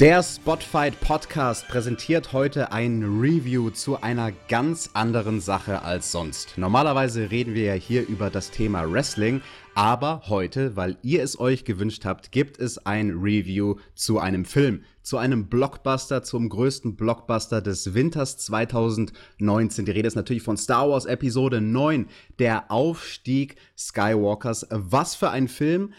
Der 0.00 0.22
Spotfight 0.22 1.00
Podcast 1.00 1.66
präsentiert 1.66 2.32
heute 2.32 2.70
ein 2.70 3.02
Review 3.02 3.70
zu 3.70 4.00
einer 4.00 4.30
ganz 4.46 4.90
anderen 4.94 5.40
Sache 5.40 5.82
als 5.82 6.12
sonst. 6.12 6.56
Normalerweise 6.56 7.32
reden 7.32 7.54
wir 7.54 7.64
ja 7.64 7.72
hier 7.72 8.06
über 8.06 8.30
das 8.30 8.52
Thema 8.52 8.88
Wrestling, 8.88 9.40
aber 9.74 10.22
heute, 10.28 10.76
weil 10.76 10.98
ihr 11.02 11.24
es 11.24 11.40
euch 11.40 11.64
gewünscht 11.64 12.04
habt, 12.04 12.30
gibt 12.30 12.60
es 12.60 12.78
ein 12.86 13.10
Review 13.10 13.74
zu 13.96 14.20
einem 14.20 14.44
Film, 14.44 14.84
zu 15.02 15.18
einem 15.18 15.48
Blockbuster, 15.48 16.22
zum 16.22 16.48
größten 16.48 16.94
Blockbuster 16.94 17.60
des 17.60 17.92
Winters 17.92 18.38
2019. 18.38 19.84
Die 19.84 19.90
Rede 19.90 20.06
ist 20.06 20.14
natürlich 20.14 20.44
von 20.44 20.56
Star 20.56 20.88
Wars 20.88 21.06
Episode 21.06 21.60
9, 21.60 22.06
der 22.38 22.70
Aufstieg 22.70 23.56
Skywalkers. 23.76 24.68
Was 24.70 25.16
für 25.16 25.30
ein 25.30 25.48
Film! 25.48 25.92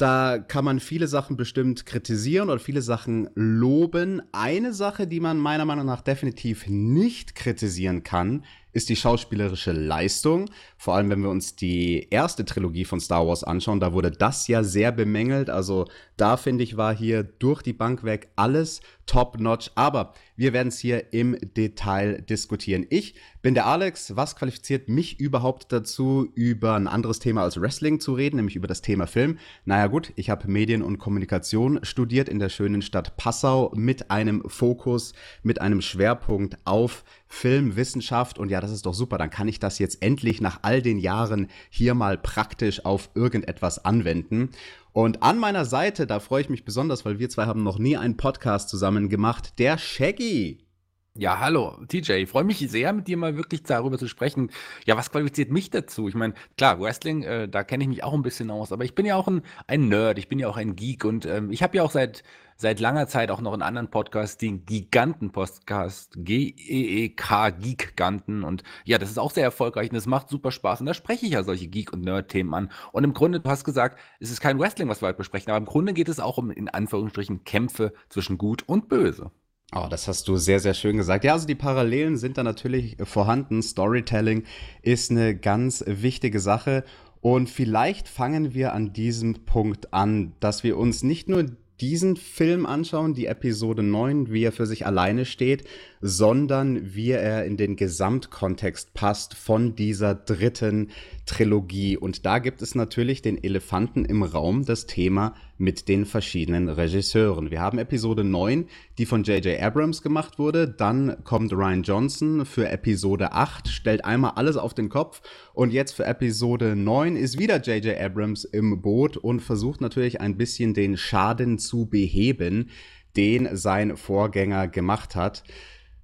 Da 0.00 0.38
kann 0.38 0.64
man 0.64 0.80
viele 0.80 1.08
Sachen 1.08 1.36
bestimmt 1.36 1.84
kritisieren 1.84 2.48
oder 2.48 2.58
viele 2.58 2.80
Sachen 2.80 3.28
loben. 3.34 4.22
Eine 4.32 4.72
Sache, 4.72 5.06
die 5.06 5.20
man 5.20 5.36
meiner 5.36 5.66
Meinung 5.66 5.84
nach 5.84 6.00
definitiv 6.00 6.66
nicht 6.68 7.34
kritisieren 7.34 8.02
kann, 8.02 8.46
ist 8.72 8.88
die 8.88 8.96
schauspielerische 8.96 9.72
Leistung. 9.72 10.50
Vor 10.76 10.94
allem, 10.94 11.10
wenn 11.10 11.22
wir 11.22 11.30
uns 11.30 11.56
die 11.56 12.08
erste 12.10 12.44
Trilogie 12.44 12.84
von 12.84 13.00
Star 13.00 13.26
Wars 13.26 13.44
anschauen, 13.44 13.80
da 13.80 13.92
wurde 13.92 14.10
das 14.10 14.48
ja 14.48 14.62
sehr 14.62 14.92
bemängelt. 14.92 15.50
Also 15.50 15.86
da 16.16 16.36
finde 16.36 16.64
ich, 16.64 16.76
war 16.76 16.94
hier 16.94 17.22
durch 17.22 17.62
die 17.62 17.72
Bank 17.72 18.04
weg 18.04 18.28
alles 18.36 18.80
top-notch. 19.06 19.72
Aber 19.74 20.14
wir 20.36 20.52
werden 20.52 20.68
es 20.68 20.78
hier 20.78 21.12
im 21.12 21.36
Detail 21.56 22.22
diskutieren. 22.22 22.86
Ich 22.90 23.14
bin 23.42 23.54
der 23.54 23.66
Alex. 23.66 24.16
Was 24.16 24.36
qualifiziert 24.36 24.88
mich 24.88 25.18
überhaupt 25.18 25.72
dazu, 25.72 26.30
über 26.34 26.74
ein 26.74 26.86
anderes 26.86 27.18
Thema 27.18 27.42
als 27.42 27.60
Wrestling 27.60 28.00
zu 28.00 28.14
reden, 28.14 28.36
nämlich 28.36 28.56
über 28.56 28.68
das 28.68 28.82
Thema 28.82 29.06
Film? 29.06 29.38
Naja 29.64 29.88
gut, 29.88 30.12
ich 30.16 30.30
habe 30.30 30.48
Medien 30.48 30.82
und 30.82 30.98
Kommunikation 30.98 31.80
studiert 31.82 32.28
in 32.28 32.38
der 32.38 32.48
schönen 32.48 32.82
Stadt 32.82 33.16
Passau 33.16 33.72
mit 33.74 34.10
einem 34.10 34.42
Fokus, 34.46 35.12
mit 35.42 35.60
einem 35.60 35.80
Schwerpunkt 35.80 36.56
auf 36.64 37.04
Filmwissenschaft. 37.32 38.38
Und 38.38 38.50
ja, 38.50 38.60
das 38.60 38.72
ist 38.72 38.84
doch 38.84 38.92
super. 38.92 39.16
Dann 39.16 39.30
kann 39.30 39.48
ich 39.48 39.60
das 39.60 39.78
jetzt 39.78 40.02
endlich 40.02 40.40
nach 40.40 40.58
all 40.62 40.82
den 40.82 40.98
Jahren 40.98 41.46
hier 41.70 41.94
mal 41.94 42.18
praktisch 42.18 42.84
auf 42.84 43.08
irgendetwas 43.14 43.84
anwenden. 43.84 44.50
Und 44.92 45.22
an 45.22 45.38
meiner 45.38 45.64
Seite, 45.64 46.06
da 46.06 46.18
freue 46.18 46.42
ich 46.42 46.50
mich 46.50 46.64
besonders, 46.64 47.04
weil 47.04 47.20
wir 47.20 47.30
zwei 47.30 47.46
haben 47.46 47.62
noch 47.62 47.78
nie 47.78 47.96
einen 47.96 48.16
Podcast 48.16 48.68
zusammen 48.68 49.08
gemacht, 49.08 49.58
der 49.58 49.78
Shaggy. 49.78 50.69
Ja, 51.16 51.40
hallo, 51.40 51.76
TJ. 51.88 52.12
Ich 52.12 52.28
freue 52.30 52.44
mich 52.44 52.58
sehr, 52.70 52.92
mit 52.92 53.08
dir 53.08 53.16
mal 53.16 53.36
wirklich 53.36 53.64
darüber 53.64 53.98
zu 53.98 54.06
sprechen. 54.06 54.50
Ja, 54.86 54.96
was 54.96 55.10
qualifiziert 55.10 55.50
mich 55.50 55.68
dazu? 55.68 56.08
Ich 56.08 56.14
meine, 56.14 56.34
klar, 56.56 56.80
Wrestling, 56.80 57.24
äh, 57.24 57.48
da 57.48 57.64
kenne 57.64 57.82
ich 57.82 57.88
mich 57.88 58.04
auch 58.04 58.14
ein 58.14 58.22
bisschen 58.22 58.48
aus, 58.50 58.70
aber 58.70 58.84
ich 58.84 58.94
bin 58.94 59.04
ja 59.06 59.16
auch 59.16 59.26
ein, 59.26 59.42
ein 59.66 59.88
Nerd, 59.88 60.18
ich 60.18 60.28
bin 60.28 60.38
ja 60.38 60.48
auch 60.48 60.56
ein 60.56 60.76
Geek 60.76 61.04
und 61.04 61.26
ähm, 61.26 61.50
ich 61.50 61.64
habe 61.64 61.76
ja 61.76 61.82
auch 61.82 61.90
seit, 61.90 62.22
seit 62.56 62.78
langer 62.78 63.08
Zeit 63.08 63.32
auch 63.32 63.40
noch 63.40 63.52
einen 63.52 63.62
anderen 63.62 63.90
Podcast, 63.90 64.40
den 64.40 64.64
Giganten-Podcast, 64.64 66.14
G-E-E-K, 66.16 67.50
Geek-Ganten. 67.50 68.44
Und 68.44 68.62
ja, 68.84 68.96
das 68.98 69.10
ist 69.10 69.18
auch 69.18 69.32
sehr 69.32 69.44
erfolgreich 69.44 69.90
und 69.90 69.96
das 69.96 70.06
macht 70.06 70.28
super 70.28 70.52
Spaß. 70.52 70.80
Und 70.80 70.86
da 70.86 70.94
spreche 70.94 71.26
ich 71.26 71.32
ja 71.32 71.42
solche 71.42 71.66
Geek- 71.66 71.92
und 71.92 72.02
Nerd-Themen 72.02 72.54
an. 72.54 72.70
Und 72.92 73.02
im 73.02 73.14
Grunde, 73.14 73.40
du 73.40 73.50
hast 73.50 73.64
gesagt, 73.64 73.98
es 74.20 74.30
ist 74.30 74.40
kein 74.40 74.60
Wrestling, 74.60 74.88
was 74.88 75.02
wir 75.02 75.08
heute 75.08 75.18
besprechen, 75.18 75.50
aber 75.50 75.58
im 75.58 75.66
Grunde 75.66 75.92
geht 75.92 76.08
es 76.08 76.20
auch 76.20 76.38
um, 76.38 76.52
in 76.52 76.68
Anführungsstrichen, 76.68 77.42
Kämpfe 77.42 77.92
zwischen 78.08 78.38
Gut 78.38 78.62
und 78.68 78.88
Böse. 78.88 79.32
Oh, 79.72 79.86
das 79.88 80.08
hast 80.08 80.26
du 80.26 80.36
sehr, 80.36 80.58
sehr 80.58 80.74
schön 80.74 80.96
gesagt. 80.96 81.22
Ja, 81.22 81.32
also 81.34 81.46
die 81.46 81.54
Parallelen 81.54 82.16
sind 82.16 82.38
da 82.38 82.42
natürlich 82.42 82.96
vorhanden. 83.04 83.62
Storytelling 83.62 84.42
ist 84.82 85.12
eine 85.12 85.36
ganz 85.36 85.84
wichtige 85.86 86.40
Sache. 86.40 86.84
Und 87.20 87.48
vielleicht 87.48 88.08
fangen 88.08 88.52
wir 88.52 88.72
an 88.72 88.92
diesem 88.92 89.44
Punkt 89.44 89.94
an, 89.94 90.32
dass 90.40 90.64
wir 90.64 90.76
uns 90.76 91.04
nicht 91.04 91.28
nur 91.28 91.46
diesen 91.80 92.16
Film 92.16 92.66
anschauen, 92.66 93.14
die 93.14 93.26
Episode 93.26 93.82
9, 93.82 94.32
wie 94.32 94.42
er 94.42 94.52
für 94.52 94.66
sich 94.66 94.86
alleine 94.86 95.24
steht, 95.24 95.64
sondern 96.00 96.94
wie 96.94 97.10
er 97.10 97.44
in 97.44 97.56
den 97.56 97.76
Gesamtkontext 97.76 98.94
passt 98.94 99.34
von 99.34 99.74
dieser 99.74 100.14
dritten 100.14 100.90
Trilogie. 101.26 101.96
Und 101.96 102.24
da 102.24 102.38
gibt 102.38 102.62
es 102.62 102.74
natürlich 102.74 103.20
den 103.20 103.42
Elefanten 103.42 104.04
im 104.04 104.22
Raum, 104.22 104.64
das 104.64 104.86
Thema 104.86 105.34
mit 105.58 105.88
den 105.88 106.06
verschiedenen 106.06 106.70
Regisseuren. 106.70 107.50
Wir 107.50 107.60
haben 107.60 107.78
Episode 107.78 108.24
9, 108.24 108.66
die 108.96 109.04
von 109.04 109.24
J.J. 109.24 109.60
Abrams 109.60 110.00
gemacht 110.00 110.38
wurde. 110.38 110.66
Dann 110.66 111.22
kommt 111.24 111.52
Ryan 111.52 111.82
Johnson 111.82 112.46
für 112.46 112.68
Episode 112.68 113.32
8, 113.32 113.68
stellt 113.68 114.04
einmal 114.06 114.32
alles 114.36 114.56
auf 114.56 114.72
den 114.72 114.88
Kopf. 114.88 115.20
Und 115.52 115.70
jetzt 115.70 115.92
für 115.92 116.06
Episode 116.06 116.76
9 116.76 117.16
ist 117.16 117.38
wieder 117.38 117.60
J.J. 117.60 118.00
Abrams 118.00 118.44
im 118.44 118.80
Boot 118.80 119.18
und 119.18 119.40
versucht 119.40 119.82
natürlich 119.82 120.20
ein 120.22 120.38
bisschen 120.38 120.72
den 120.72 120.96
Schaden 120.96 121.58
zu 121.58 121.84
beheben, 121.84 122.70
den 123.16 123.54
sein 123.54 123.98
Vorgänger 123.98 124.66
gemacht 124.68 125.14
hat. 125.14 125.42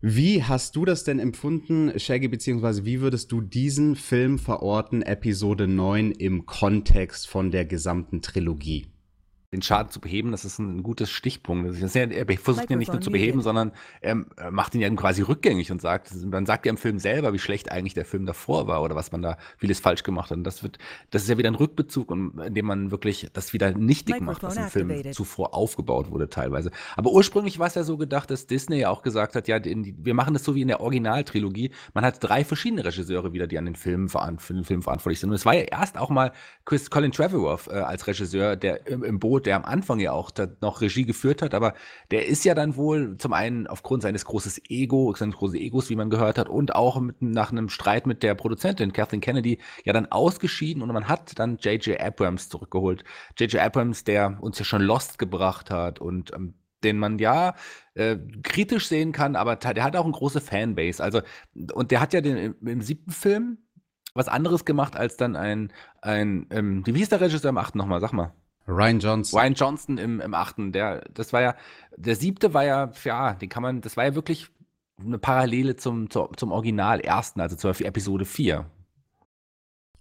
Wie 0.08 0.44
hast 0.44 0.76
du 0.76 0.84
das 0.84 1.02
denn 1.02 1.18
empfunden, 1.18 1.98
Shaggy, 1.98 2.28
beziehungsweise 2.28 2.84
wie 2.84 3.00
würdest 3.00 3.32
du 3.32 3.40
diesen 3.40 3.96
Film 3.96 4.38
verorten, 4.38 5.02
Episode 5.02 5.66
9, 5.66 6.12
im 6.12 6.46
Kontext 6.46 7.26
von 7.26 7.50
der 7.50 7.64
gesamten 7.64 8.22
Trilogie? 8.22 8.86
Den 9.56 9.62
Schaden 9.62 9.90
zu 9.90 10.00
beheben, 10.00 10.30
das 10.30 10.44
ist 10.44 10.58
ein 10.58 10.82
gutes 10.82 11.10
Stichpunkt. 11.10 11.68
Das 11.68 11.80
ist 11.80 11.94
ja, 11.94 12.02
er 12.02 12.26
versucht 12.38 12.70
ihn 12.70 12.78
nicht 12.78 12.92
nur 12.92 13.00
zu 13.00 13.10
beheben, 13.10 13.40
sondern 13.40 13.72
er 14.00 14.24
macht 14.50 14.74
ihn 14.74 14.80
ja 14.80 14.90
quasi 14.90 15.22
rückgängig 15.22 15.72
und 15.72 15.80
sagt, 15.80 16.12
man 16.24 16.46
sagt 16.46 16.66
ja 16.66 16.70
im 16.70 16.76
Film 16.76 16.98
selber, 16.98 17.32
wie 17.32 17.38
schlecht 17.38 17.70
eigentlich 17.72 17.94
der 17.94 18.04
Film 18.04 18.26
davor 18.26 18.66
war 18.66 18.82
oder 18.82 18.94
was 18.94 19.12
man 19.12 19.22
da 19.22 19.38
vieles 19.56 19.80
falsch 19.80 20.02
gemacht 20.02 20.30
hat. 20.30 20.38
Und 20.38 20.44
das 20.44 20.62
wird, 20.62 20.78
das 21.10 21.22
ist 21.22 21.28
ja 21.28 21.38
wieder 21.38 21.50
ein 21.50 21.54
Rückbezug, 21.54 22.10
in 22.10 22.54
dem 22.54 22.66
man 22.66 22.90
wirklich 22.90 23.28
das 23.32 23.52
wieder 23.52 23.72
nichtig 23.72 24.20
macht, 24.20 24.42
was 24.42 24.56
im 24.56 24.68
Film 24.68 25.12
zuvor 25.12 25.54
aufgebaut 25.54 26.10
wurde 26.10 26.28
teilweise. 26.28 26.70
Aber 26.96 27.12
ursprünglich 27.12 27.58
war 27.58 27.66
es 27.66 27.74
ja 27.74 27.82
so 27.82 27.96
gedacht, 27.96 28.30
dass 28.30 28.46
Disney 28.46 28.80
ja 28.80 28.90
auch 28.90 29.02
gesagt 29.02 29.34
hat, 29.34 29.48
ja, 29.48 29.58
die, 29.58 29.94
wir 29.98 30.14
machen 30.14 30.34
das 30.34 30.44
so 30.44 30.54
wie 30.54 30.62
in 30.62 30.68
der 30.68 30.80
Originaltrilogie. 30.80 31.70
Man 31.94 32.04
hat 32.04 32.22
drei 32.22 32.44
verschiedene 32.44 32.84
Regisseure 32.84 33.32
wieder, 33.32 33.46
die 33.46 33.58
an 33.58 33.64
den 33.64 33.76
Film, 33.76 34.08
für 34.08 34.52
den 34.52 34.64
Film 34.64 34.82
verantwortlich 34.82 35.20
sind. 35.20 35.30
Und 35.30 35.36
es 35.36 35.46
war 35.46 35.54
ja 35.54 35.62
erst 35.62 35.96
auch 35.96 36.10
mal 36.10 36.32
Chris 36.64 36.90
Colin 36.90 37.12
Trevorrow 37.12 37.66
äh, 37.68 37.74
als 37.74 38.06
Regisseur, 38.06 38.56
der 38.56 38.86
im, 38.86 39.02
im 39.02 39.18
Boot 39.18 39.45
der 39.46 39.56
am 39.56 39.64
Anfang 39.64 40.00
ja 40.00 40.12
auch 40.12 40.30
noch 40.60 40.80
Regie 40.80 41.04
geführt 41.04 41.40
hat, 41.40 41.54
aber 41.54 41.74
der 42.10 42.26
ist 42.26 42.44
ja 42.44 42.54
dann 42.54 42.76
wohl 42.76 43.16
zum 43.18 43.32
einen 43.32 43.66
aufgrund 43.66 44.02
seines 44.02 44.24
großes 44.24 44.62
Ego, 44.68 45.14
seines 45.16 45.36
großen 45.36 45.56
Egos, 45.56 45.88
wie 45.88 45.96
man 45.96 46.10
gehört 46.10 46.38
hat, 46.38 46.48
und 46.48 46.74
auch 46.74 47.00
mit, 47.00 47.22
nach 47.22 47.50
einem 47.50 47.68
Streit 47.68 48.06
mit 48.06 48.22
der 48.22 48.34
Produzentin 48.34 48.92
Kathleen 48.92 49.20
Kennedy 49.20 49.60
ja 49.84 49.92
dann 49.92 50.06
ausgeschieden 50.06 50.82
und 50.82 50.92
man 50.92 51.08
hat 51.08 51.38
dann 51.38 51.58
J.J. 51.58 52.00
Abrams 52.00 52.48
zurückgeholt. 52.48 53.04
J.J. 53.38 53.62
Abrams, 53.62 54.04
der 54.04 54.38
uns 54.40 54.58
ja 54.58 54.64
schon 54.64 54.82
Lost 54.82 55.18
gebracht 55.18 55.70
hat 55.70 56.00
und 56.00 56.32
ähm, 56.34 56.54
den 56.84 56.98
man 56.98 57.18
ja 57.18 57.54
äh, 57.94 58.16
kritisch 58.42 58.88
sehen 58.88 59.12
kann, 59.12 59.36
aber 59.36 59.56
der 59.56 59.82
hat 59.82 59.96
auch 59.96 60.04
eine 60.04 60.12
große 60.12 60.40
Fanbase. 60.40 61.02
Also, 61.02 61.22
und 61.72 61.90
der 61.90 62.00
hat 62.00 62.12
ja 62.12 62.20
den, 62.20 62.36
im, 62.36 62.66
im 62.66 62.80
siebten 62.82 63.10
Film 63.10 63.58
was 64.14 64.28
anderes 64.28 64.64
gemacht 64.64 64.96
als 64.96 65.16
dann 65.16 65.36
ein, 65.36 65.72
ein 66.00 66.46
ähm, 66.50 66.86
wie 66.86 66.92
hieß 66.92 67.10
der 67.10 67.20
Regisseur 67.20 67.50
im 67.50 67.58
achten 67.58 67.78
nochmal? 67.78 68.00
Sag 68.00 68.12
mal. 68.12 68.32
Ryan 68.68 68.98
Johnson. 68.98 69.38
Ryan 69.38 69.54
Johnson 69.54 69.98
im, 69.98 70.20
im 70.20 70.34
achten, 70.34 70.72
der, 70.72 71.04
das 71.12 71.32
war 71.32 71.40
ja, 71.40 71.54
der 71.96 72.16
siebte 72.16 72.52
war 72.52 72.64
ja, 72.64 72.90
ja, 73.04 73.34
den 73.34 73.48
kann 73.48 73.62
man, 73.62 73.80
das 73.80 73.96
war 73.96 74.04
ja 74.04 74.14
wirklich 74.14 74.48
eine 74.98 75.18
Parallele 75.18 75.76
zum, 75.76 76.10
zum, 76.10 76.36
zum 76.36 76.52
Original 76.52 77.00
ersten, 77.00 77.40
also 77.40 77.56
zur 77.56 77.70
Episode 77.80 78.24
4. 78.24 78.66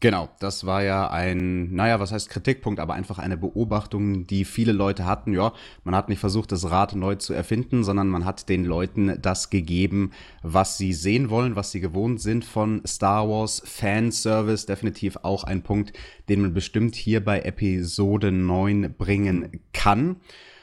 Genau, 0.02 0.30
das 0.40 0.66
war 0.66 0.84
ja 0.84 1.10
ein, 1.10 1.74
naja, 1.74 2.00
was 2.00 2.12
heißt 2.12 2.30
Kritikpunkt, 2.30 2.82
aber 2.82 2.96
einfach 2.96 3.18
eine 3.18 3.38
Beobachtung, 3.38 4.28
die 4.28 4.44
viele 4.44 4.74
Leute 4.74 5.06
hatten. 5.06 5.34
Ja, 5.34 5.54
man 5.86 5.96
hat 5.96 6.10
nicht 6.10 6.20
versucht, 6.20 6.52
das 6.52 6.70
Rad 6.70 6.96
neu 6.96 7.16
zu 7.16 7.34
erfinden, 7.34 7.84
sondern 7.84 8.10
man 8.10 8.26
hat 8.26 8.50
den 8.50 8.66
Leuten 8.66 9.18
das 9.22 9.50
gegeben, 9.50 10.12
was 10.44 10.78
sie 10.78 10.92
sehen 10.92 11.30
wollen, 11.30 11.56
was 11.56 11.72
sie 11.72 11.80
gewohnt 11.80 12.22
sind 12.22 12.44
von 12.44 12.82
Star 12.86 13.30
Wars. 13.30 13.64
Fanservice, 13.66 14.66
definitiv 14.66 15.18
auch 15.24 15.46
ein 15.46 15.64
Punkt, 15.64 15.94
den 16.28 16.42
man 16.42 16.54
bestimmt 16.54 16.96
hier 16.96 17.24
bei 17.24 17.40
Episode 17.42 18.32
9 18.34 18.96
bringen 18.98 19.62
kann. 19.72 20.18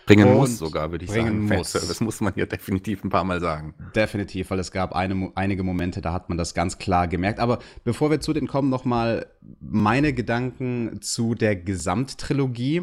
Bringen 0.07 0.35
muss 0.35 0.59
sogar, 0.59 0.91
würde 0.91 1.05
ich 1.05 1.11
sagen. 1.11 1.47
Muss. 1.47 1.73
Das 1.93 2.01
muss 2.01 2.21
man 2.21 2.33
ja 2.37 2.47
definitiv 2.47 3.05
ein 3.05 3.11
paar 3.11 3.25
Mal 3.25 3.41
sagen. 3.41 3.75
Definitiv, 3.95 4.51
weil 4.51 4.59
es 4.59 4.73
gab 4.73 4.95
eine, 4.95 5.31
einige 5.35 5.63
Momente, 5.63 6.01
da 6.01 6.13
hat 6.13 6.29
man 6.29 6.39
das 6.39 6.55
ganz 6.55 6.79
klar 6.79 7.09
gemerkt. 7.09 7.39
Aber 7.39 7.59
bevor 7.85 8.11
wir 8.11 8.21
zu 8.21 8.33
denen 8.33 8.49
kommen, 8.49 8.69
nochmal 8.69 9.27
meine 9.61 10.13
Gedanken 10.13 11.01
zu 11.01 11.35
der 11.35 11.57
Gesamttrilogie. 11.57 12.83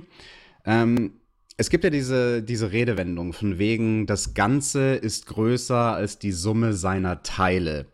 Ähm, 0.66 1.14
es 1.58 1.70
gibt 1.70 1.84
ja 1.84 1.90
diese, 1.90 2.42
diese 2.42 2.72
Redewendung 2.72 3.34
von 3.34 3.60
wegen, 3.60 4.06
das 4.06 4.34
Ganze 4.34 4.96
ist 4.96 5.26
größer 5.26 5.94
als 5.94 6.18
die 6.18 6.32
Summe 6.32 6.74
seiner 6.74 7.22
Teile. 7.22 7.88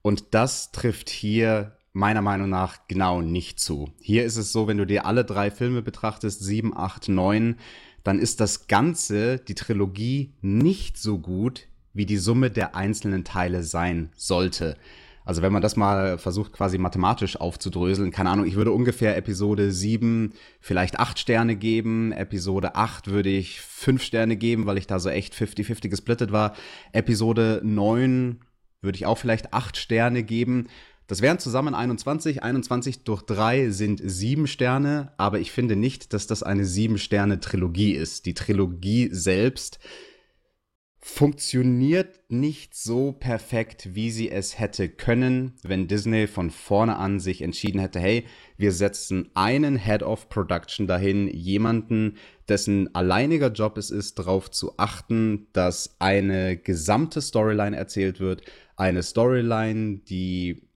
Und 0.00 0.32
das 0.32 0.72
trifft 0.72 1.10
hier 1.10 1.76
meiner 1.92 2.22
Meinung 2.22 2.48
nach 2.48 2.78
genau 2.88 3.20
nicht 3.20 3.60
zu. 3.60 3.90
Hier 4.00 4.24
ist 4.24 4.36
es 4.36 4.52
so, 4.52 4.68
wenn 4.68 4.78
du 4.78 4.86
dir 4.86 5.06
alle 5.06 5.24
drei 5.24 5.50
Filme 5.50 5.82
betrachtest, 5.82 6.42
7, 6.42 6.76
8, 6.76 7.08
9, 7.08 7.56
dann 8.04 8.18
ist 8.18 8.40
das 8.40 8.66
Ganze, 8.66 9.38
die 9.38 9.54
Trilogie, 9.54 10.32
nicht 10.40 10.98
so 10.98 11.18
gut, 11.18 11.66
wie 11.92 12.06
die 12.06 12.18
Summe 12.18 12.50
der 12.50 12.74
einzelnen 12.76 13.24
Teile 13.24 13.62
sein 13.62 14.10
sollte. 14.14 14.76
Also 15.24 15.42
wenn 15.42 15.52
man 15.52 15.62
das 15.62 15.76
mal 15.76 16.18
versucht 16.18 16.52
quasi 16.52 16.78
mathematisch 16.78 17.36
aufzudröseln, 17.36 18.10
keine 18.10 18.30
Ahnung, 18.30 18.46
ich 18.46 18.56
würde 18.56 18.72
ungefähr 18.72 19.16
Episode 19.16 19.70
7 19.70 20.32
vielleicht 20.60 20.98
8 20.98 21.18
Sterne 21.18 21.56
geben, 21.56 22.10
Episode 22.12 22.74
8 22.74 23.08
würde 23.08 23.28
ich 23.28 23.60
5 23.60 24.02
Sterne 24.02 24.36
geben, 24.36 24.66
weil 24.66 24.78
ich 24.78 24.86
da 24.86 24.98
so 24.98 25.08
echt 25.08 25.34
50-50 25.34 25.88
gesplittet 25.88 26.32
war. 26.32 26.54
Episode 26.92 27.60
9 27.62 28.40
würde 28.80 28.96
ich 28.96 29.06
auch 29.06 29.18
vielleicht 29.18 29.52
8 29.52 29.76
Sterne 29.76 30.22
geben. 30.22 30.68
Das 31.10 31.22
wären 31.22 31.40
zusammen 31.40 31.74
21. 31.74 32.44
21 32.44 33.02
durch 33.02 33.22
3 33.22 33.70
sind 33.70 34.00
7 34.00 34.46
Sterne, 34.46 35.12
aber 35.16 35.40
ich 35.40 35.50
finde 35.50 35.74
nicht, 35.74 36.12
dass 36.12 36.28
das 36.28 36.44
eine 36.44 36.62
7-Sterne-Trilogie 36.62 37.94
ist. 37.94 38.26
Die 38.26 38.34
Trilogie 38.34 39.08
selbst 39.10 39.80
funktioniert 41.00 42.20
nicht 42.28 42.76
so 42.76 43.10
perfekt, 43.10 43.96
wie 43.96 44.12
sie 44.12 44.30
es 44.30 44.60
hätte 44.60 44.88
können, 44.88 45.54
wenn 45.64 45.88
Disney 45.88 46.28
von 46.28 46.52
vorne 46.52 46.94
an 46.94 47.18
sich 47.18 47.42
entschieden 47.42 47.80
hätte, 47.80 47.98
hey, 47.98 48.24
wir 48.56 48.70
setzen 48.70 49.30
einen 49.34 49.74
Head 49.74 50.04
of 50.04 50.28
Production 50.28 50.86
dahin, 50.86 51.26
jemanden, 51.26 52.18
dessen 52.48 52.94
alleiniger 52.94 53.50
Job 53.50 53.78
es 53.78 53.90
ist, 53.90 54.20
darauf 54.20 54.48
zu 54.52 54.78
achten, 54.78 55.48
dass 55.54 55.96
eine 55.98 56.56
gesamte 56.56 57.20
Storyline 57.20 57.76
erzählt 57.76 58.20
wird, 58.20 58.42
eine 58.76 59.02
Storyline, 59.02 60.02
die 60.08 60.69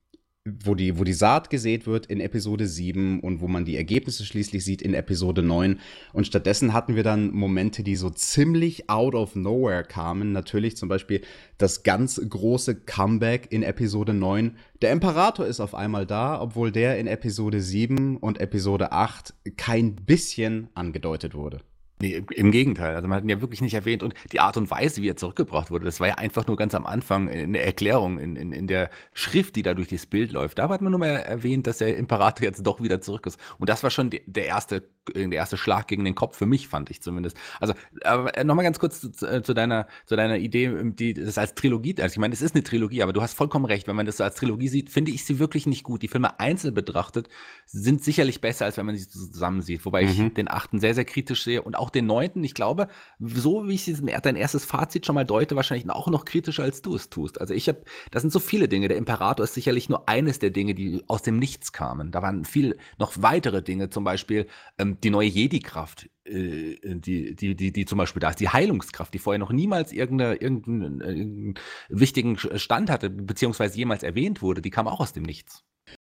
wo 0.47 0.75
die, 0.75 0.99
wo 0.99 1.03
die 1.03 1.13
Saat 1.13 1.49
gesät 1.49 1.87
wird 1.87 2.05
in 2.05 2.19
Episode 2.19 2.67
7 2.67 3.19
und 3.19 3.41
wo 3.41 3.47
man 3.47 3.65
die 3.65 3.77
Ergebnisse 3.77 4.25
schließlich 4.25 4.63
sieht 4.63 4.83
in 4.83 4.93
Episode 4.93 5.41
9. 5.41 5.79
Und 6.13 6.27
stattdessen 6.27 6.71
hatten 6.71 6.95
wir 6.95 7.01
dann 7.01 7.31
Momente, 7.31 7.81
die 7.81 7.95
so 7.95 8.11
ziemlich 8.11 8.87
out 8.87 9.15
of 9.15 9.35
nowhere 9.35 9.83
kamen. 9.83 10.33
Natürlich 10.33 10.77
zum 10.77 10.87
Beispiel 10.87 11.21
das 11.57 11.81
ganz 11.81 12.21
große 12.29 12.75
Comeback 12.75 13.51
in 13.51 13.63
Episode 13.63 14.13
9. 14.13 14.55
Der 14.83 14.91
Imperator 14.91 15.47
ist 15.47 15.59
auf 15.59 15.73
einmal 15.73 16.05
da, 16.05 16.39
obwohl 16.39 16.71
der 16.71 16.99
in 16.99 17.07
Episode 17.07 17.59
7 17.59 18.17
und 18.17 18.39
Episode 18.39 18.91
8 18.91 19.33
kein 19.57 19.95
bisschen 19.95 20.69
angedeutet 20.75 21.33
wurde. 21.33 21.61
Nee, 22.01 22.25
im 22.33 22.51
Gegenteil. 22.51 22.95
Also 22.95 23.07
man 23.07 23.17
hat 23.17 23.23
ihn 23.23 23.29
ja 23.29 23.39
wirklich 23.39 23.61
nicht 23.61 23.73
erwähnt. 23.73 24.03
Und 24.03 24.13
die 24.33 24.41
Art 24.41 24.57
und 24.57 24.69
Weise, 24.69 25.01
wie 25.01 25.09
er 25.09 25.15
zurückgebracht 25.15 25.71
wurde, 25.71 25.85
das 25.85 26.01
war 26.01 26.07
ja 26.07 26.15
einfach 26.15 26.45
nur 26.45 26.57
ganz 26.57 26.75
am 26.75 26.85
Anfang 26.85 27.29
in 27.29 27.53
der 27.53 27.65
Erklärung, 27.65 28.19
in, 28.19 28.35
in, 28.35 28.51
in 28.51 28.67
der 28.67 28.89
Schrift, 29.13 29.55
die 29.55 29.61
da 29.61 29.73
durch 29.73 29.87
das 29.87 30.05
Bild 30.05 30.33
läuft. 30.33 30.59
Da 30.59 30.67
hat 30.67 30.81
man 30.81 30.91
nur 30.91 30.99
mal 30.99 31.07
erwähnt, 31.07 31.67
dass 31.67 31.77
der 31.77 31.95
Imperator 31.95 32.43
jetzt 32.45 32.67
doch 32.67 32.81
wieder 32.81 32.99
zurück 32.99 33.25
ist. 33.27 33.39
Und 33.59 33.69
das 33.69 33.81
war 33.81 33.91
schon 33.91 34.09
der 34.09 34.45
erste, 34.45 34.83
der 35.15 35.31
erste 35.31 35.55
Schlag 35.55 35.87
gegen 35.87 36.03
den 36.03 36.15
Kopf 36.15 36.37
für 36.37 36.45
mich, 36.45 36.67
fand 36.67 36.89
ich 36.89 37.01
zumindest. 37.01 37.37
Also 37.61 37.73
äh, 38.01 38.43
nochmal 38.43 38.65
ganz 38.65 38.79
kurz 38.79 38.99
zu, 38.99 39.25
äh, 39.25 39.41
zu, 39.41 39.53
deiner, 39.53 39.87
zu 40.05 40.17
deiner 40.17 40.37
Idee, 40.37 40.65
ähm, 40.65 40.97
die 40.97 41.13
das 41.13 41.37
als 41.37 41.55
Trilogie, 41.55 41.95
also 41.99 42.11
ich 42.11 42.19
meine, 42.19 42.33
es 42.33 42.41
ist 42.41 42.55
eine 42.55 42.63
Trilogie, 42.63 43.03
aber 43.03 43.13
du 43.13 43.21
hast 43.21 43.35
vollkommen 43.35 43.65
recht. 43.65 43.87
Wenn 43.87 43.95
man 43.95 44.05
das 44.05 44.17
so 44.17 44.23
als 44.25 44.35
Trilogie 44.35 44.67
sieht, 44.67 44.89
finde 44.89 45.11
ich 45.11 45.23
sie 45.23 45.39
wirklich 45.39 45.65
nicht 45.65 45.83
gut. 45.83 46.01
Die 46.01 46.07
Filme 46.07 46.39
einzeln 46.39 46.73
betrachtet 46.73 47.29
sind 47.65 48.03
sicherlich 48.03 48.41
besser, 48.41 48.65
als 48.65 48.77
wenn 48.77 48.85
man 48.85 48.97
sie 48.97 49.07
zusammen 49.07 49.61
sieht. 49.61 49.85
Wobei 49.85 50.03
mhm. 50.03 50.09
ich 50.09 50.33
den 50.33 50.49
achten 50.49 50.79
sehr, 50.79 50.93
sehr 50.93 51.05
kritisch 51.05 51.43
sehe 51.43 51.61
und 51.61 51.75
auch 51.75 51.84
auch 51.85 51.89
den 51.91 52.07
neunten. 52.07 52.43
Ich 52.43 52.55
glaube, 52.55 52.87
so 53.19 53.67
wie 53.67 53.75
ich 53.75 53.85
dein 54.23 54.35
erstes 54.35 54.65
Fazit 54.65 55.05
schon 55.05 55.15
mal 55.15 55.23
deute, 55.23 55.55
wahrscheinlich 55.55 55.89
auch 55.89 56.07
noch 56.07 56.25
kritischer, 56.25 56.63
als 56.63 56.81
du 56.81 56.95
es 56.95 57.09
tust. 57.09 57.39
Also 57.39 57.53
ich 57.53 57.67
habe, 57.67 57.83
das 58.11 58.21
sind 58.21 58.31
so 58.31 58.39
viele 58.39 58.67
Dinge. 58.67 58.87
Der 58.87 58.97
Imperator 58.97 59.43
ist 59.43 59.53
sicherlich 59.53 59.87
nur 59.87 60.09
eines 60.09 60.39
der 60.39 60.49
Dinge, 60.49 60.73
die 60.73 61.03
aus 61.07 61.21
dem 61.21 61.37
Nichts 61.37 61.71
kamen. 61.71 62.11
Da 62.11 62.21
waren 62.21 62.43
viel 62.43 62.77
noch 62.97 63.13
weitere 63.17 63.61
Dinge, 63.61 63.89
zum 63.89 64.03
Beispiel 64.03 64.47
ähm, 64.77 64.97
die 65.01 65.11
neue 65.11 65.27
Jedi-Kraft, 65.27 66.09
äh, 66.25 66.75
die, 66.83 67.35
die, 67.35 67.55
die, 67.55 67.71
die 67.71 67.85
zum 67.85 67.97
Beispiel 67.97 68.19
da 68.19 68.31
ist, 68.31 68.39
die 68.39 68.49
Heilungskraft, 68.49 69.13
die 69.13 69.19
vorher 69.19 69.39
noch 69.39 69.51
niemals 69.51 69.91
irgendeine, 69.91 70.35
irgendeinen, 70.35 71.01
irgendeinen 71.01 71.53
wichtigen 71.89 72.37
Stand 72.37 72.89
hatte, 72.89 73.09
beziehungsweise 73.09 73.77
jemals 73.77 74.01
erwähnt 74.03 74.41
wurde, 74.41 74.61
die 74.61 74.71
kam 74.71 74.87
auch 74.87 74.99
aus 74.99 75.13
dem 75.13 75.23
Nichts. 75.23 75.63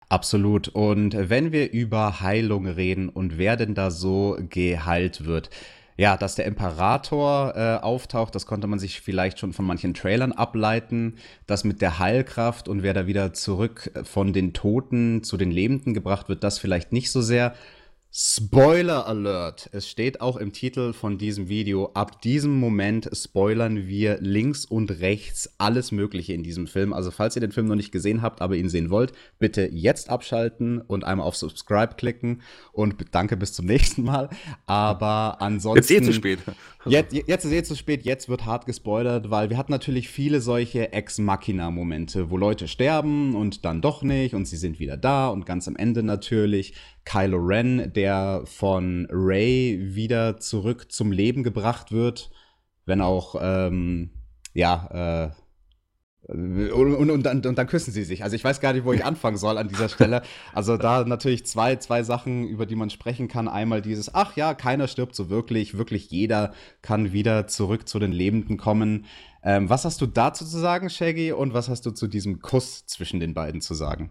Absolut. 0.08 0.68
Und 0.68 1.16
wenn 1.16 1.50
wir 1.50 1.72
über 1.72 2.20
Heilung 2.20 2.66
reden 2.66 3.08
und 3.08 3.38
wer 3.38 3.56
denn 3.56 3.74
da 3.74 3.90
so 3.90 4.38
geheilt 4.48 5.24
wird, 5.24 5.50
ja, 5.98 6.16
dass 6.16 6.34
der 6.34 6.44
Imperator 6.44 7.54
äh, 7.56 7.82
auftaucht, 7.82 8.34
das 8.34 8.46
konnte 8.46 8.66
man 8.66 8.78
sich 8.78 9.00
vielleicht 9.00 9.38
schon 9.38 9.52
von 9.54 9.64
manchen 9.64 9.94
Trailern 9.94 10.32
ableiten. 10.32 11.14
Das 11.46 11.64
mit 11.64 11.80
der 11.80 11.98
Heilkraft 11.98 12.68
und 12.68 12.82
wer 12.82 12.92
da 12.92 13.06
wieder 13.06 13.32
zurück 13.32 13.90
von 14.04 14.32
den 14.32 14.52
Toten 14.52 15.22
zu 15.24 15.36
den 15.36 15.50
Lebenden 15.50 15.94
gebracht 15.94 16.28
wird, 16.28 16.44
das 16.44 16.58
vielleicht 16.58 16.92
nicht 16.92 17.10
so 17.10 17.22
sehr. 17.22 17.54
Spoiler 18.18 19.06
Alert! 19.06 19.68
Es 19.72 19.90
steht 19.90 20.22
auch 20.22 20.38
im 20.38 20.54
Titel 20.54 20.94
von 20.94 21.18
diesem 21.18 21.50
Video. 21.50 21.90
Ab 21.92 22.22
diesem 22.22 22.58
Moment 22.58 23.10
spoilern 23.12 23.88
wir 23.88 24.16
links 24.22 24.64
und 24.64 24.90
rechts 25.00 25.52
alles 25.58 25.92
Mögliche 25.92 26.32
in 26.32 26.42
diesem 26.42 26.66
Film. 26.66 26.94
Also, 26.94 27.10
falls 27.10 27.36
ihr 27.36 27.40
den 27.40 27.52
Film 27.52 27.66
noch 27.66 27.74
nicht 27.74 27.92
gesehen 27.92 28.22
habt, 28.22 28.40
aber 28.40 28.56
ihn 28.56 28.70
sehen 28.70 28.88
wollt, 28.88 29.12
bitte 29.38 29.68
jetzt 29.70 30.08
abschalten 30.08 30.80
und 30.80 31.04
einmal 31.04 31.26
auf 31.26 31.36
Subscribe 31.36 31.96
klicken. 31.96 32.40
Und 32.72 32.94
danke 33.10 33.36
bis 33.36 33.52
zum 33.52 33.66
nächsten 33.66 34.04
Mal. 34.04 34.30
Aber 34.64 35.42
ansonsten. 35.42 35.76
Jetzt 35.76 35.90
eh 35.90 36.02
zu 36.02 36.14
spät. 36.14 36.38
Jetzt, 36.88 37.12
jetzt 37.12 37.44
ist 37.44 37.52
eh 37.52 37.62
zu 37.62 37.74
spät. 37.74 38.04
Jetzt 38.04 38.28
wird 38.28 38.44
hart 38.44 38.66
gespoilert, 38.66 39.30
weil 39.30 39.50
wir 39.50 39.56
hatten 39.56 39.72
natürlich 39.72 40.08
viele 40.08 40.40
solche 40.40 40.92
Ex-Machina-Momente, 40.92 42.30
wo 42.30 42.36
Leute 42.36 42.68
sterben 42.68 43.34
und 43.34 43.64
dann 43.64 43.80
doch 43.80 44.02
nicht 44.02 44.34
und 44.34 44.46
sie 44.46 44.56
sind 44.56 44.78
wieder 44.78 44.96
da 44.96 45.28
und 45.28 45.46
ganz 45.46 45.68
am 45.68 45.76
Ende 45.76 46.02
natürlich 46.02 46.74
Kylo 47.04 47.38
Ren, 47.38 47.92
der 47.92 48.42
von 48.44 49.06
Ray 49.10 49.94
wieder 49.94 50.38
zurück 50.38 50.90
zum 50.90 51.12
Leben 51.12 51.42
gebracht 51.42 51.92
wird, 51.92 52.30
wenn 52.84 53.00
auch, 53.00 53.36
ähm, 53.40 54.10
ja, 54.54 55.30
äh, 55.32 55.45
und, 56.28 56.94
und, 56.94 57.10
und, 57.10 57.22
dann, 57.22 57.44
und 57.44 57.56
dann 57.56 57.66
küssen 57.66 57.92
sie 57.92 58.02
sich. 58.02 58.24
Also 58.24 58.34
ich 58.34 58.42
weiß 58.42 58.60
gar 58.60 58.72
nicht, 58.72 58.84
wo 58.84 58.92
ich 58.92 59.04
anfangen 59.04 59.36
soll 59.36 59.58
an 59.58 59.68
dieser 59.68 59.88
Stelle. 59.88 60.22
Also 60.52 60.76
da 60.76 61.04
natürlich 61.04 61.46
zwei, 61.46 61.76
zwei 61.76 62.02
Sachen, 62.02 62.48
über 62.48 62.66
die 62.66 62.74
man 62.74 62.90
sprechen 62.90 63.28
kann. 63.28 63.46
Einmal 63.46 63.80
dieses, 63.80 64.14
ach 64.14 64.36
ja, 64.36 64.54
keiner 64.54 64.88
stirbt 64.88 65.14
so 65.14 65.30
wirklich, 65.30 65.78
wirklich 65.78 66.10
jeder 66.10 66.52
kann 66.82 67.12
wieder 67.12 67.46
zurück 67.46 67.88
zu 67.88 67.98
den 67.98 68.12
Lebenden 68.12 68.56
kommen. 68.56 69.06
Ähm, 69.44 69.70
was 69.70 69.84
hast 69.84 70.00
du 70.00 70.06
dazu 70.06 70.44
zu 70.44 70.58
sagen, 70.58 70.90
Shaggy? 70.90 71.30
Und 71.30 71.54
was 71.54 71.68
hast 71.68 71.86
du 71.86 71.92
zu 71.92 72.08
diesem 72.08 72.40
Kuss 72.40 72.86
zwischen 72.86 73.20
den 73.20 73.32
beiden 73.32 73.60
zu 73.60 73.74
sagen? 73.74 74.10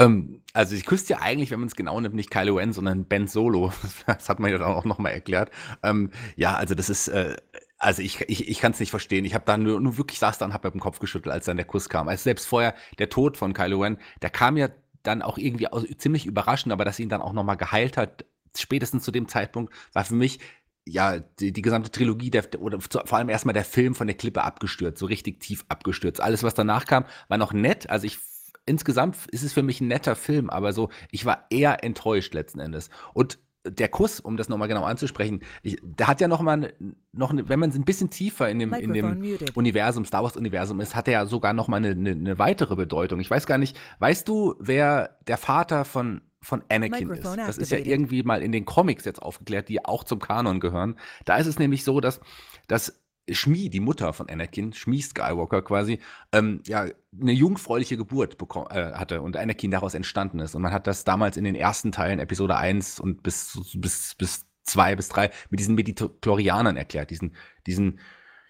Ähm, 0.00 0.42
also 0.54 0.74
ich 0.74 0.86
küsst 0.86 1.10
ja 1.10 1.18
eigentlich, 1.18 1.50
wenn 1.50 1.60
man 1.60 1.68
es 1.68 1.76
genau 1.76 2.00
nimmt, 2.00 2.14
nicht 2.14 2.30
Kylo 2.30 2.56
Ren, 2.56 2.72
sondern 2.72 3.04
Ben 3.04 3.26
Solo. 3.26 3.72
Das 4.06 4.30
hat 4.30 4.40
man 4.40 4.50
ja 4.50 4.56
dann 4.56 4.72
auch 4.72 4.86
nochmal 4.86 5.12
erklärt. 5.12 5.50
Ähm, 5.82 6.10
ja, 6.36 6.54
also 6.54 6.74
das 6.74 6.88
ist, 6.88 7.08
äh, 7.08 7.36
also 7.78 8.02
ich, 8.02 8.20
ich, 8.28 8.48
ich 8.48 8.60
kann 8.60 8.72
es 8.72 8.80
nicht 8.80 8.90
verstehen. 8.90 9.24
Ich 9.24 9.34
habe 9.34 9.44
da 9.46 9.56
nur, 9.56 9.80
nur 9.80 9.96
wirklich 9.96 10.18
saß 10.18 10.38
da 10.38 10.44
und 10.44 10.52
habe 10.52 10.68
mit 10.68 10.74
dem 10.74 10.80
Kopf 10.80 10.98
geschüttelt, 10.98 11.32
als 11.32 11.46
dann 11.46 11.56
der 11.56 11.66
Kuss 11.66 11.88
kam. 11.88 12.08
Also 12.08 12.24
selbst 12.24 12.46
vorher 12.46 12.74
der 12.98 13.08
Tod 13.08 13.36
von 13.36 13.52
Kylo 13.54 13.80
Ren, 13.80 13.98
der 14.20 14.30
kam 14.30 14.56
ja 14.56 14.68
dann 15.02 15.22
auch 15.22 15.38
irgendwie 15.38 15.68
aus, 15.68 15.84
ziemlich 15.96 16.26
überraschend, 16.26 16.72
aber 16.72 16.84
dass 16.84 16.98
ihn 16.98 17.08
dann 17.08 17.22
auch 17.22 17.32
nochmal 17.32 17.56
geheilt 17.56 17.96
hat, 17.96 18.24
spätestens 18.56 19.04
zu 19.04 19.12
dem 19.12 19.28
Zeitpunkt, 19.28 19.72
war 19.92 20.04
für 20.04 20.14
mich 20.14 20.40
ja, 20.84 21.18
die, 21.18 21.52
die 21.52 21.62
gesamte 21.62 21.90
Trilogie 21.90 22.30
der, 22.30 22.46
oder 22.60 22.80
vor 22.80 23.12
allem 23.12 23.28
erstmal 23.28 23.52
der 23.52 23.64
Film 23.64 23.94
von 23.94 24.06
der 24.06 24.16
Klippe 24.16 24.42
abgestürzt, 24.42 24.98
so 24.98 25.06
richtig 25.06 25.40
tief 25.40 25.64
abgestürzt. 25.68 26.20
Alles, 26.20 26.42
was 26.42 26.54
danach 26.54 26.86
kam, 26.86 27.04
war 27.28 27.38
noch 27.38 27.52
nett. 27.52 27.90
Also 27.90 28.06
ich 28.06 28.18
insgesamt 28.64 29.16
ist 29.28 29.42
es 29.42 29.52
für 29.52 29.62
mich 29.62 29.80
ein 29.80 29.88
netter 29.88 30.16
Film, 30.16 30.50
aber 30.50 30.72
so, 30.72 30.90
ich 31.10 31.24
war 31.24 31.46
eher 31.50 31.84
enttäuscht 31.84 32.34
letzten 32.34 32.60
Endes. 32.60 32.90
Und 33.14 33.38
der 33.70 33.88
Kuss, 33.88 34.20
um 34.20 34.36
das 34.36 34.48
nochmal 34.48 34.68
genau 34.68 34.84
anzusprechen, 34.84 35.40
ich, 35.62 35.78
der 35.82 36.06
hat 36.06 36.20
ja 36.20 36.28
nochmal, 36.28 36.74
noch, 37.12 37.32
wenn 37.34 37.58
man 37.58 37.70
ein 37.72 37.84
bisschen 37.84 38.10
tiefer 38.10 38.48
in 38.48 38.58
dem, 38.58 38.72
in 38.72 38.92
dem 38.92 39.38
Universum, 39.54 40.04
Star 40.04 40.22
Wars-Universum 40.22 40.80
ist, 40.80 40.94
hat 40.94 41.08
er 41.08 41.12
ja 41.12 41.26
sogar 41.26 41.52
nochmal 41.52 41.78
eine, 41.78 41.90
eine, 41.90 42.10
eine 42.10 42.38
weitere 42.38 42.76
Bedeutung. 42.76 43.20
Ich 43.20 43.30
weiß 43.30 43.46
gar 43.46 43.58
nicht, 43.58 43.78
weißt 43.98 44.26
du, 44.28 44.54
wer 44.58 45.16
der 45.26 45.38
Vater 45.38 45.84
von 45.84 46.22
von 46.40 46.62
Anakin 46.68 47.10
ist. 47.10 47.24
Das 47.24 47.58
ist 47.58 47.72
ja 47.72 47.78
irgendwie 47.78 48.22
mal 48.22 48.42
in 48.42 48.52
den 48.52 48.64
Comics 48.64 49.04
jetzt 49.04 49.20
aufgeklärt, 49.20 49.68
die 49.68 49.84
auch 49.84 50.04
zum 50.04 50.20
Kanon 50.20 50.60
gehören. 50.60 50.96
Da 51.24 51.36
ist 51.36 51.48
es 51.48 51.58
nämlich 51.58 51.82
so, 51.82 52.00
dass, 52.00 52.20
dass 52.68 52.94
Shmi, 53.30 53.70
die 53.70 53.80
Mutter 53.80 54.12
von 54.12 54.28
Anakin, 54.28 54.72
Shmi 54.72 55.00
Skywalker 55.00 55.62
quasi, 55.62 56.00
ähm, 56.32 56.62
ja, 56.66 56.86
eine 57.20 57.32
jungfräuliche 57.32 57.96
Geburt 57.96 58.36
äh, 58.70 58.92
hatte 58.92 59.22
und 59.22 59.36
Anakin 59.36 59.70
daraus 59.70 59.94
entstanden 59.94 60.40
ist. 60.40 60.54
Und 60.54 60.62
man 60.62 60.72
hat 60.72 60.86
das 60.86 61.04
damals 61.04 61.36
in 61.36 61.44
den 61.44 61.54
ersten 61.54 61.92
Teilen, 61.92 62.18
Episode 62.18 62.56
1 62.56 63.00
und 63.00 63.22
bis, 63.22 63.60
bis, 63.74 64.14
bis 64.16 64.46
2 64.64 64.96
bis 64.96 65.08
3, 65.08 65.30
mit 65.50 65.60
diesen 65.60 65.74
Mediklorianern 65.74 66.76
erklärt, 66.76 67.10
diesen, 67.10 67.34
diesen, 67.66 68.00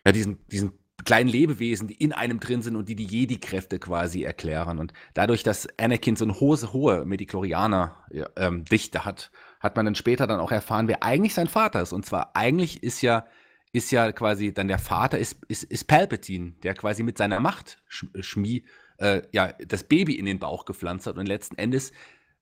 ja, 0.04 0.12
diesen, 0.12 0.38
diesen 0.48 0.72
kleinen 1.04 1.28
Lebewesen, 1.28 1.88
die 1.88 1.94
in 1.94 2.12
einem 2.12 2.40
drin 2.40 2.62
sind 2.62 2.76
und 2.76 2.88
die 2.88 2.96
die 2.96 3.06
Jedi-Kräfte 3.06 3.78
quasi 3.78 4.24
erklären. 4.24 4.78
Und 4.78 4.92
dadurch, 5.14 5.42
dass 5.42 5.68
Anakin 5.78 6.16
so 6.16 6.24
eine 6.24 6.40
hohe, 6.40 6.72
hohe 6.72 7.04
Mediklorianer-Dichte 7.04 8.98
ähm, 8.98 9.04
hat, 9.04 9.30
hat 9.60 9.76
man 9.76 9.86
dann 9.86 9.94
später 9.94 10.26
dann 10.26 10.40
auch 10.40 10.52
erfahren, 10.52 10.88
wer 10.88 11.02
eigentlich 11.02 11.34
sein 11.34 11.46
Vater 11.46 11.82
ist. 11.82 11.92
Und 11.92 12.04
zwar 12.04 12.34
eigentlich 12.34 12.82
ist 12.82 13.00
ja 13.02 13.26
ist 13.72 13.90
ja 13.90 14.12
quasi 14.12 14.52
dann 14.52 14.68
der 14.68 14.78
Vater, 14.78 15.18
ist, 15.18 15.38
ist, 15.48 15.64
ist 15.64 15.86
Palpatine, 15.86 16.52
der 16.62 16.74
quasi 16.74 17.02
mit 17.02 17.18
seiner 17.18 17.40
Macht 17.40 17.82
Schmi 17.88 18.64
äh, 18.98 19.22
ja, 19.32 19.52
das 19.66 19.84
Baby 19.84 20.14
in 20.14 20.26
den 20.26 20.38
Bauch 20.38 20.64
gepflanzt 20.64 21.06
hat 21.06 21.16
und 21.16 21.26
letzten 21.26 21.56
Endes 21.56 21.92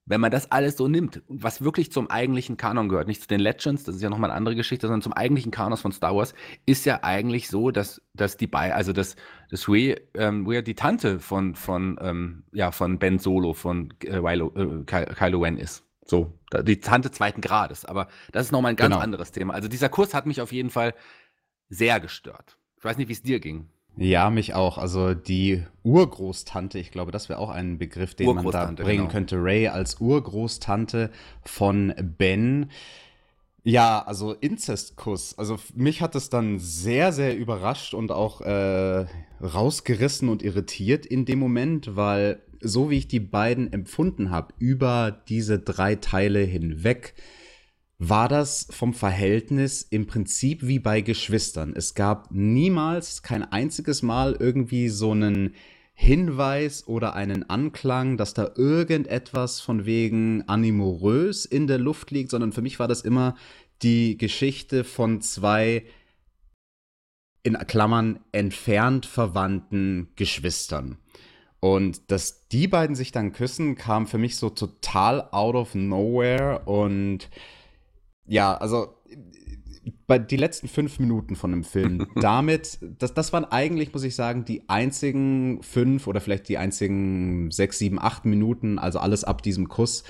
wenn 0.06 0.20
man 0.20 0.30
das 0.30 0.50
alles 0.52 0.76
so 0.76 0.86
nimmt, 0.86 1.22
was 1.26 1.62
wirklich 1.62 1.90
zum 1.90 2.08
eigentlichen 2.08 2.56
Kanon 2.56 2.88
gehört, 2.88 3.08
nicht 3.08 3.20
zu 3.20 3.26
den 3.28 3.40
Legends, 3.40 3.82
das 3.82 3.96
ist 3.96 4.02
ja 4.02 4.08
nochmal 4.08 4.30
eine 4.30 4.36
andere 4.36 4.54
Geschichte, 4.54 4.86
sondern 4.86 5.02
zum 5.02 5.12
eigentlichen 5.12 5.50
Kanon 5.50 5.76
von 5.76 5.90
Star 5.90 6.14
Wars, 6.14 6.32
ist 6.64 6.86
ja 6.86 7.00
eigentlich 7.02 7.48
so, 7.48 7.72
dass, 7.72 8.00
dass 8.14 8.36
die 8.36 8.46
bei, 8.46 8.72
also 8.72 8.92
dass, 8.92 9.16
dass 9.50 9.68
Rey, 9.68 10.00
ähm, 10.14 10.46
Rey 10.46 10.62
die 10.62 10.76
Tante 10.76 11.18
von, 11.18 11.56
von, 11.56 11.98
ähm, 12.00 12.44
ja, 12.52 12.70
von 12.70 13.00
Ben 13.00 13.18
Solo, 13.18 13.52
von 13.52 13.92
äh, 14.04 14.20
Kylo, 14.20 14.52
äh, 14.54 14.84
Kylo 14.84 15.40
Ren 15.40 15.58
ist. 15.58 15.85
So, 16.06 16.32
die 16.62 16.80
Tante 16.80 17.10
zweiten 17.10 17.40
Grades. 17.40 17.84
Aber 17.84 18.08
das 18.32 18.46
ist 18.46 18.52
nochmal 18.52 18.70
ein 18.70 18.76
ganz 18.76 18.92
genau. 18.92 19.02
anderes 19.02 19.32
Thema. 19.32 19.54
Also 19.54 19.68
dieser 19.68 19.88
Kurs 19.88 20.14
hat 20.14 20.26
mich 20.26 20.40
auf 20.40 20.52
jeden 20.52 20.70
Fall 20.70 20.94
sehr 21.68 22.00
gestört. 22.00 22.56
Ich 22.78 22.84
weiß 22.84 22.96
nicht, 22.96 23.08
wie 23.08 23.12
es 23.12 23.22
dir 23.22 23.40
ging. 23.40 23.68
Ja, 23.96 24.28
mich 24.30 24.54
auch. 24.54 24.76
Also 24.78 25.14
die 25.14 25.64
Urgroßtante, 25.82 26.78
ich 26.78 26.90
glaube, 26.90 27.12
das 27.12 27.28
wäre 27.28 27.38
auch 27.38 27.48
ein 27.48 27.78
Begriff, 27.78 28.14
den 28.14 28.34
man 28.34 28.50
da 28.50 28.66
bringen 28.66 28.98
genau. 28.98 29.08
könnte. 29.08 29.36
Ray 29.42 29.68
als 29.68 30.00
Urgroßtante 30.00 31.10
von 31.42 31.94
Ben. 31.98 32.70
Ja, 33.64 34.00
also 34.06 34.32
Inzestkuss. 34.32 35.36
Also 35.38 35.58
mich 35.74 36.02
hat 36.02 36.14
es 36.14 36.28
dann 36.28 36.58
sehr, 36.58 37.12
sehr 37.12 37.36
überrascht 37.36 37.94
und 37.94 38.12
auch 38.12 38.42
äh, 38.42 39.06
rausgerissen 39.42 40.28
und 40.28 40.42
irritiert 40.42 41.04
in 41.04 41.24
dem 41.24 41.38
Moment, 41.38 41.96
weil 41.96 42.42
so 42.66 42.90
wie 42.90 42.98
ich 42.98 43.08
die 43.08 43.20
beiden 43.20 43.72
empfunden 43.72 44.30
habe, 44.30 44.54
über 44.58 45.22
diese 45.28 45.58
drei 45.58 45.96
Teile 45.96 46.40
hinweg, 46.40 47.14
war 47.98 48.28
das 48.28 48.68
vom 48.70 48.92
Verhältnis 48.92 49.82
im 49.82 50.06
Prinzip 50.06 50.66
wie 50.66 50.78
bei 50.78 51.00
Geschwistern. 51.00 51.72
Es 51.74 51.94
gab 51.94 52.30
niemals, 52.30 53.22
kein 53.22 53.42
einziges 53.42 54.02
Mal 54.02 54.36
irgendwie 54.38 54.88
so 54.88 55.12
einen 55.12 55.54
Hinweis 55.94 56.86
oder 56.86 57.14
einen 57.14 57.48
Anklang, 57.48 58.18
dass 58.18 58.34
da 58.34 58.50
irgendetwas 58.54 59.60
von 59.60 59.86
wegen 59.86 60.46
animorös 60.46 61.46
in 61.46 61.66
der 61.66 61.78
Luft 61.78 62.10
liegt, 62.10 62.30
sondern 62.30 62.52
für 62.52 62.60
mich 62.60 62.78
war 62.78 62.86
das 62.86 63.00
immer 63.00 63.34
die 63.82 64.18
Geschichte 64.18 64.84
von 64.84 65.22
zwei 65.22 65.84
in 67.42 67.54
Klammern 67.54 68.20
entfernt 68.32 69.06
verwandten 69.06 70.08
Geschwistern. 70.16 70.98
Und 71.60 72.10
dass 72.10 72.48
die 72.48 72.68
beiden 72.68 72.94
sich 72.94 73.12
dann 73.12 73.32
küssen, 73.32 73.76
kam 73.76 74.06
für 74.06 74.18
mich 74.18 74.36
so 74.36 74.50
total 74.50 75.28
out 75.30 75.54
of 75.54 75.74
nowhere 75.74 76.62
und 76.66 77.28
ja, 78.26 78.56
also 78.56 78.96
bei 80.06 80.18
die 80.18 80.36
letzten 80.36 80.68
fünf 80.68 80.98
Minuten 80.98 81.36
von 81.36 81.50
dem 81.50 81.64
Film, 81.64 82.06
damit, 82.16 82.78
das, 82.98 83.14
das 83.14 83.32
waren 83.32 83.44
eigentlich, 83.44 83.92
muss 83.92 84.04
ich 84.04 84.14
sagen, 84.14 84.44
die 84.44 84.68
einzigen 84.68 85.62
fünf 85.62 86.06
oder 86.06 86.20
vielleicht 86.20 86.48
die 86.48 86.58
einzigen 86.58 87.50
sechs, 87.50 87.78
sieben, 87.78 88.00
acht 88.00 88.24
Minuten, 88.24 88.78
also 88.78 88.98
alles 88.98 89.24
ab 89.24 89.42
diesem 89.42 89.68
Kuss, 89.68 90.04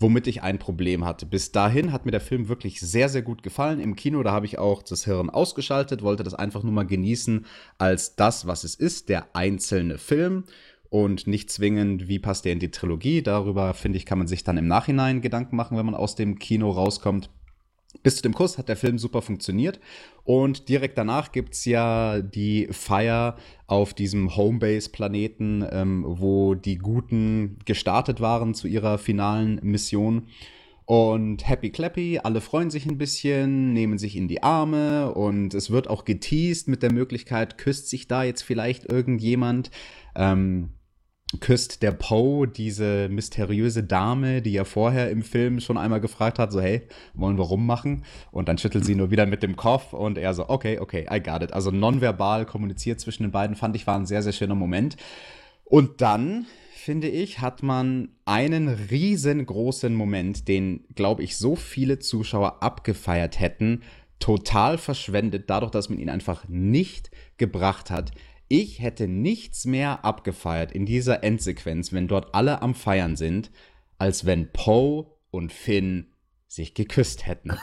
womit 0.00 0.26
ich 0.26 0.42
ein 0.42 0.58
Problem 0.58 1.04
hatte. 1.04 1.26
Bis 1.26 1.52
dahin 1.52 1.92
hat 1.92 2.04
mir 2.04 2.12
der 2.12 2.20
Film 2.20 2.48
wirklich 2.48 2.80
sehr, 2.80 3.08
sehr 3.08 3.22
gut 3.22 3.42
gefallen. 3.42 3.80
Im 3.80 3.96
Kino, 3.96 4.22
da 4.22 4.32
habe 4.32 4.46
ich 4.46 4.58
auch 4.58 4.82
das 4.82 5.04
Hirn 5.04 5.30
ausgeschaltet, 5.30 6.02
wollte 6.02 6.22
das 6.22 6.34
einfach 6.34 6.62
nur 6.62 6.72
mal 6.72 6.86
genießen 6.86 7.46
als 7.78 8.14
das, 8.16 8.46
was 8.46 8.64
es 8.64 8.74
ist, 8.74 9.08
der 9.08 9.34
einzelne 9.34 9.98
Film 9.98 10.44
und 10.90 11.26
nicht 11.26 11.50
zwingend, 11.50 12.08
wie 12.08 12.18
passt 12.18 12.44
der 12.44 12.52
in 12.52 12.60
die 12.60 12.70
Trilogie. 12.70 13.22
Darüber, 13.22 13.74
finde 13.74 13.98
ich, 13.98 14.06
kann 14.06 14.18
man 14.18 14.26
sich 14.26 14.44
dann 14.44 14.56
im 14.56 14.66
Nachhinein 14.66 15.20
Gedanken 15.20 15.56
machen, 15.56 15.76
wenn 15.76 15.86
man 15.86 15.94
aus 15.94 16.14
dem 16.14 16.38
Kino 16.38 16.70
rauskommt. 16.70 17.30
Bis 18.02 18.16
zu 18.16 18.22
dem 18.22 18.34
Kuss 18.34 18.58
hat 18.58 18.68
der 18.68 18.76
Film 18.76 18.98
super 18.98 19.22
funktioniert. 19.22 19.80
Und 20.24 20.68
direkt 20.68 20.98
danach 20.98 21.32
gibt 21.32 21.54
es 21.54 21.64
ja 21.64 22.20
die 22.20 22.68
Feier 22.70 23.36
auf 23.66 23.94
diesem 23.94 24.36
Homebase-Planeten, 24.36 25.66
ähm, 25.70 26.04
wo 26.06 26.54
die 26.54 26.76
Guten 26.76 27.58
gestartet 27.64 28.20
waren 28.20 28.54
zu 28.54 28.68
ihrer 28.68 28.98
finalen 28.98 29.58
Mission. 29.62 30.28
Und 30.84 31.46
Happy 31.46 31.70
Clappy, 31.70 32.18
alle 32.22 32.40
freuen 32.40 32.70
sich 32.70 32.86
ein 32.86 32.96
bisschen, 32.96 33.74
nehmen 33.74 33.98
sich 33.98 34.16
in 34.16 34.26
die 34.26 34.42
Arme 34.42 35.12
und 35.12 35.52
es 35.52 35.70
wird 35.70 35.88
auch 35.88 36.06
geteased 36.06 36.66
mit 36.66 36.82
der 36.82 36.92
Möglichkeit, 36.92 37.58
küsst 37.58 37.90
sich 37.90 38.08
da 38.08 38.22
jetzt 38.22 38.40
vielleicht 38.40 38.90
irgendjemand. 38.90 39.70
Ähm, 40.14 40.70
küsst 41.40 41.82
der 41.82 41.92
Poe 41.92 42.48
diese 42.48 43.08
mysteriöse 43.10 43.84
Dame, 43.84 44.40
die 44.40 44.52
ja 44.52 44.64
vorher 44.64 45.10
im 45.10 45.22
Film 45.22 45.60
schon 45.60 45.76
einmal 45.76 46.00
gefragt 46.00 46.38
hat, 46.38 46.52
so 46.52 46.60
hey, 46.60 46.82
wollen 47.12 47.36
wir 47.36 47.44
rummachen? 47.44 48.04
Und 48.30 48.48
dann 48.48 48.56
schüttelt 48.56 48.84
sie 48.84 48.94
nur 48.94 49.10
wieder 49.10 49.26
mit 49.26 49.42
dem 49.42 49.56
Kopf 49.56 49.92
und 49.92 50.16
er 50.16 50.32
so, 50.32 50.48
okay, 50.48 50.78
okay, 50.78 51.06
I 51.10 51.20
got 51.22 51.42
it. 51.42 51.52
Also 51.52 51.70
nonverbal 51.70 52.46
kommuniziert 52.46 53.00
zwischen 53.00 53.24
den 53.24 53.32
beiden, 53.32 53.56
fand 53.56 53.76
ich, 53.76 53.86
war 53.86 53.96
ein 53.96 54.06
sehr, 54.06 54.22
sehr 54.22 54.32
schöner 54.32 54.54
Moment. 54.54 54.96
Und 55.64 56.00
dann, 56.00 56.46
finde 56.72 57.08
ich, 57.08 57.40
hat 57.40 57.62
man 57.62 58.08
einen 58.24 58.68
riesengroßen 58.68 59.94
Moment, 59.94 60.48
den, 60.48 60.84
glaube 60.94 61.22
ich, 61.22 61.36
so 61.36 61.56
viele 61.56 61.98
Zuschauer 61.98 62.62
abgefeiert 62.62 63.38
hätten, 63.38 63.82
total 64.18 64.78
verschwendet, 64.78 65.50
dadurch, 65.50 65.70
dass 65.70 65.90
man 65.90 65.98
ihn 65.98 66.08
einfach 66.08 66.48
nicht 66.48 67.10
gebracht 67.36 67.90
hat. 67.90 68.12
Ich 68.48 68.80
hätte 68.80 69.08
nichts 69.08 69.66
mehr 69.66 70.04
abgefeiert 70.04 70.72
in 70.72 70.86
dieser 70.86 71.22
Endsequenz, 71.22 71.92
wenn 71.92 72.08
dort 72.08 72.34
alle 72.34 72.62
am 72.62 72.74
Feiern 72.74 73.16
sind, 73.16 73.50
als 73.98 74.24
wenn 74.24 74.52
Poe 74.52 75.06
und 75.30 75.52
Finn 75.52 76.06
sich 76.46 76.72
geküsst 76.74 77.26
hätten. 77.26 77.52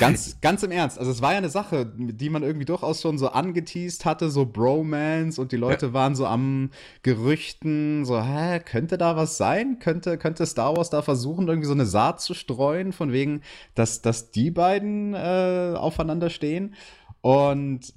Ganz, 0.00 0.40
ganz 0.40 0.62
im 0.62 0.70
Ernst. 0.70 0.98
Also 0.98 1.10
es 1.10 1.20
war 1.20 1.32
ja 1.32 1.38
eine 1.38 1.50
Sache, 1.50 1.92
die 1.96 2.30
man 2.30 2.42
irgendwie 2.42 2.64
durchaus 2.64 3.02
schon 3.02 3.18
so 3.18 3.28
angeteased 3.28 4.04
hatte, 4.04 4.30
so 4.30 4.46
Bromance 4.46 5.40
und 5.40 5.52
die 5.52 5.56
Leute 5.56 5.86
ja. 5.86 5.92
waren 5.92 6.14
so 6.16 6.26
am 6.26 6.70
Gerüchten, 7.02 8.04
so, 8.04 8.20
hä, 8.20 8.60
könnte 8.60 8.96
da 8.98 9.14
was 9.14 9.36
sein? 9.36 9.78
Könnte, 9.80 10.16
könnte 10.16 10.46
Star 10.46 10.76
Wars 10.76 10.90
da 10.90 11.02
versuchen, 11.02 11.48
irgendwie 11.48 11.68
so 11.68 11.74
eine 11.74 11.86
Saat 11.86 12.22
zu 12.22 12.34
streuen, 12.34 12.92
von 12.92 13.12
wegen, 13.12 13.42
dass, 13.74 14.00
dass 14.00 14.30
die 14.30 14.50
beiden 14.50 15.14
äh, 15.14 15.74
aufeinander 15.76 16.30
stehen? 16.30 16.74
Und 17.20 17.92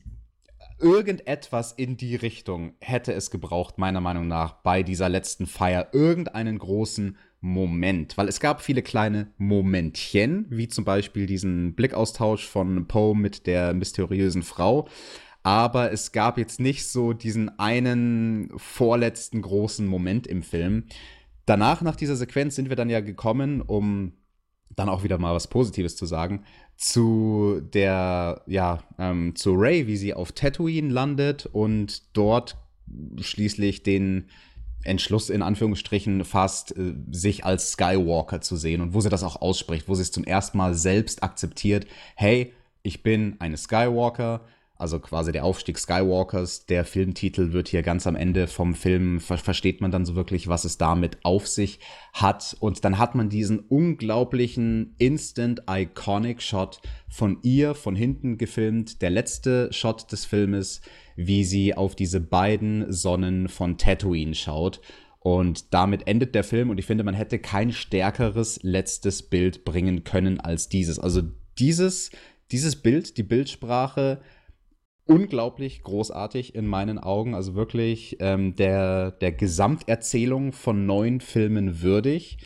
irgendetwas 0.80 1.72
in 1.72 1.98
die 1.98 2.16
Richtung 2.16 2.74
hätte 2.80 3.14
es 3.14 3.32
gebraucht, 3.32 3.78
meiner 3.78 4.02
Meinung 4.02 4.28
nach, 4.28 4.54
bei 4.62 4.84
dieser 4.84 5.10
letzten 5.10 5.48
Feier. 5.48 5.90
Irgendeinen 5.94 6.58
großen 6.58 7.18
Moment. 7.40 8.18
Weil 8.18 8.28
es 8.28 8.40
gab 8.40 8.62
viele 8.62 8.82
kleine 8.82 9.32
Momentchen, 9.38 10.46
wie 10.50 10.68
zum 10.68 10.86
Beispiel 10.86 11.26
diesen 11.26 11.76
Blickaustausch 11.76 12.48
von 12.48 12.88
Poe 12.88 13.16
mit 13.16 13.48
der 13.48 13.74
mysteriösen 13.74 14.44
Frau. 14.44 14.88
Aber 15.44 15.92
es 15.92 16.12
gab 16.12 16.38
jetzt 16.38 16.60
nicht 16.60 16.88
so 16.88 17.14
diesen 17.14 17.58
einen 17.58 18.52
vorletzten 18.58 19.42
großen 19.42 19.88
Moment 19.88 20.28
im 20.28 20.44
Film. 20.44 20.86
Danach, 21.46 21.82
nach 21.82 21.96
dieser 21.96 22.18
Sequenz, 22.18 22.56
sind 22.56 22.70
wir 22.70 22.76
dann 22.76 22.90
ja 22.90 23.00
gekommen, 23.00 23.62
um 23.62 24.14
dann 24.76 24.90
auch 24.90 25.04
wieder 25.04 25.18
mal 25.18 25.34
was 25.34 25.48
Positives 25.48 25.96
zu 25.96 26.06
sagen, 26.06 26.44
zu 26.78 27.60
der, 27.74 28.44
ja, 28.46 28.84
ähm, 29.00 29.36
zu 29.36 29.54
Ray, 29.56 29.88
wie 29.88 29.98
sie 29.98 30.14
auf 30.14 30.32
Tatooine 30.32 30.90
landet 30.90 31.48
und 31.48 32.04
dort 32.16 32.56
schließlich 33.20 33.84
den 33.84 34.30
Entschluss 34.84 35.30
in 35.30 35.42
Anführungsstrichen 35.42 36.24
fasst, 36.24 36.78
äh, 36.78 36.94
sich 37.12 37.44
als 37.44 37.72
Skywalker 37.72 38.42
zu 38.42 38.56
sehen 38.56 38.82
und 38.82 38.94
wo 38.94 39.02
sie 39.02 39.10
das 39.10 39.24
auch 39.24 39.42
ausspricht, 39.42 39.90
wo 39.90 39.96
sie 39.96 40.04
es 40.04 40.12
zum 40.12 40.24
ersten 40.24 40.58
Mal 40.58 40.76
selbst 40.76 41.24
akzeptiert, 41.24 41.88
hey, 42.16 42.54
ich 42.84 43.04
bin 43.04 43.36
eine 43.40 43.58
Skywalker, 43.58 44.42
also 44.80 45.00
quasi 45.00 45.32
der 45.32 45.44
Aufstieg 45.44 45.78
Skywalkers. 45.78 46.66
Der 46.66 46.86
Filmtitel 46.86 47.52
wird 47.54 47.68
hier 47.68 47.82
ganz 47.82 48.08
am 48.08 48.16
Ende 48.16 48.48
vom 48.48 48.76
Film, 48.76 49.20
ver 49.20 49.38
versteht 49.38 49.82
man 49.82 49.92
dann 49.92 50.06
so 50.06 50.16
wirklich, 50.16 50.48
was 50.48 50.66
es 50.66 50.78
damit 50.78 51.18
auf 51.24 51.48
sich 51.48 51.80
hat. 52.14 52.56
Und 52.60 52.84
dann 52.86 52.98
hat 52.98 53.16
man 53.16 53.30
diesen 53.30 53.60
unglaublichen 53.60 54.96
Instant 54.98 55.64
Iconic 55.70 56.42
Shot 56.42 56.82
von 57.10 57.40
ihr 57.44 57.76
von 57.76 57.96
hinten 57.96 58.38
gefilmt. 58.38 59.02
Der 59.02 59.10
letzte 59.10 59.72
Shot 59.72 60.12
des 60.12 60.26
Filmes, 60.26 60.82
wie 61.16 61.44
sie 61.44 61.76
auf 61.76 61.96
diese 61.96 62.22
beiden 62.22 62.92
Sonnen 62.92 63.50
von 63.50 63.78
Tatooine 63.78 64.36
schaut. 64.36 64.82
Und 65.20 65.74
damit 65.74 66.08
endet 66.08 66.36
der 66.36 66.46
Film 66.46 66.70
und 66.70 66.80
ich 66.80 66.86
finde, 66.86 67.04
man 67.04 67.14
hätte 67.14 67.38
kein 67.40 67.74
stärkeres 67.74 68.60
letztes 68.64 69.24
Bild 69.24 69.66
bringen 69.66 70.06
können 70.06 70.40
als 70.40 70.70
dieses. 70.70 71.00
Also 71.00 71.22
dieses, 71.60 72.12
dieses 72.52 72.78
Bild, 72.78 73.18
die 73.18 73.24
Bildsprache, 73.24 74.22
unglaublich 75.08 75.84
großartig 75.84 76.56
in 76.56 76.68
meinen 76.68 77.00
Augen. 77.00 77.34
Also 77.34 77.56
wirklich 77.56 78.18
ähm, 78.20 78.56
der, 78.56 79.12
der 79.12 79.32
Gesamterzählung 79.32 80.52
von 80.52 80.86
neun 80.86 81.22
Filmen 81.22 81.82
würdig. 81.82 82.38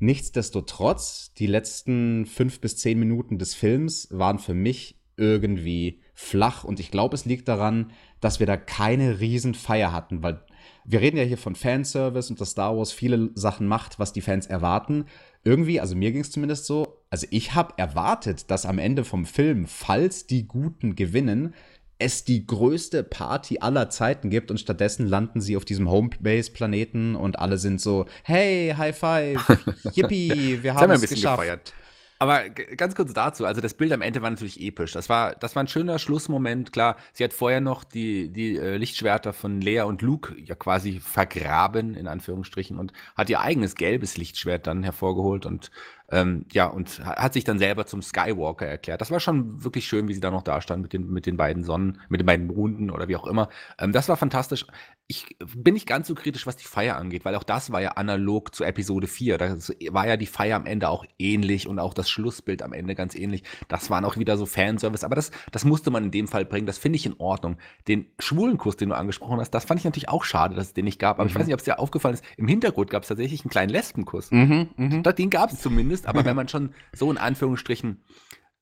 Nichtsdestotrotz, 0.00 1.32
die 1.34 1.46
letzten 1.46 2.26
fünf 2.26 2.60
bis 2.60 2.76
zehn 2.76 2.98
Minuten 2.98 3.38
des 3.38 3.54
Films 3.54 4.08
waren 4.10 4.38
für 4.38 4.54
mich 4.54 4.96
irgendwie 5.16 6.00
flach. 6.14 6.64
Und 6.64 6.80
ich 6.80 6.90
glaube, 6.90 7.14
es 7.14 7.24
liegt 7.24 7.48
daran, 7.48 7.92
dass 8.20 8.38
wir 8.40 8.46
da 8.46 8.56
keine 8.56 9.20
Riesenfeier 9.20 9.92
hatten, 9.92 10.22
weil 10.22 10.40
wir 10.84 11.00
reden 11.00 11.18
ja 11.18 11.24
hier 11.24 11.38
von 11.38 11.54
Fanservice 11.54 12.30
und 12.30 12.40
dass 12.40 12.52
Star 12.52 12.76
Wars 12.76 12.92
viele 12.92 13.30
Sachen 13.34 13.66
macht, 13.66 13.98
was 13.98 14.12
die 14.12 14.20
Fans 14.20 14.46
erwarten. 14.46 15.04
Irgendwie, 15.44 15.80
also 15.80 15.94
mir 15.94 16.12
ging 16.12 16.22
es 16.22 16.30
zumindest 16.30 16.64
so, 16.64 17.02
also 17.10 17.26
ich 17.30 17.54
habe 17.54 17.74
erwartet, 17.76 18.50
dass 18.50 18.66
am 18.66 18.78
Ende 18.78 19.04
vom 19.04 19.26
Film, 19.26 19.66
falls 19.66 20.26
die 20.26 20.46
Guten 20.46 20.96
gewinnen, 20.96 21.54
es 21.98 22.24
die 22.24 22.46
größte 22.46 23.02
Party 23.02 23.58
aller 23.60 23.90
Zeiten 23.90 24.30
gibt 24.30 24.50
und 24.50 24.58
stattdessen 24.58 25.06
landen 25.06 25.40
sie 25.40 25.56
auf 25.56 25.64
diesem 25.64 25.90
Homebase-Planeten 25.90 27.16
und 27.16 27.38
alle 27.38 27.58
sind 27.58 27.80
so, 27.80 28.06
hey, 28.22 28.74
High 28.76 28.96
Five, 28.96 29.58
Yippie, 29.94 30.62
wir 30.62 30.74
haben 30.74 30.90
es 30.92 31.08
geschafft. 31.08 31.40
Gefeiert. 31.40 31.72
Aber 32.20 32.48
ganz 32.48 32.96
kurz 32.96 33.12
dazu, 33.12 33.46
also 33.46 33.60
das 33.60 33.74
Bild 33.74 33.92
am 33.92 34.02
Ende 34.02 34.22
war 34.22 34.30
natürlich 34.30 34.60
episch. 34.60 34.90
Das 34.92 35.08
war, 35.08 35.36
das 35.36 35.54
war 35.54 35.62
ein 35.62 35.68
schöner 35.68 36.00
Schlussmoment. 36.00 36.72
Klar, 36.72 36.96
sie 37.12 37.22
hat 37.22 37.32
vorher 37.32 37.60
noch 37.60 37.84
die, 37.84 38.28
die 38.32 38.56
äh, 38.56 38.76
Lichtschwerter 38.76 39.32
von 39.32 39.60
Lea 39.60 39.82
und 39.82 40.02
Luke 40.02 40.34
ja 40.36 40.56
quasi 40.56 40.98
vergraben, 40.98 41.94
in 41.94 42.08
Anführungsstrichen, 42.08 42.76
und 42.76 42.92
hat 43.16 43.30
ihr 43.30 43.40
eigenes 43.40 43.76
gelbes 43.76 44.16
Lichtschwert 44.16 44.66
dann 44.66 44.82
hervorgeholt 44.82 45.46
und 45.46 45.70
ähm, 46.10 46.46
ja, 46.52 46.66
und 46.66 47.04
hat 47.04 47.34
sich 47.34 47.44
dann 47.44 47.58
selber 47.58 47.84
zum 47.84 48.00
Skywalker 48.00 48.66
erklärt. 48.66 49.00
Das 49.00 49.10
war 49.10 49.20
schon 49.20 49.62
wirklich 49.62 49.86
schön, 49.86 50.08
wie 50.08 50.14
sie 50.14 50.20
da 50.20 50.30
noch 50.30 50.42
da 50.42 50.60
stand 50.62 50.82
mit 50.82 50.92
den, 50.94 51.10
mit 51.10 51.26
den 51.26 51.36
beiden 51.36 51.64
Sonnen, 51.64 52.00
mit 52.08 52.20
den 52.20 52.26
beiden 52.26 52.46
Monden 52.46 52.90
oder 52.90 53.08
wie 53.08 53.16
auch 53.16 53.26
immer. 53.26 53.50
Ähm, 53.78 53.92
das 53.92 54.08
war 54.08 54.16
fantastisch. 54.16 54.66
Ich 55.06 55.36
bin 55.38 55.74
nicht 55.74 55.86
ganz 55.86 56.08
so 56.08 56.14
kritisch, 56.14 56.46
was 56.46 56.56
die 56.56 56.66
Feier 56.66 56.96
angeht, 56.96 57.24
weil 57.24 57.34
auch 57.34 57.42
das 57.42 57.72
war 57.72 57.80
ja 57.80 57.92
analog 57.92 58.54
zu 58.54 58.64
Episode 58.64 59.06
4. 59.06 59.38
Da 59.38 59.56
war 59.90 60.06
ja 60.06 60.18
die 60.18 60.26
Feier 60.26 60.56
am 60.56 60.66
Ende 60.66 60.88
auch 60.90 61.04
ähnlich 61.18 61.66
und 61.66 61.78
auch 61.78 61.94
das 61.94 62.10
Schlussbild 62.10 62.62
am 62.62 62.74
Ende 62.74 62.94
ganz 62.94 63.14
ähnlich. 63.14 63.42
Das 63.68 63.88
waren 63.88 64.04
auch 64.04 64.18
wieder 64.18 64.36
so 64.36 64.44
Fanservice, 64.44 65.04
aber 65.04 65.14
das, 65.14 65.30
das 65.50 65.64
musste 65.64 65.90
man 65.90 66.04
in 66.04 66.10
dem 66.10 66.28
Fall 66.28 66.44
bringen. 66.44 66.66
Das 66.66 66.76
finde 66.76 66.96
ich 66.96 67.06
in 67.06 67.14
Ordnung. 67.18 67.56
Den 67.86 68.06
schwulen 68.18 68.58
Kuss, 68.58 68.76
den 68.76 68.90
du 68.90 68.96
angesprochen 68.96 69.40
hast, 69.40 69.50
das 69.50 69.64
fand 69.64 69.80
ich 69.80 69.84
natürlich 69.84 70.10
auch 70.10 70.24
schade, 70.24 70.54
dass 70.54 70.68
es 70.68 70.74
den 70.74 70.84
nicht 70.84 70.98
gab. 70.98 71.16
Aber 71.16 71.24
mhm. 71.24 71.30
ich 71.30 71.36
weiß 71.36 71.46
nicht, 71.46 71.54
ob 71.54 71.60
es 71.60 71.64
dir 71.64 71.78
aufgefallen 71.78 72.14
ist. 72.14 72.24
Im 72.36 72.48
Hintergrund 72.48 72.90
gab 72.90 73.02
es 73.02 73.08
tatsächlich 73.08 73.42
einen 73.42 73.50
kleinen 73.50 73.70
Lesbenkuss. 73.70 74.30
Mhm, 74.30 74.68
mh. 74.76 75.12
Den 75.12 75.30
gab 75.30 75.52
es 75.52 75.60
zumindest 75.60 75.97
ist, 76.00 76.06
aber 76.06 76.24
wenn 76.24 76.36
man 76.36 76.48
schon 76.48 76.74
so 76.92 77.10
in 77.10 77.18
Anführungsstrichen 77.18 78.04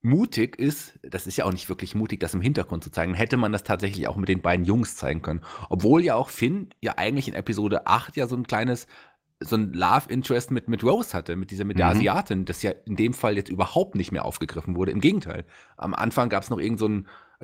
mutig 0.02 0.58
ist, 0.58 0.98
das 1.02 1.26
ist 1.26 1.36
ja 1.36 1.44
auch 1.44 1.52
nicht 1.52 1.68
wirklich 1.68 1.94
mutig, 1.94 2.20
das 2.20 2.34
im 2.34 2.40
Hintergrund 2.40 2.84
zu 2.84 2.90
zeigen, 2.90 3.14
hätte 3.14 3.36
man 3.36 3.52
das 3.52 3.64
tatsächlich 3.64 4.08
auch 4.08 4.16
mit 4.16 4.28
den 4.28 4.40
beiden 4.40 4.64
Jungs 4.64 4.96
zeigen 4.96 5.22
können. 5.22 5.40
Obwohl 5.68 6.02
ja 6.04 6.14
auch 6.14 6.30
Finn 6.30 6.70
ja 6.80 6.94
eigentlich 6.96 7.28
in 7.28 7.34
Episode 7.34 7.86
8 7.86 8.16
ja 8.16 8.26
so 8.26 8.36
ein 8.36 8.46
kleines 8.46 8.86
so 9.40 9.56
ein 9.56 9.74
Love 9.74 10.08
Interest 10.08 10.50
mit, 10.50 10.68
mit 10.68 10.82
Rose 10.82 11.12
hatte, 11.12 11.36
mit 11.36 11.50
dieser, 11.50 11.64
mit 11.64 11.78
der 11.78 11.86
mhm. 11.86 11.96
Asiatin, 11.98 12.44
das 12.46 12.62
ja 12.62 12.70
in 12.86 12.96
dem 12.96 13.12
Fall 13.12 13.36
jetzt 13.36 13.50
überhaupt 13.50 13.94
nicht 13.94 14.10
mehr 14.10 14.24
aufgegriffen 14.24 14.76
wurde. 14.76 14.92
Im 14.92 15.00
Gegenteil. 15.00 15.44
Am 15.76 15.94
Anfang 15.94 16.30
gab 16.30 16.42
es 16.42 16.48
noch 16.48 16.58
irgend 16.58 16.78
so 16.78 16.88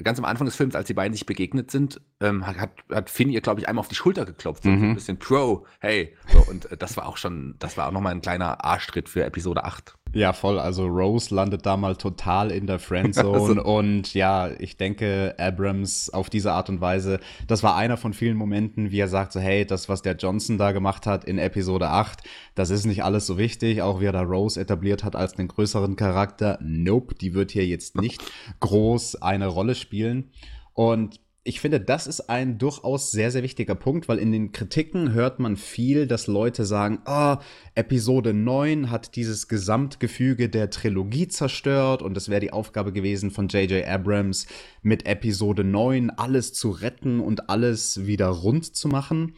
ganz 0.03 0.19
am 0.19 0.25
Anfang 0.25 0.47
des 0.47 0.57
Films, 0.57 0.75
als 0.75 0.87
die 0.87 0.95
beiden 0.95 1.13
sich 1.13 1.27
begegnet 1.27 1.71
sind, 1.71 2.01
ähm, 2.21 2.47
hat, 2.47 2.71
hat 2.91 3.11
Finn 3.11 3.31
ihr, 3.31 3.41
glaube 3.41 3.61
ich, 3.61 3.69
einmal 3.69 3.81
auf 3.81 3.89
die 3.89 3.95
Schulter 3.95 4.25
geklopft. 4.25 4.65
Mhm. 4.65 4.79
So 4.79 4.85
ein 4.87 4.95
bisschen 4.95 5.19
Pro, 5.19 5.67
hey. 5.81 6.17
So, 6.33 6.51
und 6.51 6.71
äh, 6.71 6.77
das 6.77 6.97
war 6.97 7.07
auch 7.07 7.17
schon, 7.17 7.57
das 7.59 7.77
war 7.77 7.89
auch 7.89 7.93
nochmal 7.93 8.13
ein 8.13 8.23
kleiner 8.23 8.65
Arschtritt 8.65 9.09
für 9.09 9.25
Episode 9.25 9.65
8. 9.65 9.95
Ja, 10.15 10.33
voll. 10.33 10.59
Also 10.59 10.87
Rose 10.87 11.35
landet 11.35 11.65
da 11.65 11.77
mal 11.77 11.97
total 11.97 12.51
in 12.51 12.67
der 12.67 12.79
Friendzone. 12.79 13.61
also. 13.61 13.65
Und 13.65 14.13
ja, 14.15 14.51
ich 14.59 14.77
denke, 14.77 15.35
Abrams 15.39 16.11
auf 16.11 16.29
diese 16.29 16.53
Art 16.53 16.69
und 16.69 16.81
Weise, 16.81 17.19
das 17.47 17.63
war 17.63 17.77
einer 17.77 17.97
von 17.97 18.13
vielen 18.13 18.37
Momenten, 18.37 18.91
wie 18.91 19.01
er 19.01 19.09
sagt 19.09 19.33
so, 19.33 19.41
hey, 19.41 19.65
das, 19.65 19.89
was 19.89 20.03
der 20.03 20.17
Johnson 20.17 20.59
da 20.59 20.73
gemacht 20.73 21.07
hat 21.07 21.25
in 21.25 21.39
Episode 21.39 21.89
8, 21.89 22.23
das 22.55 22.71
ist 22.71 22.85
nicht 22.85 23.03
alles 23.05 23.27
so 23.27 23.39
wichtig. 23.39 23.81
Auch 23.81 24.01
wie 24.01 24.07
er 24.07 24.13
da 24.13 24.23
Rose 24.23 24.61
etabliert 24.61 25.03
hat 25.03 25.17
als 25.17 25.35
den 25.35 25.49
größeren 25.49 25.97
Charakter. 25.97 26.59
Nope, 26.61 27.15
die 27.15 27.33
wird 27.33 27.51
hier 27.51 27.67
jetzt 27.67 27.97
nicht 27.97 28.23
groß 28.61 29.23
eine 29.23 29.47
Rolle 29.47 29.75
spielen. 29.75 30.31
Und 30.75 31.21
ich 31.45 31.61
finde, 31.61 31.81
das 31.81 32.07
ist 32.07 32.31
ein 32.31 32.59
durchaus 32.59 33.11
sehr, 33.11 33.33
sehr 33.33 33.43
wichtiger 33.43 33.75
Punkt, 33.75 34.07
weil 34.09 34.19
in 34.19 34.31
den 34.31 34.53
Kritiken 34.53 35.13
hört 35.13 35.41
man 35.41 35.57
viel, 35.57 36.07
dass 36.07 36.29
Leute 36.29 36.65
sagen, 36.65 37.01
ah, 37.05 37.41
Episode 37.75 38.33
9 38.33 38.93
hat 38.93 39.17
dieses 39.17 39.49
Gesamtgefüge 39.49 40.49
der 40.49 40.71
Trilogie 40.71 41.27
zerstört 41.27 42.01
und 42.01 42.17
es 42.17 42.29
wäre 42.29 42.41
die 42.41 42.53
Aufgabe 42.53 42.93
gewesen 42.93 43.33
von 43.33 43.49
J.J. 43.49 43.85
Abrams, 43.85 44.47
mit 44.83 45.05
Episode 45.07 45.65
9 45.65 46.11
alles 46.11 46.53
zu 46.53 46.71
retten 46.71 47.19
und 47.19 47.51
alles 47.51 48.07
wieder 48.07 48.29
rund 48.29 48.77
zu 48.77 48.87
machen. 48.87 49.35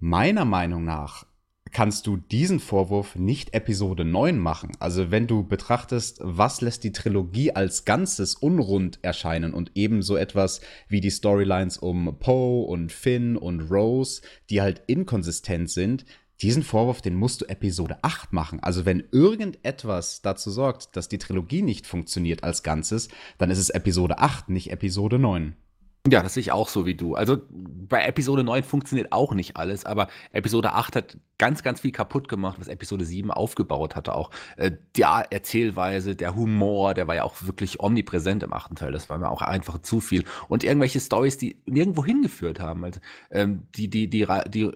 Meiner 0.00 0.44
Meinung 0.44 0.84
nach 0.84 1.24
kannst 1.72 2.06
du 2.06 2.16
diesen 2.16 2.60
Vorwurf 2.60 3.16
nicht 3.16 3.54
Episode 3.54 4.04
9 4.04 4.38
machen. 4.38 4.72
Also 4.78 5.10
wenn 5.10 5.26
du 5.26 5.44
betrachtest, 5.44 6.18
was 6.22 6.60
lässt 6.60 6.84
die 6.84 6.92
Trilogie 6.92 7.52
als 7.52 7.84
Ganzes 7.84 8.34
unrund 8.34 8.98
erscheinen 9.02 9.54
und 9.54 9.72
ebenso 9.74 10.16
etwas 10.16 10.60
wie 10.88 11.00
die 11.00 11.10
Storylines 11.10 11.78
um 11.78 12.18
Poe 12.18 12.66
und 12.66 12.92
Finn 12.92 13.36
und 13.36 13.70
Rose, 13.70 14.22
die 14.50 14.60
halt 14.60 14.82
inkonsistent 14.86 15.70
sind, 15.70 16.04
diesen 16.40 16.62
Vorwurf, 16.62 17.02
den 17.02 17.16
musst 17.16 17.40
du 17.40 17.46
Episode 17.46 17.98
8 18.02 18.32
machen. 18.32 18.60
Also 18.60 18.86
wenn 18.86 19.04
irgendetwas 19.10 20.22
dazu 20.22 20.50
sorgt, 20.50 20.96
dass 20.96 21.08
die 21.08 21.18
Trilogie 21.18 21.62
nicht 21.62 21.86
funktioniert 21.86 22.44
als 22.44 22.62
Ganzes, 22.62 23.08
dann 23.38 23.50
ist 23.50 23.58
es 23.58 23.70
Episode 23.70 24.18
8, 24.18 24.48
nicht 24.48 24.70
Episode 24.70 25.18
9. 25.18 25.56
Ja, 26.06 26.22
das 26.22 26.34
sehe 26.34 26.40
ich 26.40 26.52
auch 26.52 26.68
so 26.68 26.86
wie 26.86 26.94
du. 26.94 27.14
Also 27.14 27.38
bei 27.50 28.04
Episode 28.04 28.44
9 28.44 28.62
funktioniert 28.62 29.12
auch 29.12 29.34
nicht 29.34 29.56
alles, 29.56 29.84
aber 29.84 30.08
Episode 30.32 30.72
8 30.72 30.96
hat 30.96 31.16
ganz, 31.38 31.62
ganz 31.62 31.80
viel 31.80 31.92
kaputt 31.92 32.28
gemacht, 32.28 32.58
was 32.60 32.68
Episode 32.68 33.04
7 33.04 33.30
aufgebaut 33.30 33.94
hatte 33.94 34.14
auch. 34.14 34.30
Äh, 34.56 34.72
die 34.96 35.02
Erzählweise, 35.02 36.16
der 36.16 36.34
Humor, 36.34 36.94
der 36.94 37.06
war 37.06 37.14
ja 37.14 37.22
auch 37.22 37.34
wirklich 37.42 37.80
omnipräsent 37.80 38.42
im 38.42 38.52
achten 38.52 38.74
Teil. 38.74 38.92
Das 38.92 39.08
war 39.08 39.18
mir 39.18 39.30
auch 39.30 39.42
einfach 39.42 39.80
zu 39.80 40.00
viel. 40.00 40.24
Und 40.48 40.64
irgendwelche 40.64 41.00
Stories, 41.00 41.38
die 41.38 41.60
nirgendwo 41.66 42.04
hingeführt 42.04 42.58
haben. 42.58 42.84
Also, 42.84 43.00
ähm, 43.30 43.62
die, 43.76 43.88
die, 43.88 44.10
die, 44.10 44.26
die, 44.48 44.70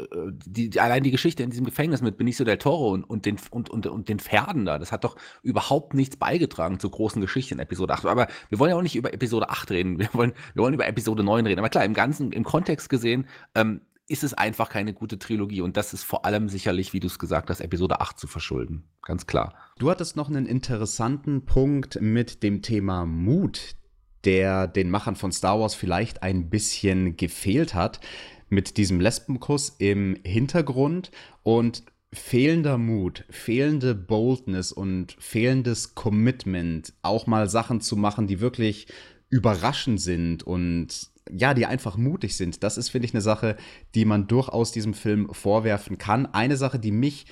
die, 0.46 0.70
die, 0.70 0.80
allein 0.80 1.02
die 1.02 1.10
Geschichte 1.10 1.42
in 1.42 1.50
diesem 1.50 1.66
Gefängnis 1.66 2.00
mit 2.00 2.16
Benicio 2.16 2.44
del 2.44 2.58
Toro 2.58 2.92
und, 2.92 3.04
und, 3.04 3.26
den, 3.26 3.36
und, 3.50 3.68
und, 3.68 3.86
und 3.86 4.08
den 4.08 4.20
Pferden 4.20 4.64
da, 4.64 4.78
das 4.78 4.92
hat 4.92 5.04
doch 5.04 5.16
überhaupt 5.42 5.94
nichts 5.94 6.16
beigetragen 6.16 6.78
zur 6.78 6.92
großen 6.92 7.20
Geschichte 7.20 7.54
in 7.54 7.60
Episode 7.60 7.94
8. 7.94 8.06
Aber 8.06 8.28
wir 8.50 8.58
wollen 8.60 8.70
ja 8.70 8.76
auch 8.76 8.82
nicht 8.82 8.96
über 8.96 9.12
Episode 9.12 9.50
8 9.50 9.70
reden. 9.72 9.98
Wir 9.98 10.08
wollen, 10.12 10.32
wir 10.54 10.62
wollen 10.62 10.74
über 10.74 10.86
Episode 10.86 11.21
Episode 11.22 11.24
9 11.24 11.46
reden. 11.46 11.58
Aber 11.58 11.68
klar, 11.68 11.84
im 11.84 11.94
Ganzen, 11.94 12.32
im 12.32 12.44
Kontext 12.44 12.88
gesehen, 12.88 13.26
ähm, 13.54 13.82
ist 14.08 14.24
es 14.24 14.34
einfach 14.34 14.68
keine 14.68 14.92
gute 14.92 15.18
Trilogie. 15.18 15.60
Und 15.60 15.76
das 15.76 15.94
ist 15.94 16.02
vor 16.02 16.24
allem 16.24 16.48
sicherlich, 16.48 16.92
wie 16.92 17.00
du 17.00 17.06
es 17.06 17.18
gesagt 17.18 17.50
hast, 17.50 17.60
Episode 17.60 18.00
8 18.00 18.18
zu 18.18 18.26
verschulden. 18.26 18.84
Ganz 19.02 19.26
klar. 19.26 19.54
Du 19.78 19.90
hattest 19.90 20.16
noch 20.16 20.28
einen 20.28 20.46
interessanten 20.46 21.44
Punkt 21.46 22.00
mit 22.00 22.42
dem 22.42 22.62
Thema 22.62 23.06
Mut, 23.06 23.76
der 24.24 24.66
den 24.66 24.90
Machern 24.90 25.16
von 25.16 25.32
Star 25.32 25.60
Wars 25.60 25.74
vielleicht 25.74 26.22
ein 26.22 26.50
bisschen 26.50 27.16
gefehlt 27.16 27.74
hat. 27.74 28.00
Mit 28.48 28.76
diesem 28.76 29.00
Lesbenkuss 29.00 29.76
im 29.78 30.18
Hintergrund 30.24 31.10
und 31.42 31.84
fehlender 32.12 32.76
Mut, 32.76 33.24
fehlende 33.30 33.94
Boldness 33.94 34.72
und 34.72 35.16
fehlendes 35.18 35.94
Commitment, 35.94 36.92
auch 37.00 37.26
mal 37.26 37.48
Sachen 37.48 37.80
zu 37.80 37.96
machen, 37.96 38.26
die 38.26 38.40
wirklich 38.40 38.88
überraschend 39.32 39.98
sind 39.98 40.42
und 40.42 41.10
ja, 41.30 41.54
die 41.54 41.64
einfach 41.66 41.96
mutig 41.96 42.36
sind. 42.36 42.62
Das 42.62 42.76
ist, 42.76 42.90
finde 42.90 43.06
ich, 43.06 43.14
eine 43.14 43.22
Sache, 43.22 43.56
die 43.94 44.04
man 44.04 44.26
durchaus 44.26 44.72
diesem 44.72 44.92
Film 44.92 45.32
vorwerfen 45.32 45.96
kann. 45.96 46.26
Eine 46.26 46.56
Sache, 46.56 46.78
die 46.78 46.92
mich 46.92 47.24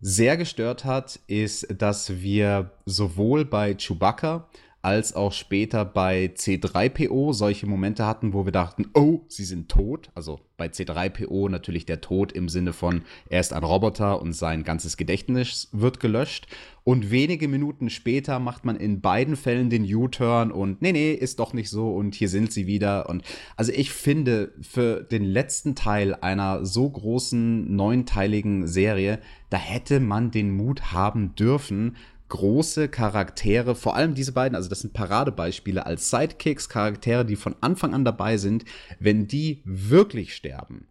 sehr 0.00 0.36
gestört 0.36 0.84
hat, 0.84 1.20
ist, 1.26 1.66
dass 1.80 2.20
wir 2.20 2.72
sowohl 2.84 3.46
bei 3.46 3.74
Chewbacca 3.74 4.48
als 4.80 5.14
auch 5.14 5.32
später 5.32 5.84
bei 5.84 6.26
C3PO 6.34 7.32
solche 7.32 7.66
Momente 7.66 8.06
hatten, 8.06 8.32
wo 8.32 8.44
wir 8.44 8.52
dachten, 8.52 8.86
oh, 8.94 9.20
sie 9.26 9.44
sind 9.44 9.68
tot. 9.68 10.10
Also 10.14 10.40
bei 10.56 10.66
C3PO 10.66 11.48
natürlich 11.48 11.84
der 11.84 12.00
Tod 12.00 12.30
im 12.30 12.48
Sinne 12.48 12.72
von, 12.72 13.02
er 13.28 13.40
ist 13.40 13.52
ein 13.52 13.64
Roboter 13.64 14.22
und 14.22 14.34
sein 14.34 14.62
ganzes 14.62 14.96
Gedächtnis 14.96 15.68
wird 15.72 15.98
gelöscht. 15.98 16.46
Und 16.84 17.10
wenige 17.10 17.48
Minuten 17.48 17.90
später 17.90 18.38
macht 18.38 18.64
man 18.64 18.76
in 18.76 19.00
beiden 19.00 19.36
Fällen 19.36 19.68
den 19.68 19.84
U-Turn 19.84 20.52
und 20.52 20.80
nee, 20.80 20.92
nee, 20.92 21.12
ist 21.12 21.38
doch 21.38 21.52
nicht 21.52 21.70
so 21.70 21.92
und 21.92 22.14
hier 22.14 22.28
sind 22.28 22.52
sie 22.52 22.66
wieder. 22.66 23.08
Und 23.08 23.24
also 23.56 23.72
ich 23.72 23.90
finde, 23.90 24.52
für 24.62 25.02
den 25.02 25.24
letzten 25.24 25.74
Teil 25.74 26.14
einer 26.14 26.64
so 26.64 26.88
großen 26.88 27.74
neunteiligen 27.74 28.68
Serie, 28.68 29.18
da 29.50 29.58
hätte 29.58 29.98
man 29.98 30.30
den 30.30 30.56
Mut 30.56 30.92
haben 30.92 31.34
dürfen, 31.34 31.96
große 32.28 32.88
Charaktere, 32.88 33.74
vor 33.74 33.96
allem 33.96 34.14
diese 34.14 34.32
beiden, 34.32 34.54
also 34.54 34.68
das 34.68 34.80
sind 34.80 34.92
Paradebeispiele 34.92 35.84
als 35.86 36.10
Sidekicks, 36.10 36.68
Charaktere, 36.68 37.24
die 37.24 37.36
von 37.36 37.56
Anfang 37.60 37.94
an 37.94 38.04
dabei 38.04 38.36
sind, 38.36 38.64
wenn 38.98 39.26
die 39.26 39.62
wirklich 39.64 40.34
sterben, 40.34 40.88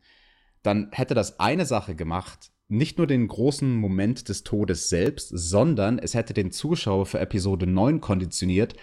dann 0.64 0.90
hätte 0.92 1.14
das 1.14 1.40
eine 1.40 1.66
Sache 1.66 1.96
gemacht, 1.96 2.52
nicht 2.70 2.98
nur 2.98 3.08
den 3.08 3.28
großen 3.28 3.76
Moment 3.76 4.28
des 4.28 4.44
Todes 4.44 4.90
selbst, 4.90 5.30
sondern 5.30 6.00
es 6.00 6.14
hätte 6.14 6.34
den 6.34 6.52
Zuschauer 6.52 7.06
für 7.06 7.20
Episode 7.20 7.66
9 7.66 8.02
konditioniert, 8.02 8.76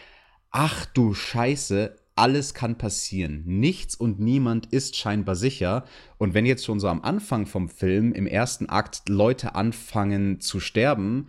ach 0.50 0.86
du 0.86 1.12
Scheiße, 1.12 1.96
alles 2.16 2.54
kann 2.54 2.78
passieren. 2.78 3.42
Nichts 3.44 3.96
und 3.96 4.20
niemand 4.20 4.66
ist 4.72 4.96
scheinbar 4.96 5.34
sicher. 5.34 5.84
Und 6.16 6.32
wenn 6.32 6.46
jetzt 6.46 6.64
schon 6.64 6.78
so 6.78 6.88
am 6.88 7.02
Anfang 7.02 7.46
vom 7.46 7.68
Film, 7.68 8.12
im 8.12 8.26
ersten 8.26 8.68
Akt, 8.68 9.08
Leute 9.08 9.54
anfangen 9.56 10.40
zu 10.40 10.60
sterben, 10.60 11.28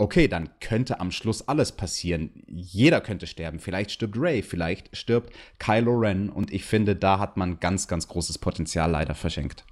okay, 0.00 0.28
dann 0.28 0.48
könnte 0.60 0.98
am 0.98 1.10
Schluss 1.10 1.46
alles 1.46 1.72
passieren. 1.72 2.30
Jeder 2.46 3.00
könnte 3.00 3.26
sterben. 3.26 3.60
Vielleicht 3.60 3.90
stirbt 3.90 4.16
Ray, 4.18 4.42
vielleicht 4.42 4.96
stirbt 4.96 5.32
Kylo 5.58 5.92
Ren. 5.92 6.30
Und 6.30 6.52
ich 6.52 6.64
finde, 6.64 6.96
da 6.96 7.18
hat 7.18 7.36
man 7.36 7.60
ganz, 7.60 7.86
ganz 7.86 8.08
großes 8.08 8.38
Potenzial 8.38 8.90
leider 8.90 9.14
verschenkt. 9.14 9.64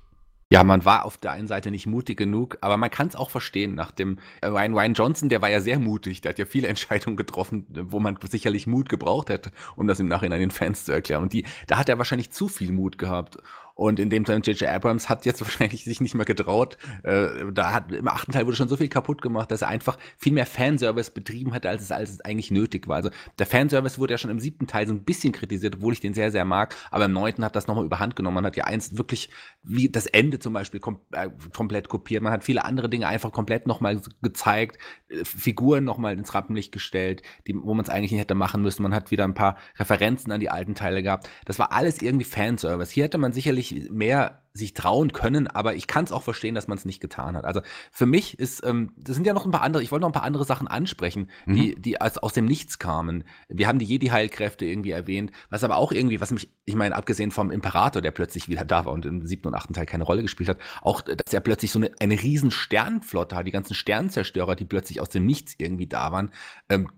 Ja, 0.50 0.64
man 0.64 0.86
war 0.86 1.04
auf 1.04 1.18
der 1.18 1.32
einen 1.32 1.46
Seite 1.46 1.70
nicht 1.70 1.86
mutig 1.86 2.16
genug, 2.16 2.56
aber 2.62 2.78
man 2.78 2.90
kann 2.90 3.06
es 3.06 3.16
auch 3.16 3.28
verstehen. 3.28 3.74
Nach 3.74 3.90
dem 3.90 4.18
äh, 4.40 4.46
Ryan, 4.46 4.74
Ryan 4.74 4.94
Johnson, 4.94 5.28
der 5.28 5.42
war 5.42 5.50
ja 5.50 5.60
sehr 5.60 5.78
mutig, 5.78 6.22
der 6.22 6.30
hat 6.30 6.38
ja 6.38 6.46
viele 6.46 6.68
Entscheidungen 6.68 7.16
getroffen, 7.16 7.66
wo 7.68 8.00
man 8.00 8.18
sicherlich 8.30 8.66
Mut 8.66 8.88
gebraucht 8.88 9.28
hätte, 9.28 9.50
um 9.76 9.86
das 9.86 10.00
im 10.00 10.08
Nachhinein 10.08 10.40
den 10.40 10.50
Fans 10.50 10.84
zu 10.86 10.92
erklären. 10.92 11.22
Und 11.22 11.32
die, 11.34 11.44
da 11.66 11.76
hat 11.76 11.90
er 11.90 11.98
wahrscheinlich 11.98 12.30
zu 12.30 12.48
viel 12.48 12.72
Mut 12.72 12.96
gehabt. 12.96 13.38
Und 13.78 14.00
in 14.00 14.10
dem 14.10 14.24
Teil 14.24 14.40
J.J. 14.40 14.68
Abrams 14.68 15.08
hat 15.08 15.24
jetzt 15.24 15.40
wahrscheinlich 15.44 15.84
sich 15.84 16.00
nicht 16.00 16.16
mehr 16.16 16.24
getraut. 16.24 16.76
Äh, 17.04 17.52
da 17.52 17.72
hat 17.72 17.92
im 17.92 18.08
achten 18.08 18.32
Teil 18.32 18.44
wurde 18.44 18.56
schon 18.56 18.68
so 18.68 18.76
viel 18.76 18.88
kaputt 18.88 19.22
gemacht, 19.22 19.52
dass 19.52 19.62
er 19.62 19.68
einfach 19.68 19.98
viel 20.16 20.32
mehr 20.32 20.46
Fanservice 20.46 21.12
betrieben 21.12 21.54
hat, 21.54 21.64
als 21.64 21.82
es, 21.82 21.92
als 21.92 22.10
es 22.10 22.20
eigentlich 22.22 22.50
nötig 22.50 22.88
war. 22.88 22.96
Also 22.96 23.10
der 23.38 23.46
Fanservice 23.46 23.98
wurde 23.98 24.14
ja 24.14 24.18
schon 24.18 24.32
im 24.32 24.40
siebten 24.40 24.66
Teil 24.66 24.88
so 24.88 24.92
ein 24.92 25.04
bisschen 25.04 25.32
kritisiert, 25.32 25.76
obwohl 25.76 25.92
ich 25.92 26.00
den 26.00 26.12
sehr, 26.12 26.32
sehr 26.32 26.44
mag. 26.44 26.74
Aber 26.90 27.04
im 27.04 27.12
neunten 27.12 27.44
hat 27.44 27.54
das 27.54 27.68
nochmal 27.68 27.84
überhand 27.84 28.16
genommen. 28.16 28.34
Man 28.34 28.46
hat 28.46 28.56
ja 28.56 28.64
eins 28.64 28.98
wirklich, 28.98 29.30
wie 29.62 29.88
das 29.88 30.06
Ende 30.06 30.40
zum 30.40 30.54
Beispiel, 30.54 30.80
kom 30.80 30.98
äh, 31.12 31.28
komplett 31.54 31.88
kopiert. 31.88 32.20
Man 32.20 32.32
hat 32.32 32.42
viele 32.42 32.64
andere 32.64 32.88
Dinge 32.88 33.06
einfach 33.06 33.30
komplett 33.30 33.68
nochmal 33.68 34.00
gezeigt, 34.22 34.78
äh, 35.08 35.24
Figuren 35.24 35.84
nochmal 35.84 36.18
ins 36.18 36.34
Rampenlicht 36.34 36.72
gestellt, 36.72 37.22
die, 37.46 37.54
wo 37.54 37.74
man 37.74 37.84
es 37.84 37.90
eigentlich 37.90 38.10
nicht 38.10 38.22
hätte 38.22 38.34
machen 38.34 38.60
müssen. 38.60 38.82
Man 38.82 38.92
hat 38.92 39.12
wieder 39.12 39.22
ein 39.22 39.34
paar 39.34 39.56
Referenzen 39.76 40.32
an 40.32 40.40
die 40.40 40.50
alten 40.50 40.74
Teile 40.74 41.04
gehabt. 41.04 41.30
Das 41.44 41.60
war 41.60 41.70
alles 41.70 42.02
irgendwie 42.02 42.24
Fanservice. 42.24 42.90
Hier 42.90 43.04
hätte 43.04 43.18
man 43.18 43.32
sicherlich 43.32 43.67
sicherlich 43.68 43.90
mehr 43.90 44.42
sich 44.54 44.74
trauen 44.74 45.12
können, 45.12 45.46
aber 45.46 45.76
ich 45.76 45.86
kann 45.86 46.04
es 46.04 46.10
auch 46.10 46.22
verstehen, 46.22 46.56
dass 46.56 46.66
man 46.66 46.76
es 46.76 46.84
nicht 46.84 47.00
getan 47.00 47.36
hat. 47.36 47.44
Also 47.44 47.60
für 47.92 48.06
mich 48.06 48.40
ist, 48.40 48.64
ähm, 48.66 48.92
das 48.96 49.14
sind 49.14 49.24
ja 49.24 49.32
noch 49.32 49.44
ein 49.44 49.52
paar 49.52 49.62
andere, 49.62 49.84
ich 49.84 49.92
wollte 49.92 50.00
noch 50.00 50.08
ein 50.08 50.14
paar 50.14 50.24
andere 50.24 50.44
Sachen 50.44 50.66
ansprechen, 50.66 51.30
mhm. 51.46 51.54
die, 51.54 51.74
die 51.80 52.00
als 52.00 52.18
aus 52.18 52.32
dem 52.32 52.44
Nichts 52.44 52.80
kamen. 52.80 53.22
Wir 53.48 53.68
haben 53.68 53.78
die 53.78 53.84
Jedi-Heilkräfte 53.84 54.64
irgendwie 54.64 54.90
erwähnt, 54.90 55.30
was 55.48 55.62
aber 55.62 55.76
auch 55.76 55.92
irgendwie, 55.92 56.20
was 56.20 56.32
mich, 56.32 56.50
ich 56.64 56.74
meine, 56.74 56.96
abgesehen 56.96 57.30
vom 57.30 57.52
Imperator, 57.52 58.02
der 58.02 58.10
plötzlich 58.10 58.48
wieder 58.48 58.64
da 58.64 58.84
war 58.84 58.92
und 58.92 59.06
im 59.06 59.24
siebten 59.26 59.46
und 59.46 59.54
achten 59.54 59.74
Teil 59.74 59.86
keine 59.86 60.04
Rolle 60.04 60.22
gespielt 60.22 60.48
hat, 60.48 60.58
auch, 60.82 61.02
dass 61.02 61.32
er 61.32 61.40
plötzlich 61.40 61.70
so 61.70 61.78
eine, 61.78 61.92
eine 62.00 62.20
riesen 62.20 62.50
Sternflotte 62.50 63.36
hat, 63.36 63.46
die 63.46 63.52
ganzen 63.52 63.74
Sternzerstörer, 63.74 64.56
die 64.56 64.64
plötzlich 64.64 65.00
aus 65.00 65.08
dem 65.08 65.24
Nichts 65.24 65.54
irgendwie 65.58 65.86
da 65.86 66.10
waren, 66.10 66.32
ähm, 66.68 66.88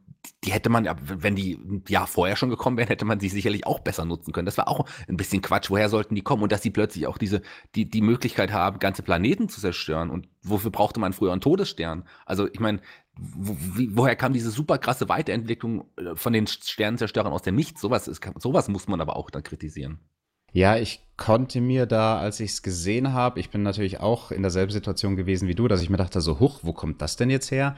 die 0.45 0.53
hätte 0.53 0.71
man, 0.71 0.89
wenn 1.03 1.37
die 1.37 1.55
ein 1.55 1.85
Jahr 1.89 2.07
vorher 2.07 2.37
schon 2.37 2.51
gekommen 2.51 2.77
wären, 2.77 2.89
hätte 2.89 3.05
man 3.05 3.21
sie 3.21 3.29
sicherlich 3.29 3.67
auch 3.67 3.81
besser 3.81 4.05
nutzen 4.05 4.33
können. 4.33 4.47
Das 4.47 4.59
war 4.59 4.69
auch 4.69 4.87
ein 5.09 5.17
bisschen 5.17 5.43
Quatsch. 5.43 5.71
Woher 5.71 5.89
sollten 5.89 6.15
die 6.15 6.23
kommen? 6.23 6.43
Und 6.43 6.53
dass 6.53 6.63
sie 6.63 6.71
plötzlich 6.71 7.07
auch 7.07 7.19
diese, 7.19 7.43
die, 7.75 7.89
die 7.89 8.01
Möglichkeit 8.01 8.53
haben, 8.53 8.79
ganze 8.79 9.03
Planeten 9.03 9.49
zu 9.49 9.61
zerstören. 9.61 10.11
Und 10.11 10.29
wofür 10.43 10.71
brauchte 10.71 11.01
man 11.01 11.13
früher 11.13 11.33
einen 11.33 11.41
Todesstern? 11.41 12.05
Also, 12.25 12.49
ich 12.51 12.61
meine, 12.61 12.81
wo, 13.19 13.57
woher 13.97 14.17
kam 14.17 14.33
diese 14.33 14.51
super 14.51 14.79
krasse 14.79 15.09
Weiterentwicklung 15.09 15.85
äh, 15.97 16.15
von 16.17 16.33
den 16.33 16.47
Sternenzerstörern 16.47 17.33
aus 17.33 17.43
dem 17.43 17.55
Nichts? 17.55 17.81
Sowas, 17.81 18.09
ist, 18.09 18.23
sowas 18.39 18.69
muss 18.69 18.89
man 18.89 19.01
aber 19.01 19.17
auch 19.17 19.31
dann 19.31 19.43
kritisieren. 19.43 20.01
Ja, 20.53 20.77
ich 20.77 21.07
konnte 21.17 21.61
mir 21.61 21.87
da, 21.87 22.19
als 22.19 22.41
ich 22.41 22.51
es 22.51 22.63
gesehen 22.63 23.13
habe, 23.13 23.39
ich 23.39 23.51
bin 23.51 23.63
natürlich 23.63 24.01
auch 24.01 24.33
in 24.33 24.43
derselben 24.43 24.73
Situation 24.73 25.17
gewesen 25.17 25.47
wie 25.49 25.55
du, 25.55 25.69
dass 25.69 25.83
ich 25.83 25.91
mir 25.91 25.97
dachte, 25.97 26.21
so, 26.21 26.41
huch, 26.41 26.61
wo 26.63 26.73
kommt 26.73 27.03
das 27.03 27.17
denn 27.17 27.31
jetzt 27.31 27.51
her? 27.51 27.77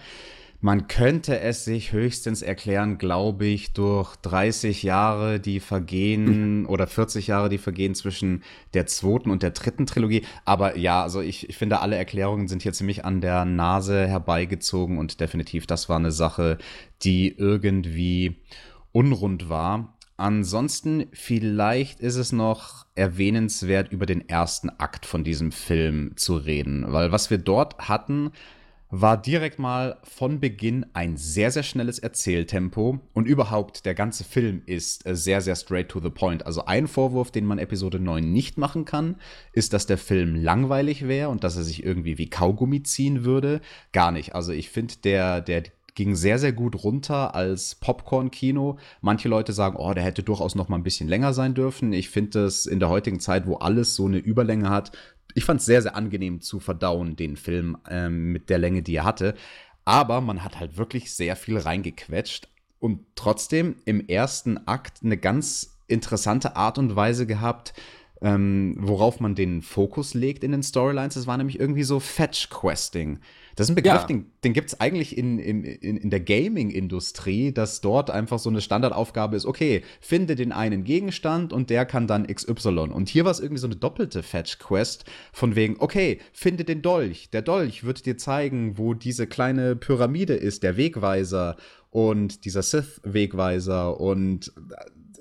Man 0.64 0.86
könnte 0.86 1.40
es 1.40 1.64
sich 1.64 1.90
höchstens 1.90 2.40
erklären, 2.40 2.96
glaube 2.96 3.46
ich, 3.46 3.72
durch 3.72 4.14
30 4.14 4.84
Jahre, 4.84 5.40
die 5.40 5.58
vergehen 5.58 6.66
oder 6.66 6.86
40 6.86 7.26
Jahre, 7.26 7.48
die 7.48 7.58
vergehen 7.58 7.96
zwischen 7.96 8.44
der 8.72 8.86
zweiten 8.86 9.32
und 9.32 9.42
der 9.42 9.50
dritten 9.50 9.86
Trilogie. 9.86 10.22
Aber 10.44 10.78
ja, 10.78 11.02
also 11.02 11.20
ich, 11.20 11.48
ich 11.48 11.56
finde, 11.56 11.80
alle 11.80 11.96
Erklärungen 11.96 12.46
sind 12.46 12.62
hier 12.62 12.72
ziemlich 12.72 13.04
an 13.04 13.20
der 13.20 13.44
Nase 13.44 14.06
herbeigezogen 14.06 14.98
und 14.98 15.18
definitiv, 15.18 15.66
das 15.66 15.88
war 15.88 15.96
eine 15.96 16.12
Sache, 16.12 16.58
die 17.02 17.36
irgendwie 17.36 18.36
unrund 18.92 19.48
war. 19.48 19.98
Ansonsten 20.16 21.06
vielleicht 21.12 21.98
ist 21.98 22.14
es 22.14 22.30
noch 22.30 22.86
erwähnenswert, 22.94 23.90
über 23.90 24.06
den 24.06 24.28
ersten 24.28 24.70
Akt 24.70 25.06
von 25.06 25.24
diesem 25.24 25.50
Film 25.50 26.12
zu 26.14 26.36
reden, 26.36 26.84
weil 26.86 27.10
was 27.10 27.30
wir 27.30 27.38
dort 27.38 27.88
hatten, 27.88 28.30
war 28.94 29.16
direkt 29.16 29.58
mal 29.58 29.96
von 30.02 30.38
Beginn 30.38 30.84
ein 30.92 31.16
sehr, 31.16 31.50
sehr 31.50 31.62
schnelles 31.62 31.98
Erzähltempo 31.98 33.00
und 33.14 33.26
überhaupt 33.26 33.86
der 33.86 33.94
ganze 33.94 34.22
Film 34.22 34.60
ist 34.66 35.06
äh, 35.06 35.16
sehr, 35.16 35.40
sehr 35.40 35.56
straight 35.56 35.88
to 35.88 35.98
the 35.98 36.10
point. 36.10 36.44
Also 36.44 36.66
ein 36.66 36.86
Vorwurf, 36.86 37.30
den 37.30 37.46
man 37.46 37.58
Episode 37.58 37.98
9 37.98 38.30
nicht 38.30 38.58
machen 38.58 38.84
kann, 38.84 39.16
ist, 39.54 39.72
dass 39.72 39.86
der 39.86 39.96
Film 39.96 40.36
langweilig 40.36 41.08
wäre 41.08 41.30
und 41.30 41.42
dass 41.42 41.56
er 41.56 41.62
sich 41.62 41.82
irgendwie 41.82 42.18
wie 42.18 42.28
Kaugummi 42.28 42.82
ziehen 42.82 43.24
würde. 43.24 43.62
Gar 43.92 44.12
nicht. 44.12 44.34
Also 44.34 44.52
ich 44.52 44.68
finde, 44.68 44.94
der, 45.02 45.40
der 45.40 45.62
ging 45.94 46.14
sehr, 46.14 46.38
sehr 46.38 46.52
gut 46.52 46.84
runter 46.84 47.34
als 47.34 47.74
Popcorn-Kino. 47.76 48.76
Manche 49.00 49.28
Leute 49.28 49.54
sagen, 49.54 49.76
oh, 49.78 49.94
der 49.94 50.04
hätte 50.04 50.22
durchaus 50.22 50.54
noch 50.54 50.68
mal 50.68 50.76
ein 50.76 50.82
bisschen 50.82 51.08
länger 51.08 51.32
sein 51.32 51.54
dürfen. 51.54 51.94
Ich 51.94 52.10
finde 52.10 52.44
es 52.44 52.66
in 52.66 52.78
der 52.78 52.90
heutigen 52.90 53.20
Zeit, 53.20 53.46
wo 53.46 53.56
alles 53.56 53.94
so 53.94 54.04
eine 54.04 54.18
Überlänge 54.18 54.68
hat, 54.68 54.92
ich 55.34 55.44
fand 55.44 55.60
es 55.60 55.66
sehr, 55.66 55.82
sehr 55.82 55.96
angenehm 55.96 56.40
zu 56.40 56.60
verdauen, 56.60 57.16
den 57.16 57.36
Film 57.36 57.76
ähm, 57.88 58.32
mit 58.32 58.50
der 58.50 58.58
Länge, 58.58 58.82
die 58.82 58.96
er 58.96 59.04
hatte. 59.04 59.34
Aber 59.84 60.20
man 60.20 60.44
hat 60.44 60.60
halt 60.60 60.76
wirklich 60.76 61.12
sehr 61.12 61.36
viel 61.36 61.58
reingequetscht 61.58 62.48
und 62.78 63.00
trotzdem 63.14 63.76
im 63.84 64.06
ersten 64.06 64.58
Akt 64.66 64.98
eine 65.02 65.16
ganz 65.16 65.78
interessante 65.86 66.56
Art 66.56 66.78
und 66.78 66.96
Weise 66.96 67.26
gehabt, 67.26 67.74
ähm, 68.20 68.76
worauf 68.78 69.20
man 69.20 69.34
den 69.34 69.62
Fokus 69.62 70.14
legt 70.14 70.44
in 70.44 70.52
den 70.52 70.62
Storylines. 70.62 71.16
Es 71.16 71.26
war 71.26 71.36
nämlich 71.36 71.58
irgendwie 71.58 71.82
so 71.82 72.00
Fetch-Questing. 72.00 73.18
Das 73.56 73.66
ist 73.66 73.72
ein 73.72 73.74
Begriff, 73.74 74.02
ja. 74.02 74.06
den, 74.06 74.30
den 74.44 74.52
gibt 74.52 74.68
es 74.68 74.80
eigentlich 74.80 75.16
in, 75.16 75.38
in, 75.38 75.64
in 75.64 76.10
der 76.10 76.20
Gaming-Industrie, 76.20 77.52
dass 77.52 77.80
dort 77.80 78.10
einfach 78.10 78.38
so 78.38 78.50
eine 78.50 78.60
Standardaufgabe 78.60 79.36
ist, 79.36 79.46
okay, 79.46 79.82
finde 80.00 80.36
den 80.36 80.52
einen 80.52 80.84
Gegenstand 80.84 81.52
und 81.52 81.70
der 81.70 81.84
kann 81.84 82.06
dann 82.06 82.26
XY. 82.26 82.90
Und 82.92 83.08
hier 83.08 83.24
war 83.24 83.32
es 83.32 83.40
irgendwie 83.40 83.60
so 83.60 83.66
eine 83.66 83.76
doppelte 83.76 84.22
Fetch-Quest 84.22 85.04
von 85.32 85.54
wegen, 85.54 85.76
okay, 85.78 86.20
finde 86.32 86.64
den 86.64 86.82
Dolch. 86.82 87.30
Der 87.30 87.42
Dolch 87.42 87.84
wird 87.84 88.06
dir 88.06 88.16
zeigen, 88.16 88.78
wo 88.78 88.94
diese 88.94 89.26
kleine 89.26 89.76
Pyramide 89.76 90.34
ist, 90.34 90.62
der 90.62 90.76
Wegweiser 90.76 91.56
und 91.90 92.44
dieser 92.44 92.62
Sith-Wegweiser 92.62 94.00
und 94.00 94.52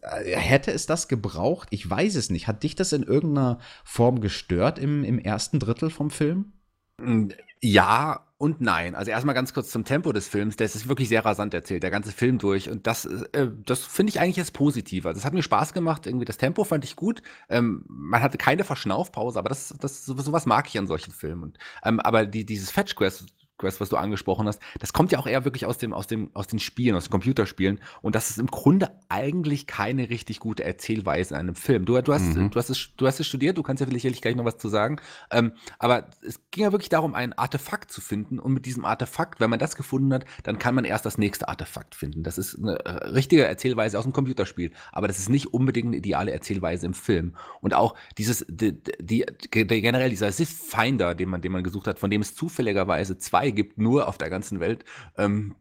äh, 0.01 0.35
hätte 0.35 0.71
es 0.71 0.85
das 0.85 1.07
gebraucht? 1.07 1.67
Ich 1.71 1.87
weiß 1.87 2.15
es 2.15 2.29
nicht. 2.29 2.47
Hat 2.47 2.63
dich 2.63 2.75
das 2.75 2.93
in 2.93 3.03
irgendeiner 3.03 3.59
Form 3.83 4.21
gestört 4.21 4.79
im, 4.79 5.03
im 5.03 5.19
ersten 5.19 5.59
Drittel 5.59 5.89
vom 5.89 6.09
Film? 6.09 6.53
Hm, 7.01 7.31
ja 7.61 8.25
und 8.41 8.59
nein. 8.59 8.95
Also 8.95 9.11
erstmal 9.11 9.35
ganz 9.35 9.53
kurz 9.53 9.69
zum 9.69 9.85
Tempo 9.85 10.11
des 10.11 10.27
Films. 10.27 10.55
Der 10.55 10.65
ist 10.65 10.89
wirklich 10.89 11.09
sehr 11.09 11.23
rasant 11.23 11.53
erzählt, 11.53 11.83
der 11.83 11.91
ganze 11.91 12.11
Film 12.11 12.39
durch. 12.39 12.71
Und 12.71 12.87
das, 12.87 13.05
äh, 13.05 13.49
das 13.65 13.85
finde 13.85 14.09
ich 14.09 14.19
eigentlich 14.19 14.37
jetzt 14.37 14.53
positiv. 14.53 15.05
Also 15.05 15.19
es 15.19 15.25
hat 15.25 15.33
mir 15.33 15.43
Spaß 15.43 15.73
gemacht. 15.73 16.07
Irgendwie 16.07 16.25
das 16.25 16.37
Tempo 16.37 16.63
fand 16.63 16.83
ich 16.83 16.95
gut. 16.95 17.21
Ähm, 17.49 17.85
man 17.87 18.23
hatte 18.23 18.39
keine 18.39 18.63
Verschnaufpause, 18.63 19.37
aber 19.37 19.49
das, 19.49 19.75
das, 19.79 20.05
sowas 20.05 20.47
mag 20.47 20.67
ich 20.67 20.79
an 20.79 20.87
solchen 20.87 21.11
Filmen. 21.11 21.43
Und, 21.43 21.59
ähm, 21.83 21.99
aber 21.99 22.25
die, 22.25 22.43
dieses 22.43 22.71
Fetch 22.71 22.95
Quest, 22.95 23.25
Quest, 23.61 23.79
was 23.79 23.89
du 23.89 23.97
angesprochen 23.97 24.47
hast, 24.47 24.59
das 24.79 24.91
kommt 24.91 25.11
ja 25.11 25.19
auch 25.19 25.27
eher 25.27 25.45
wirklich 25.45 25.65
aus, 25.65 25.77
dem, 25.77 25.93
aus, 25.93 26.07
dem, 26.07 26.31
aus 26.33 26.47
den 26.47 26.59
Spielen, 26.59 26.95
aus 26.95 27.05
den 27.05 27.11
Computerspielen. 27.11 27.79
Und 28.01 28.15
das 28.15 28.29
ist 28.29 28.39
im 28.39 28.47
Grunde 28.47 28.91
eigentlich 29.07 29.67
keine 29.67 30.09
richtig 30.09 30.39
gute 30.39 30.63
Erzählweise 30.63 31.33
in 31.33 31.39
einem 31.39 31.55
Film. 31.55 31.85
Du, 31.85 31.99
du, 32.01 32.13
hast, 32.13 32.35
mhm. 32.35 32.49
du, 32.49 32.59
hast, 32.59 32.69
es, 32.69 32.89
du 32.97 33.07
hast 33.07 33.19
es 33.19 33.27
studiert, 33.27 33.57
du 33.57 33.63
kannst 33.63 33.81
ja 33.81 33.87
vielleicht 33.87 34.21
gleich 34.21 34.35
noch 34.35 34.45
was 34.45 34.57
zu 34.57 34.67
sagen. 34.67 34.97
Ähm, 35.31 35.53
aber 35.79 36.07
es 36.27 36.39
ging 36.51 36.63
ja 36.63 36.71
wirklich 36.71 36.89
darum, 36.89 37.15
ein 37.15 37.33
Artefakt 37.33 37.91
zu 37.91 38.01
finden. 38.01 38.39
Und 38.39 38.53
mit 38.53 38.65
diesem 38.65 38.83
Artefakt, 38.83 39.39
wenn 39.39 39.49
man 39.49 39.59
das 39.59 39.75
gefunden 39.75 40.13
hat, 40.13 40.25
dann 40.43 40.59
kann 40.59 40.75
man 40.75 40.83
erst 40.83 41.05
das 41.05 41.17
nächste 41.17 41.47
Artefakt 41.47 41.95
finden. 41.95 42.23
Das 42.23 42.37
ist 42.37 42.57
eine 42.57 42.79
äh, 42.85 42.89
richtige 43.09 43.45
Erzählweise 43.45 43.97
aus 43.97 44.03
dem 44.03 44.13
Computerspiel. 44.13 44.71
Aber 44.91 45.07
das 45.07 45.19
ist 45.19 45.29
nicht 45.29 45.53
unbedingt 45.53 45.87
eine 45.87 45.97
ideale 45.97 46.31
Erzählweise 46.31 46.85
im 46.85 46.93
Film. 46.93 47.35
Und 47.61 47.73
auch 47.73 47.95
dieses, 48.17 48.45
die, 48.49 48.81
die, 48.99 49.25
die 49.53 49.81
generell 49.81 50.09
dieser 50.09 50.31
Sith-Finder, 50.31 51.15
den 51.15 51.29
man, 51.29 51.41
den 51.41 51.51
man 51.51 51.63
gesucht 51.63 51.87
hat, 51.87 51.99
von 51.99 52.09
dem 52.09 52.21
es 52.21 52.35
zufälligerweise 52.35 53.17
zwei 53.17 53.50
gibt, 53.53 53.77
nur 53.77 54.07
auf 54.07 54.17
der 54.17 54.29
ganzen 54.29 54.59
Welt. 54.59 54.85
Ähm, 55.17 55.55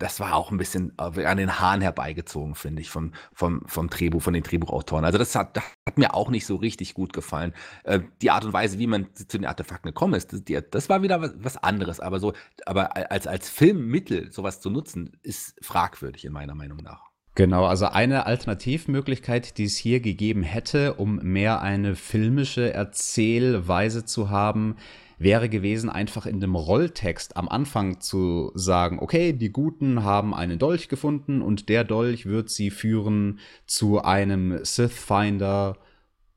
das 0.00 0.18
war 0.18 0.34
auch 0.34 0.50
ein 0.50 0.56
bisschen 0.56 0.92
äh, 0.98 1.24
an 1.26 1.36
den 1.36 1.60
Haaren 1.60 1.82
herbeigezogen, 1.82 2.54
finde 2.54 2.82
ich, 2.82 2.90
vom, 2.90 3.12
vom, 3.32 3.62
vom 3.66 3.90
Drehbuch, 3.90 4.22
von 4.22 4.32
den 4.32 4.42
Drehbuchautoren. 4.42 5.04
Also 5.04 5.18
das 5.18 5.34
hat, 5.34 5.56
das 5.56 5.64
hat 5.86 5.98
mir 5.98 6.14
auch 6.14 6.30
nicht 6.30 6.46
so 6.46 6.56
richtig 6.56 6.94
gut 6.94 7.12
gefallen. 7.12 7.52
Äh, 7.84 8.00
die 8.22 8.30
Art 8.30 8.44
und 8.44 8.52
Weise, 8.52 8.78
wie 8.78 8.86
man 8.86 9.14
zu 9.14 9.26
den 9.26 9.44
Artefakten 9.46 9.90
gekommen 9.90 10.14
ist, 10.14 10.32
das, 10.32 10.42
die, 10.42 10.58
das 10.70 10.88
war 10.88 11.02
wieder 11.02 11.20
was, 11.20 11.32
was, 11.36 11.56
anderes. 11.58 12.00
Aber 12.00 12.18
so, 12.18 12.32
aber 12.64 12.96
als, 13.12 13.26
als 13.26 13.50
Filmmittel 13.50 14.32
sowas 14.32 14.60
zu 14.60 14.70
nutzen, 14.70 15.18
ist 15.22 15.54
fragwürdig 15.62 16.24
in 16.24 16.32
meiner 16.32 16.54
Meinung 16.54 16.78
nach. 16.78 17.09
Genau, 17.40 17.64
also 17.64 17.86
eine 17.86 18.26
Alternativmöglichkeit, 18.26 19.56
die 19.56 19.64
es 19.64 19.78
hier 19.78 20.00
gegeben 20.00 20.42
hätte, 20.42 20.92
um 20.96 21.16
mehr 21.22 21.62
eine 21.62 21.96
filmische 21.96 22.74
Erzählweise 22.74 24.04
zu 24.04 24.28
haben, 24.28 24.76
wäre 25.16 25.48
gewesen, 25.48 25.88
einfach 25.88 26.26
in 26.26 26.40
dem 26.40 26.54
Rolltext 26.54 27.38
am 27.38 27.48
Anfang 27.48 27.98
zu 28.02 28.52
sagen, 28.54 28.98
okay, 28.98 29.32
die 29.32 29.52
Guten 29.52 30.04
haben 30.04 30.34
einen 30.34 30.58
Dolch 30.58 30.88
gefunden 30.88 31.40
und 31.40 31.70
der 31.70 31.82
Dolch 31.84 32.26
wird 32.26 32.50
sie 32.50 32.68
führen 32.68 33.38
zu 33.64 34.02
einem 34.02 34.62
Sith-Finder, 34.62 35.78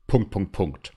Punkt, 0.06 0.30
Punkt, 0.30 0.52
Punkt. 0.52 0.93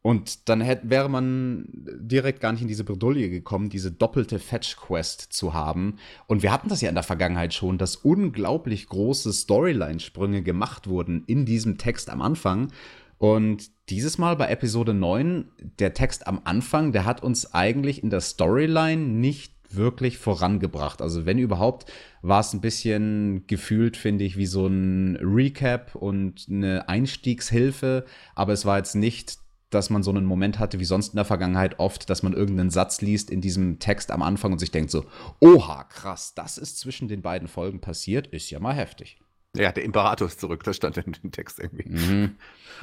Und 0.00 0.48
dann 0.48 0.60
hätte, 0.60 0.88
wäre 0.88 1.08
man 1.08 1.66
direkt 1.72 2.40
gar 2.40 2.52
nicht 2.52 2.62
in 2.62 2.68
diese 2.68 2.84
Bredouille 2.84 3.30
gekommen, 3.30 3.68
diese 3.68 3.90
doppelte 3.90 4.38
Fetch-Quest 4.38 5.32
zu 5.32 5.54
haben. 5.54 5.96
Und 6.26 6.42
wir 6.42 6.52
hatten 6.52 6.68
das 6.68 6.80
ja 6.80 6.88
in 6.88 6.94
der 6.94 7.04
Vergangenheit 7.04 7.52
schon, 7.52 7.78
dass 7.78 7.96
unglaublich 7.96 8.86
große 8.88 9.32
Storyline-Sprünge 9.32 10.42
gemacht 10.42 10.86
wurden 10.86 11.24
in 11.26 11.44
diesem 11.46 11.78
Text 11.78 12.10
am 12.10 12.22
Anfang. 12.22 12.72
Und 13.18 13.70
dieses 13.90 14.18
Mal 14.18 14.36
bei 14.36 14.48
Episode 14.48 14.94
9, 14.94 15.50
der 15.80 15.94
Text 15.94 16.28
am 16.28 16.42
Anfang, 16.44 16.92
der 16.92 17.04
hat 17.04 17.22
uns 17.22 17.52
eigentlich 17.52 18.02
in 18.02 18.10
der 18.10 18.20
Storyline 18.20 19.02
nicht 19.02 19.52
wirklich 19.70 20.18
vorangebracht. 20.18 21.02
Also 21.02 21.26
wenn 21.26 21.38
überhaupt, 21.38 21.90
war 22.22 22.40
es 22.40 22.52
ein 22.52 22.60
bisschen 22.60 23.46
gefühlt, 23.46 23.96
finde 23.96 24.24
ich, 24.24 24.36
wie 24.36 24.46
so 24.46 24.66
ein 24.66 25.16
Recap 25.16 25.94
und 25.94 26.46
eine 26.48 26.88
Einstiegshilfe, 26.88 28.04
aber 28.34 28.52
es 28.52 28.64
war 28.64 28.78
jetzt 28.78 28.94
nicht 28.94 29.38
dass 29.70 29.90
man 29.90 30.02
so 30.02 30.10
einen 30.10 30.24
Moment 30.24 30.58
hatte, 30.58 30.80
wie 30.80 30.84
sonst 30.84 31.10
in 31.10 31.16
der 31.16 31.24
Vergangenheit 31.24 31.78
oft, 31.78 32.08
dass 32.08 32.22
man 32.22 32.32
irgendeinen 32.32 32.70
Satz 32.70 33.00
liest 33.00 33.30
in 33.30 33.40
diesem 33.40 33.78
Text 33.78 34.10
am 34.10 34.22
Anfang 34.22 34.52
und 34.52 34.58
sich 34.58 34.70
denkt 34.70 34.90
so, 34.90 35.04
oha, 35.40 35.84
krass, 35.84 36.34
das 36.34 36.58
ist 36.58 36.78
zwischen 36.78 37.08
den 37.08 37.22
beiden 37.22 37.48
Folgen 37.48 37.80
passiert, 37.80 38.26
ist 38.28 38.50
ja 38.50 38.60
mal 38.60 38.74
heftig. 38.74 39.18
Ja, 39.58 39.72
der 39.72 39.84
Imperator 39.84 40.28
ist 40.28 40.40
zurück, 40.40 40.62
das 40.64 40.76
stand 40.76 40.96
in 40.96 41.12
dem 41.12 41.32
Text 41.32 41.58
irgendwie. 41.58 41.88
Mhm. 41.88 42.36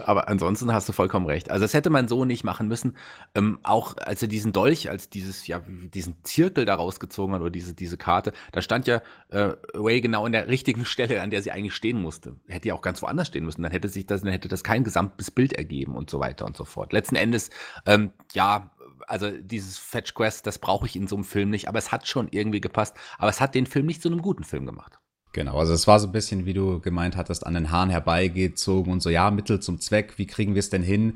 Aber 0.04 0.28
ansonsten 0.28 0.74
hast 0.74 0.90
du 0.90 0.94
vollkommen 0.94 1.26
recht. 1.26 1.50
Also 1.50 1.64
das 1.64 1.74
hätte 1.74 1.90
man 1.90 2.08
so 2.08 2.26
nicht 2.26 2.44
machen 2.44 2.68
müssen. 2.68 2.98
Ähm, 3.34 3.60
auch 3.64 3.96
als 3.98 4.22
er 4.22 4.28
diesen 4.28 4.52
Dolch, 4.52 4.90
als 4.90 5.10
dieses, 5.10 5.48
ja, 5.48 5.62
diesen 5.68 6.18
Zirkel 6.24 6.66
da 6.66 6.76
rausgezogen 6.76 7.34
hat 7.34 7.42
oder 7.42 7.50
diese, 7.50 7.74
diese 7.74 7.98
Karte, 7.98 8.34
da 8.52 8.62
stand 8.62 8.88
ja 8.88 9.02
äh, 9.30 9.54
Ray 9.74 10.02
genau 10.02 10.26
an 10.26 10.34
der 10.34 10.48
richtigen 10.50 10.86
Stelle, 10.86 11.22
an 11.22 11.30
der 11.30 11.42
sie 11.42 11.52
eigentlich 11.52 11.76
stehen 11.76 12.02
musste. 12.02 12.36
Hätte 12.48 12.68
ja 12.68 12.74
auch 12.74 12.82
ganz 12.82 13.02
woanders 13.02 13.28
stehen 13.28 13.46
müssen. 13.46 13.64
Dann 13.64 13.72
hätte 13.72 13.88
sich 13.88 14.06
das, 14.06 14.22
dann 14.22 14.32
hätte 14.32 14.50
das 14.50 14.64
kein 14.64 14.84
gesamtes 14.84 15.32
Bild 15.32 15.54
ergeben 15.54 15.96
und 15.96 16.10
so 16.10 16.20
weiter 16.20 16.46
und 16.46 16.58
so 16.58 16.66
fort. 16.66 16.92
Letzten 16.92 17.16
Endes, 17.16 17.50
ähm, 17.86 18.12
ja, 18.34 18.72
also 19.08 19.32
dieses 19.32 19.78
Fetch 19.78 20.14
Quest, 20.14 20.48
das 20.48 20.60
brauche 20.60 20.86
ich 20.86 20.96
in 20.96 21.08
so 21.08 21.16
einem 21.16 21.26
Film 21.26 21.50
nicht, 21.50 21.68
aber 21.68 21.80
es 21.80 21.92
hat 21.92 22.08
schon 22.08 22.28
irgendwie 22.32 22.62
gepasst. 22.62 22.98
Aber 23.18 23.30
es 23.30 23.40
hat 23.40 23.56
den 23.56 23.66
Film 23.66 23.86
nicht 23.86 24.02
zu 24.02 24.10
einem 24.10 24.22
guten 24.22 24.44
Film 24.44 24.66
gemacht. 24.66 25.00
Genau, 25.36 25.58
also 25.58 25.74
es 25.74 25.86
war 25.86 26.00
so 26.00 26.08
ein 26.08 26.14
bisschen, 26.14 26.46
wie 26.46 26.54
du 26.54 26.80
gemeint 26.80 27.18
hattest, 27.18 27.46
an 27.46 27.56
den 27.56 27.70
Haaren 27.70 27.90
herbeigezogen 27.90 28.94
und 28.94 29.02
so, 29.02 29.10
ja, 29.10 29.30
Mittel 29.32 29.60
zum 29.60 29.82
Zweck, 29.82 30.14
wie 30.16 30.28
kriegen 30.28 30.56
wir 30.56 30.62
es 30.62 30.70
denn 30.70 30.82
hin, 30.82 31.16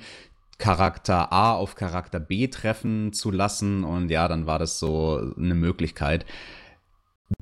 Charakter 0.58 1.32
A 1.32 1.54
auf 1.54 1.76
Charakter 1.76 2.20
B 2.20 2.50
treffen 2.50 3.14
zu 3.14 3.32
lassen 3.32 3.86
und 3.86 4.12
ja, 4.12 4.28
dann 4.28 4.46
war 4.46 4.60
das 4.60 4.78
so 4.78 5.34
eine 5.38 5.56
Möglichkeit. 5.56 6.26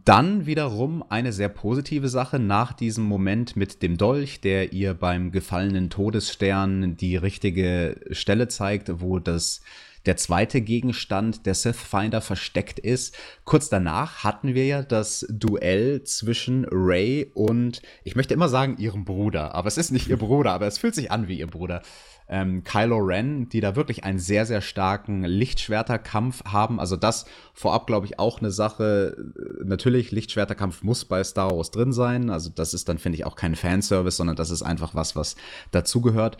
Dann 0.05 0.45
wiederum 0.45 1.03
eine 1.09 1.33
sehr 1.33 1.49
positive 1.49 2.09
Sache 2.09 2.37
nach 2.37 2.73
diesem 2.73 3.05
Moment 3.05 3.55
mit 3.55 3.81
dem 3.81 3.97
Dolch, 3.97 4.39
der 4.39 4.71
ihr 4.71 4.93
beim 4.93 5.31
gefallenen 5.31 5.89
Todesstern 5.89 6.95
die 6.95 7.15
richtige 7.15 7.99
Stelle 8.11 8.49
zeigt, 8.49 9.01
wo 9.01 9.17
das 9.17 9.63
der 10.07 10.17
zweite 10.17 10.61
Gegenstand 10.61 11.45
der 11.45 11.53
Sith 11.53 11.75
Finder 11.75 12.21
versteckt 12.21 12.79
ist. 12.79 13.15
Kurz 13.43 13.69
danach 13.69 14.23
hatten 14.23 14.55
wir 14.55 14.65
ja 14.65 14.81
das 14.81 15.25
Duell 15.29 16.03
zwischen 16.03 16.65
Ray 16.71 17.29
und, 17.33 17.81
ich 18.03 18.15
möchte 18.15 18.33
immer 18.33 18.49
sagen, 18.49 18.77
ihrem 18.77 19.05
Bruder, 19.05 19.53
aber 19.53 19.67
es 19.67 19.77
ist 19.77 19.91
nicht 19.91 20.07
ihr 20.07 20.17
Bruder, 20.17 20.53
aber 20.53 20.65
es 20.65 20.77
fühlt 20.77 20.95
sich 20.95 21.11
an 21.11 21.27
wie 21.27 21.39
ihr 21.39 21.47
Bruder. 21.47 21.81
Ähm, 22.29 22.63
Kylo 22.63 22.97
Ren, 22.97 23.47
die 23.47 23.61
da 23.61 23.77
wirklich 23.77 24.03
einen 24.03 24.19
sehr, 24.19 24.45
sehr 24.45 24.61
starken 24.61 25.23
Lichtschwerterkampf 25.23 26.43
haben. 26.43 26.79
Also 26.79 26.97
das 26.97 27.25
vorab, 27.53 27.87
glaube 27.87 28.05
ich, 28.05 28.19
auch 28.19 28.39
eine 28.39 28.51
Sache. 28.51 29.15
Natürlich, 29.63 30.11
Lichtschwerterkampf 30.11 30.83
muss 30.83 31.05
bei 31.05 31.23
Star 31.23 31.55
Wars 31.55 31.71
drin 31.71 31.93
sein. 31.93 32.29
Also 32.29 32.49
das 32.49 32.73
ist 32.73 32.89
dann, 32.89 32.97
finde 32.97 33.17
ich, 33.17 33.25
auch 33.25 33.37
kein 33.37 33.55
Fanservice, 33.55 34.17
sondern 34.17 34.35
das 34.35 34.49
ist 34.49 34.61
einfach 34.61 34.93
was, 34.93 35.15
was 35.15 35.37
dazugehört 35.71 36.37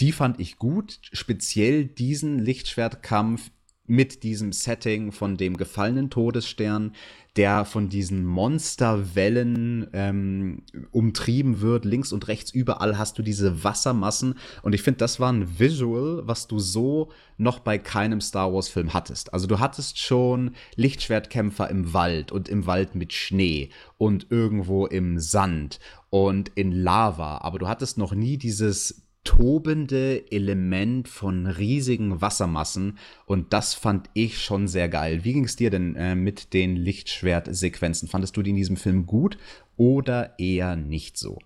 die 0.00 0.12
fand 0.12 0.40
ich 0.40 0.56
gut. 0.56 0.98
Speziell 1.12 1.84
diesen 1.84 2.38
Lichtschwertkampf 2.38 3.50
mit 3.90 4.22
diesem 4.22 4.52
Setting 4.52 5.10
von 5.10 5.36
dem 5.36 5.56
gefallenen 5.56 6.10
Todesstern, 6.10 6.94
der 7.34 7.64
von 7.64 7.88
diesen 7.88 8.24
Monsterwellen 8.24 9.88
ähm, 9.92 10.62
umtrieben 10.92 11.60
wird. 11.60 11.84
Links 11.84 12.12
und 12.12 12.28
rechts 12.28 12.52
überall 12.52 12.98
hast 12.98 13.18
du 13.18 13.22
diese 13.22 13.64
Wassermassen. 13.64 14.38
Und 14.62 14.76
ich 14.76 14.82
finde, 14.82 14.98
das 14.98 15.18
war 15.18 15.32
ein 15.32 15.58
Visual, 15.58 16.22
was 16.24 16.46
du 16.46 16.60
so 16.60 17.10
noch 17.36 17.58
bei 17.58 17.78
keinem 17.78 18.20
Star 18.20 18.52
Wars-Film 18.52 18.94
hattest. 18.94 19.34
Also 19.34 19.48
du 19.48 19.58
hattest 19.58 19.98
schon 19.98 20.52
Lichtschwertkämpfer 20.76 21.68
im 21.68 21.92
Wald 21.92 22.30
und 22.30 22.48
im 22.48 22.66
Wald 22.66 22.94
mit 22.94 23.12
Schnee 23.12 23.70
und 23.98 24.28
irgendwo 24.30 24.86
im 24.86 25.18
Sand 25.18 25.80
und 26.10 26.50
in 26.54 26.70
Lava. 26.70 27.38
Aber 27.38 27.58
du 27.58 27.66
hattest 27.66 27.98
noch 27.98 28.14
nie 28.14 28.38
dieses 28.38 29.09
tobende 29.24 30.30
Element 30.30 31.08
von 31.08 31.46
riesigen 31.46 32.20
Wassermassen 32.20 32.98
und 33.26 33.52
das 33.52 33.74
fand 33.74 34.08
ich 34.14 34.42
schon 34.42 34.68
sehr 34.68 34.88
geil. 34.88 35.24
Wie 35.24 35.32
ging 35.32 35.44
es 35.44 35.56
dir 35.56 35.70
denn 35.70 35.96
äh, 35.96 36.14
mit 36.14 36.52
den 36.52 36.76
Lichtschwertsequenzen? 36.76 38.08
Fandest 38.08 38.36
du 38.36 38.42
die 38.42 38.50
in 38.50 38.56
diesem 38.56 38.76
Film 38.76 39.06
gut 39.06 39.38
oder 39.76 40.38
eher 40.38 40.76
nicht 40.76 41.18
so? 41.18 41.38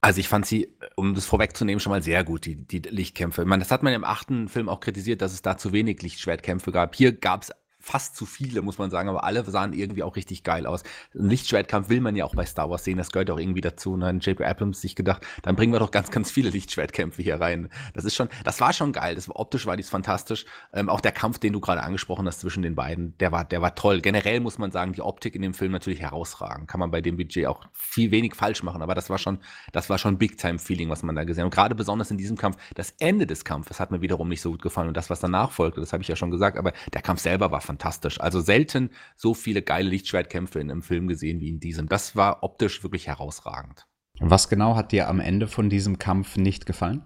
Also 0.00 0.20
ich 0.20 0.28
fand 0.28 0.46
sie, 0.46 0.68
um 0.94 1.14
das 1.14 1.26
vorwegzunehmen, 1.26 1.80
schon 1.80 1.90
mal 1.90 2.02
sehr 2.02 2.22
gut, 2.22 2.46
die, 2.46 2.54
die 2.54 2.78
Lichtkämpfe. 2.78 3.42
Ich 3.42 3.48
meine, 3.48 3.62
das 3.62 3.72
hat 3.72 3.82
man 3.82 3.92
im 3.92 4.04
achten 4.04 4.48
Film 4.48 4.68
auch 4.68 4.78
kritisiert, 4.78 5.22
dass 5.22 5.32
es 5.32 5.42
da 5.42 5.56
zu 5.56 5.72
wenig 5.72 6.00
Lichtschwertkämpfe 6.02 6.70
gab. 6.70 6.94
Hier 6.94 7.12
gab 7.12 7.42
es 7.42 7.52
fast 7.88 8.16
zu 8.16 8.26
viele, 8.26 8.60
muss 8.60 8.76
man 8.76 8.90
sagen, 8.90 9.08
aber 9.08 9.24
alle 9.24 9.42
sahen 9.44 9.72
irgendwie 9.72 10.02
auch 10.02 10.14
richtig 10.16 10.44
geil 10.44 10.66
aus. 10.66 10.82
Ein 11.14 11.30
Lichtschwertkampf 11.30 11.88
will 11.88 12.02
man 12.02 12.16
ja 12.16 12.26
auch 12.26 12.34
bei 12.34 12.44
Star 12.44 12.68
Wars 12.68 12.84
sehen, 12.84 12.98
das 12.98 13.10
gehört 13.10 13.30
auch 13.30 13.38
irgendwie 13.38 13.62
dazu. 13.62 13.94
Und 13.94 14.00
dann 14.00 14.20
J.P. 14.20 14.44
Abrams 14.44 14.82
sich 14.82 14.94
gedacht, 14.94 15.26
dann 15.42 15.56
bringen 15.56 15.72
wir 15.72 15.78
doch 15.78 15.90
ganz, 15.90 16.10
ganz 16.10 16.30
viele 16.30 16.50
Lichtschwertkämpfe 16.50 17.22
hier 17.22 17.40
rein. 17.40 17.70
Das 17.94 18.04
ist 18.04 18.14
schon, 18.14 18.28
das 18.44 18.60
war 18.60 18.74
schon 18.74 18.92
geil. 18.92 19.14
Das 19.14 19.28
war, 19.28 19.36
optisch 19.36 19.64
war 19.64 19.76
dies 19.76 19.88
fantastisch. 19.88 20.44
Ähm, 20.74 20.90
auch 20.90 21.00
der 21.00 21.12
Kampf, 21.12 21.38
den 21.38 21.54
du 21.54 21.60
gerade 21.60 21.82
angesprochen 21.82 22.26
hast 22.26 22.40
zwischen 22.40 22.62
den 22.62 22.74
beiden, 22.74 23.16
der 23.18 23.32
war, 23.32 23.44
der 23.44 23.62
war 23.62 23.74
toll. 23.74 24.02
Generell 24.02 24.40
muss 24.40 24.58
man 24.58 24.70
sagen, 24.70 24.92
die 24.92 25.00
Optik 25.00 25.34
in 25.34 25.40
dem 25.40 25.54
Film 25.54 25.72
natürlich 25.72 26.00
herausragend. 26.00 26.68
Kann 26.68 26.80
man 26.80 26.90
bei 26.90 27.00
dem 27.00 27.16
Budget 27.16 27.46
auch 27.46 27.64
viel 27.72 28.10
wenig 28.10 28.34
falsch 28.34 28.62
machen, 28.62 28.82
aber 28.82 28.94
das 28.94 29.08
war 29.08 29.18
schon, 29.18 29.38
das 29.72 29.88
war 29.88 29.96
schon 29.96 30.18
Big-Time-Feeling, 30.18 30.90
was 30.90 31.02
man 31.02 31.16
da 31.16 31.24
gesehen 31.24 31.42
hat. 31.42 31.46
Und 31.46 31.54
gerade 31.54 31.74
besonders 31.74 32.10
in 32.10 32.18
diesem 32.18 32.36
Kampf, 32.36 32.58
das 32.74 32.92
Ende 32.98 33.26
des 33.26 33.46
Kampfes 33.46 33.80
hat 33.80 33.90
mir 33.90 34.02
wiederum 34.02 34.28
nicht 34.28 34.42
so 34.42 34.50
gut 34.50 34.60
gefallen 34.60 34.88
und 34.88 34.96
das, 34.96 35.08
was 35.08 35.20
danach 35.20 35.52
folgte, 35.52 35.80
das 35.80 35.94
habe 35.94 36.02
ich 36.02 36.08
ja 36.08 36.16
schon 36.16 36.30
gesagt, 36.30 36.58
aber 36.58 36.74
der 36.92 37.00
Kampf 37.00 37.20
selber 37.20 37.50
war 37.50 37.62
fantastisch. 37.62 37.77
Also 38.20 38.40
selbst 38.40 38.68
selten 38.68 38.90
so 39.16 39.34
viele 39.34 39.62
geile 39.62 39.88
Lichtschwertkämpfe 39.88 40.60
in 40.60 40.70
einem 40.70 40.82
Film 40.82 41.08
gesehen 41.08 41.40
wie 41.40 41.48
in 41.48 41.60
diesem. 41.60 41.88
Das 41.88 42.16
war 42.16 42.42
optisch 42.42 42.82
wirklich 42.82 43.06
herausragend. 43.06 43.86
Was 44.20 44.48
genau 44.48 44.74
hat 44.74 44.92
dir 44.92 45.08
am 45.08 45.20
Ende 45.20 45.46
von 45.46 45.70
diesem 45.70 45.98
Kampf 45.98 46.36
nicht 46.36 46.66
gefallen? 46.66 47.02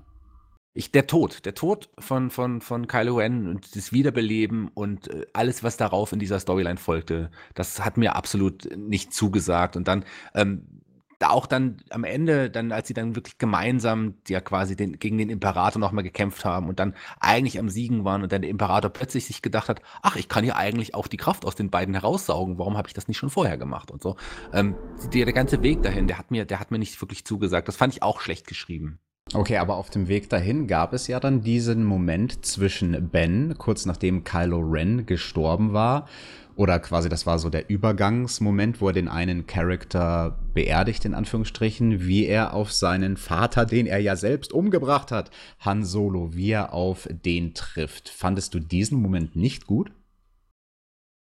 Ich, 0.74 0.90
der 0.90 1.06
Tod, 1.06 1.44
der 1.44 1.54
Tod 1.54 1.90
von, 1.98 2.30
von, 2.30 2.62
von 2.62 2.86
Kylo 2.86 3.16
Ren 3.16 3.46
und 3.46 3.76
das 3.76 3.92
Wiederbeleben 3.92 4.68
und 4.68 5.08
äh, 5.08 5.26
alles, 5.34 5.62
was 5.62 5.76
darauf 5.76 6.12
in 6.14 6.18
dieser 6.18 6.40
Storyline 6.40 6.78
folgte, 6.78 7.30
das 7.54 7.84
hat 7.84 7.98
mir 7.98 8.16
absolut 8.16 8.74
nicht 8.74 9.12
zugesagt. 9.12 9.76
Und 9.76 9.86
dann 9.86 10.06
ähm, 10.34 10.81
da 11.22 11.30
auch 11.30 11.46
dann 11.46 11.76
am 11.90 12.02
Ende, 12.02 12.50
dann, 12.50 12.72
als 12.72 12.88
sie 12.88 12.94
dann 12.94 13.14
wirklich 13.14 13.38
gemeinsam 13.38 14.14
ja 14.28 14.40
quasi 14.40 14.74
den, 14.74 14.98
gegen 14.98 15.18
den 15.18 15.30
Imperator 15.30 15.78
nochmal 15.78 16.02
gekämpft 16.02 16.44
haben 16.44 16.68
und 16.68 16.80
dann 16.80 16.94
eigentlich 17.20 17.58
am 17.60 17.68
Siegen 17.68 18.04
waren 18.04 18.22
und 18.24 18.32
dann 18.32 18.42
der 18.42 18.50
Imperator 18.50 18.90
plötzlich 18.90 19.26
sich 19.26 19.40
gedacht 19.40 19.68
hat, 19.68 19.80
ach, 20.02 20.16
ich 20.16 20.28
kann 20.28 20.44
ja 20.44 20.56
eigentlich 20.56 20.94
auch 20.94 21.06
die 21.06 21.16
Kraft 21.16 21.44
aus 21.44 21.54
den 21.54 21.70
beiden 21.70 21.94
heraussaugen, 21.94 22.58
warum 22.58 22.76
habe 22.76 22.88
ich 22.88 22.94
das 22.94 23.06
nicht 23.06 23.18
schon 23.18 23.30
vorher 23.30 23.56
gemacht 23.56 23.92
und 23.92 24.02
so. 24.02 24.16
Ähm, 24.52 24.74
der, 25.14 25.24
der 25.24 25.34
ganze 25.34 25.62
Weg 25.62 25.82
dahin, 25.82 26.08
der 26.08 26.18
hat 26.18 26.32
mir, 26.32 26.44
der 26.44 26.58
hat 26.58 26.72
mir 26.72 26.78
nicht 26.78 27.00
wirklich 27.00 27.24
zugesagt. 27.24 27.68
Das 27.68 27.76
fand 27.76 27.94
ich 27.94 28.02
auch 28.02 28.20
schlecht 28.20 28.48
geschrieben. 28.48 28.98
Okay, 29.34 29.56
aber 29.58 29.76
auf 29.76 29.88
dem 29.88 30.08
Weg 30.08 30.28
dahin 30.28 30.66
gab 30.66 30.92
es 30.92 31.06
ja 31.06 31.20
dann 31.20 31.42
diesen 31.42 31.84
Moment 31.84 32.44
zwischen 32.44 33.08
Ben, 33.10 33.54
kurz 33.56 33.86
nachdem 33.86 34.24
Kylo 34.24 34.58
Ren 34.58 35.06
gestorben 35.06 35.72
war, 35.72 36.08
oder 36.56 36.78
quasi 36.78 37.08
das 37.08 37.26
war 37.26 37.38
so 37.38 37.50
der 37.50 37.70
Übergangsmoment, 37.70 38.80
wo 38.80 38.88
er 38.88 38.92
den 38.92 39.08
einen 39.08 39.46
Charakter 39.46 40.38
beerdigt, 40.54 41.04
in 41.04 41.14
Anführungsstrichen, 41.14 42.06
wie 42.06 42.26
er 42.26 42.54
auf 42.54 42.72
seinen 42.72 43.16
Vater, 43.16 43.66
den 43.66 43.86
er 43.86 43.98
ja 43.98 44.16
selbst 44.16 44.52
umgebracht 44.52 45.10
hat, 45.10 45.30
Han 45.60 45.84
Solo, 45.84 46.34
wie 46.34 46.50
er 46.50 46.72
auf 46.72 47.08
den 47.24 47.54
trifft. 47.54 48.08
Fandest 48.08 48.54
du 48.54 48.60
diesen 48.60 49.00
Moment 49.00 49.36
nicht 49.36 49.66
gut? 49.66 49.92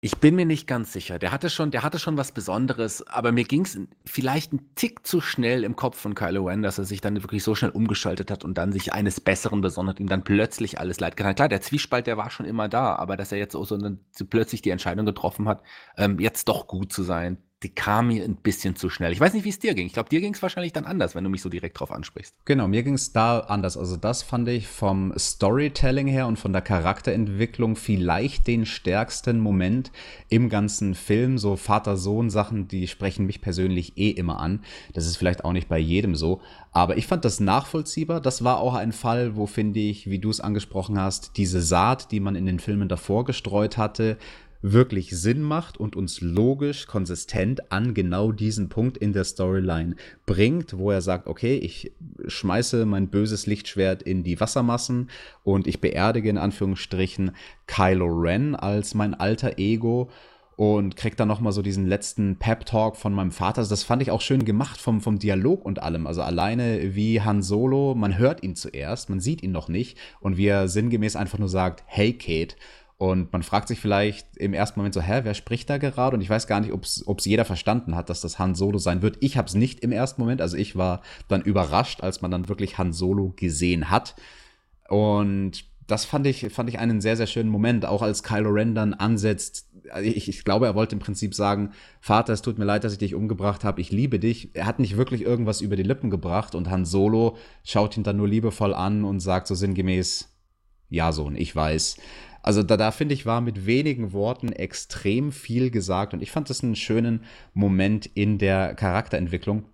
Ich 0.01 0.19
bin 0.19 0.35
mir 0.35 0.45
nicht 0.45 0.65
ganz 0.65 0.93
sicher. 0.93 1.19
Der 1.19 1.33
hatte 1.33 1.49
schon, 1.49 1.71
der 1.71 1.83
hatte 1.83 1.99
schon 1.99 2.15
was 2.15 2.31
Besonderes, 2.31 3.05
aber 3.05 3.33
mir 3.33 3.43
ging 3.43 3.65
es 3.65 3.77
vielleicht 4.05 4.53
ein 4.53 4.73
Tick 4.75 5.05
zu 5.05 5.19
schnell 5.19 5.65
im 5.65 5.75
Kopf 5.75 5.99
von 5.99 6.15
Kylo 6.15 6.45
Ren, 6.45 6.61
dass 6.61 6.77
er 6.77 6.85
sich 6.85 7.01
dann 7.01 7.21
wirklich 7.21 7.43
so 7.43 7.53
schnell 7.53 7.71
umgeschaltet 7.71 8.31
hat 8.31 8.45
und 8.45 8.57
dann 8.57 8.71
sich 8.71 8.93
eines 8.93 9.19
Besseren 9.19 9.59
besondert, 9.59 9.99
ihm 9.99 10.07
dann 10.07 10.23
plötzlich 10.23 10.79
alles 10.79 11.01
leid 11.01 11.17
getan. 11.17 11.35
Klar, 11.35 11.49
der 11.49 11.59
Zwiespalt, 11.59 12.07
der 12.07 12.15
war 12.15 12.29
schon 12.29 12.45
immer 12.45 12.69
da, 12.69 12.95
aber 12.95 13.17
dass 13.17 13.33
er 13.33 13.39
jetzt 13.39 13.55
auch 13.55 13.65
so, 13.65 13.75
dann 13.75 13.99
plötzlich 14.29 14.61
die 14.61 14.69
Entscheidung 14.69 15.05
getroffen 15.05 15.49
hat, 15.49 15.63
ähm, 15.97 16.17
jetzt 16.17 16.47
doch 16.47 16.67
gut 16.67 16.93
zu 16.93 17.03
sein, 17.03 17.37
die 17.63 17.69
kam 17.69 18.07
mir 18.07 18.23
ein 18.23 18.37
bisschen 18.37 18.77
zu 18.77 18.89
schnell. 18.89 19.11
Ich 19.11 19.19
weiß 19.19 19.33
nicht, 19.33 19.43
wie 19.43 19.49
es 19.49 19.59
dir 19.59 19.73
ging. 19.73 19.85
Ich 19.85 19.91
glaube, 19.91 20.07
dir 20.07 20.21
ging 20.21 20.33
es 20.33 20.41
wahrscheinlich 20.41 20.71
dann 20.71 20.85
anders, 20.85 21.13
wenn 21.13 21.25
du 21.25 21.29
mich 21.29 21.41
so 21.41 21.49
direkt 21.49 21.77
drauf 21.77 21.91
ansprichst. 21.91 22.33
Genau, 22.45 22.69
mir 22.69 22.83
ging 22.83 22.93
es 22.93 23.11
da 23.11 23.39
anders. 23.39 23.75
Also 23.75 23.97
das 23.97 24.23
fand 24.23 24.47
ich 24.47 24.67
vom 24.67 25.13
Storytelling 25.17 26.07
her 26.07 26.27
und 26.27 26.39
von 26.39 26.53
der 26.53 26.61
Charakterentwicklung 26.61 27.75
vielleicht 27.75 28.47
den 28.47 28.65
stärksten 28.65 29.39
Moment 29.39 29.91
im 30.29 30.47
ganzen 30.47 30.95
Film. 30.95 31.37
So 31.37 31.57
Vater-Sohn-Sachen, 31.57 32.69
die 32.69 32.87
sprechen 32.87 33.25
mich 33.25 33.41
persönlich 33.41 33.97
eh 33.97 34.11
immer 34.11 34.39
an. 34.39 34.63
Das 34.93 35.05
ist 35.05 35.17
vielleicht 35.17 35.43
auch 35.43 35.53
nicht 35.53 35.67
bei 35.67 35.79
jedem 35.79 36.15
so. 36.15 36.41
Aber 36.71 36.95
ich 36.97 37.07
fand 37.07 37.25
das 37.25 37.41
nachvollziehbar. 37.41 38.21
Das 38.21 38.41
war 38.41 38.59
auch 38.59 38.75
ein 38.75 38.93
Fall, 38.93 39.35
wo, 39.35 39.47
finde 39.47 39.81
ich, 39.81 40.09
wie 40.09 40.19
du 40.19 40.29
es 40.29 40.39
angesprochen 40.39 40.97
hast, 40.97 41.35
diese 41.35 41.61
Saat, 41.61 42.13
die 42.13 42.21
man 42.21 42.35
in 42.35 42.45
den 42.45 42.59
Filmen 42.59 42.87
davor 42.87 43.25
gestreut 43.25 43.77
hatte, 43.77 44.17
wirklich 44.61 45.11
Sinn 45.11 45.41
macht 45.41 45.77
und 45.77 45.95
uns 45.95 46.21
logisch, 46.21 46.87
konsistent 46.87 47.71
an 47.71 47.93
genau 47.93 48.31
diesen 48.31 48.69
Punkt 48.69 48.97
in 48.97 49.13
der 49.13 49.23
Storyline 49.23 49.95
bringt, 50.25 50.77
wo 50.77 50.91
er 50.91 51.01
sagt, 51.01 51.27
okay, 51.27 51.57
ich 51.57 51.93
schmeiße 52.27 52.85
mein 52.85 53.09
böses 53.09 53.45
Lichtschwert 53.45 54.03
in 54.03 54.23
die 54.23 54.39
Wassermassen 54.39 55.09
und 55.43 55.67
ich 55.67 55.81
beerdige 55.81 56.29
in 56.29 56.37
Anführungsstrichen 56.37 57.31
Kylo 57.67 58.07
Ren 58.07 58.55
als 58.55 58.93
mein 58.93 59.13
alter 59.13 59.57
Ego 59.57 60.09
und 60.59 60.97
krieg 60.97 61.15
dann 61.15 61.29
noch 61.29 61.39
mal 61.39 61.53
so 61.53 61.61
diesen 61.61 61.87
letzten 61.87 62.35
Pep 62.35 62.65
Talk 62.65 62.97
von 62.97 63.13
meinem 63.13 63.31
Vater. 63.31 63.59
Also 63.59 63.69
das 63.69 63.83
fand 63.83 64.01
ich 64.01 64.11
auch 64.11 64.19
schön 64.19 64.43
gemacht 64.43 64.81
vom, 64.81 64.99
vom 64.99 65.17
Dialog 65.17 65.63
und 65.63 65.81
allem. 65.81 66.05
Also 66.05 66.21
alleine 66.21 66.95
wie 66.95 67.21
Han 67.21 67.41
Solo, 67.41 67.95
man 67.95 68.17
hört 68.17 68.43
ihn 68.43 68.57
zuerst, 68.57 69.09
man 69.09 69.21
sieht 69.21 69.41
ihn 69.41 69.53
noch 69.53 69.69
nicht 69.69 69.97
und 70.19 70.35
wie 70.35 70.47
er 70.47 70.67
sinngemäß 70.67 71.15
einfach 71.15 71.39
nur 71.39 71.47
sagt, 71.47 71.85
hey 71.85 72.11
Kate. 72.11 72.57
Und 72.99 73.31
man 73.31 73.43
fragt 73.43 73.69
sich 73.69 73.79
vielleicht 73.79 74.35
im 74.35 74.53
ersten 74.53 74.77
Moment 74.77 74.93
so, 74.93 74.99
hä, 75.01 75.21
wer 75.23 75.33
spricht 75.33 75.69
da 75.69 75.77
gerade? 75.77 76.17
Und 76.17 76.21
ich 76.21 76.29
weiß 76.29 76.47
gar 76.47 76.59
nicht, 76.59 76.73
ob 76.73 76.83
es 76.83 77.25
jeder 77.25 77.45
verstanden 77.45 77.95
hat, 77.95 78.09
dass 78.09 78.19
das 78.19 78.39
Han 78.39 78.55
Solo 78.55 78.77
sein 78.77 79.01
wird. 79.01 79.15
Ich 79.21 79.37
habe 79.37 79.47
es 79.47 79.55
nicht 79.55 79.79
im 79.79 79.93
ersten 79.93 80.21
Moment. 80.21 80.41
Also 80.41 80.57
ich 80.57 80.75
war 80.75 81.01
dann 81.29 81.41
überrascht, 81.41 82.01
als 82.01 82.21
man 82.21 82.29
dann 82.29 82.49
wirklich 82.49 82.77
Han 82.77 82.91
Solo 82.91 83.31
gesehen 83.37 83.89
hat. 83.89 84.15
Und 84.89 85.63
das 85.87 86.03
fand 86.03 86.27
ich, 86.27 86.51
fand 86.51 86.67
ich 86.67 86.77
einen 86.79 86.99
sehr, 86.99 87.15
sehr 87.15 87.27
schönen 87.27 87.49
Moment, 87.49 87.85
auch 87.85 88.01
als 88.01 88.21
Kylo 88.21 88.49
Ren 88.49 88.75
dann 88.75 88.93
ansetzt. 88.93 89.69
Ich, 90.03 90.27
ich 90.27 90.43
glaube, 90.43 90.65
er 90.65 90.75
wollte 90.75 90.95
im 90.95 90.99
Prinzip 90.99 91.33
sagen, 91.33 91.71
Vater, 92.01 92.33
es 92.33 92.41
tut 92.41 92.59
mir 92.59 92.65
leid, 92.65 92.83
dass 92.83 92.91
ich 92.91 92.99
dich 92.99 93.15
umgebracht 93.15 93.63
habe, 93.63 93.79
ich 93.79 93.91
liebe 93.93 94.19
dich. 94.19 94.53
Er 94.55 94.65
hat 94.65 94.79
nicht 94.79 94.97
wirklich 94.97 95.21
irgendwas 95.21 95.61
über 95.61 95.77
die 95.77 95.83
Lippen 95.83 96.09
gebracht 96.09 96.53
und 96.53 96.69
Han 96.69 96.83
Solo 96.83 97.37
schaut 97.63 97.95
ihn 97.95 98.03
dann 98.03 98.17
nur 98.17 98.27
liebevoll 98.27 98.73
an 98.73 99.05
und 99.05 99.21
sagt 99.21 99.47
so 99.47 99.55
sinngemäß, 99.55 100.29
ja, 100.89 101.13
Sohn, 101.13 101.37
ich 101.37 101.55
weiß. 101.55 101.97
Also 102.41 102.63
da, 102.63 102.77
da 102.77 102.91
finde 102.91 103.13
ich, 103.13 103.25
war 103.25 103.41
mit 103.41 103.65
wenigen 103.65 104.13
Worten 104.13 104.51
extrem 104.51 105.31
viel 105.31 105.71
gesagt 105.71 106.13
und 106.13 106.21
ich 106.21 106.31
fand 106.31 106.49
das 106.49 106.63
einen 106.63 106.75
schönen 106.75 107.23
Moment 107.53 108.05
in 108.05 108.37
der 108.37 108.75
Charakterentwicklung. 108.75 109.65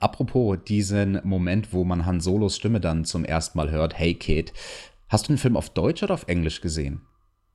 Apropos 0.00 0.58
diesen 0.66 1.20
Moment, 1.24 1.72
wo 1.72 1.84
man 1.84 2.06
Han 2.06 2.20
Solos 2.20 2.56
Stimme 2.56 2.80
dann 2.80 3.04
zum 3.04 3.24
ersten 3.24 3.58
Mal 3.58 3.70
hört, 3.70 3.98
hey 3.98 4.14
Kid, 4.14 4.52
hast 5.08 5.28
du 5.28 5.32
den 5.32 5.38
Film 5.38 5.56
auf 5.56 5.70
Deutsch 5.70 6.02
oder 6.02 6.14
auf 6.14 6.28
Englisch 6.28 6.60
gesehen? 6.60 7.02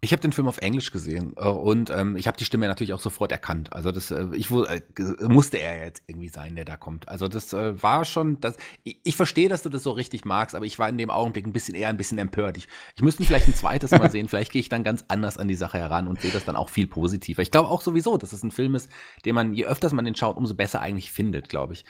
Ich 0.03 0.11
habe 0.11 0.21
den 0.21 0.33
Film 0.33 0.49
auf 0.49 0.57
Englisch 0.57 0.91
gesehen 0.91 1.31
äh, 1.37 1.47
und 1.47 1.89
ähm, 1.89 2.17
ich 2.17 2.27
habe 2.27 2.35
die 2.35 2.43
Stimme 2.43 2.67
natürlich 2.67 2.91
auch 2.91 2.99
sofort 2.99 3.31
erkannt. 3.31 3.71
Also 3.71 3.93
das, 3.93 4.11
äh, 4.11 4.27
ich 4.33 4.51
äh, 4.51 4.81
musste 5.21 5.59
er 5.59 5.85
jetzt 5.85 6.03
irgendwie 6.07 6.27
sein, 6.27 6.57
der 6.57 6.65
da 6.65 6.75
kommt. 6.75 7.07
Also 7.07 7.29
das 7.29 7.53
äh, 7.53 7.81
war 7.81 8.03
schon, 8.03 8.41
das, 8.41 8.57
ich, 8.83 8.99
ich 9.05 9.15
verstehe, 9.15 9.47
dass 9.47 9.63
du 9.63 9.69
das 9.69 9.81
so 9.81 9.91
richtig 9.91 10.25
magst, 10.25 10.55
aber 10.55 10.65
ich 10.65 10.77
war 10.77 10.89
in 10.89 10.97
dem 10.97 11.09
Augenblick 11.09 11.47
ein 11.47 11.53
bisschen 11.53 11.73
eher 11.73 11.87
ein 11.87 11.95
bisschen 11.95 12.17
empört. 12.17 12.57
Ich, 12.57 12.67
ich 12.97 13.01
müsste 13.01 13.23
vielleicht 13.23 13.47
ein 13.47 13.55
zweites 13.55 13.91
Mal 13.91 14.11
sehen. 14.11 14.27
Vielleicht 14.33 14.51
gehe 14.51 14.59
ich 14.59 14.67
dann 14.67 14.83
ganz 14.83 15.05
anders 15.07 15.37
an 15.37 15.47
die 15.47 15.55
Sache 15.55 15.77
heran 15.77 16.09
und 16.09 16.19
sehe 16.19 16.31
das 16.31 16.43
dann 16.43 16.57
auch 16.57 16.67
viel 16.67 16.87
positiver. 16.87 17.41
Ich 17.41 17.51
glaube 17.51 17.69
auch 17.69 17.79
sowieso, 17.79 18.17
dass 18.17 18.33
es 18.33 18.43
ein 18.43 18.51
Film 18.51 18.75
ist, 18.75 18.89
den 19.23 19.35
man, 19.35 19.53
je 19.53 19.65
öfters 19.65 19.93
man 19.93 20.03
den 20.03 20.15
schaut, 20.15 20.35
umso 20.35 20.53
besser 20.53 20.81
eigentlich 20.81 21.13
findet, 21.13 21.47
glaube 21.47 21.73
ich. 21.73 21.85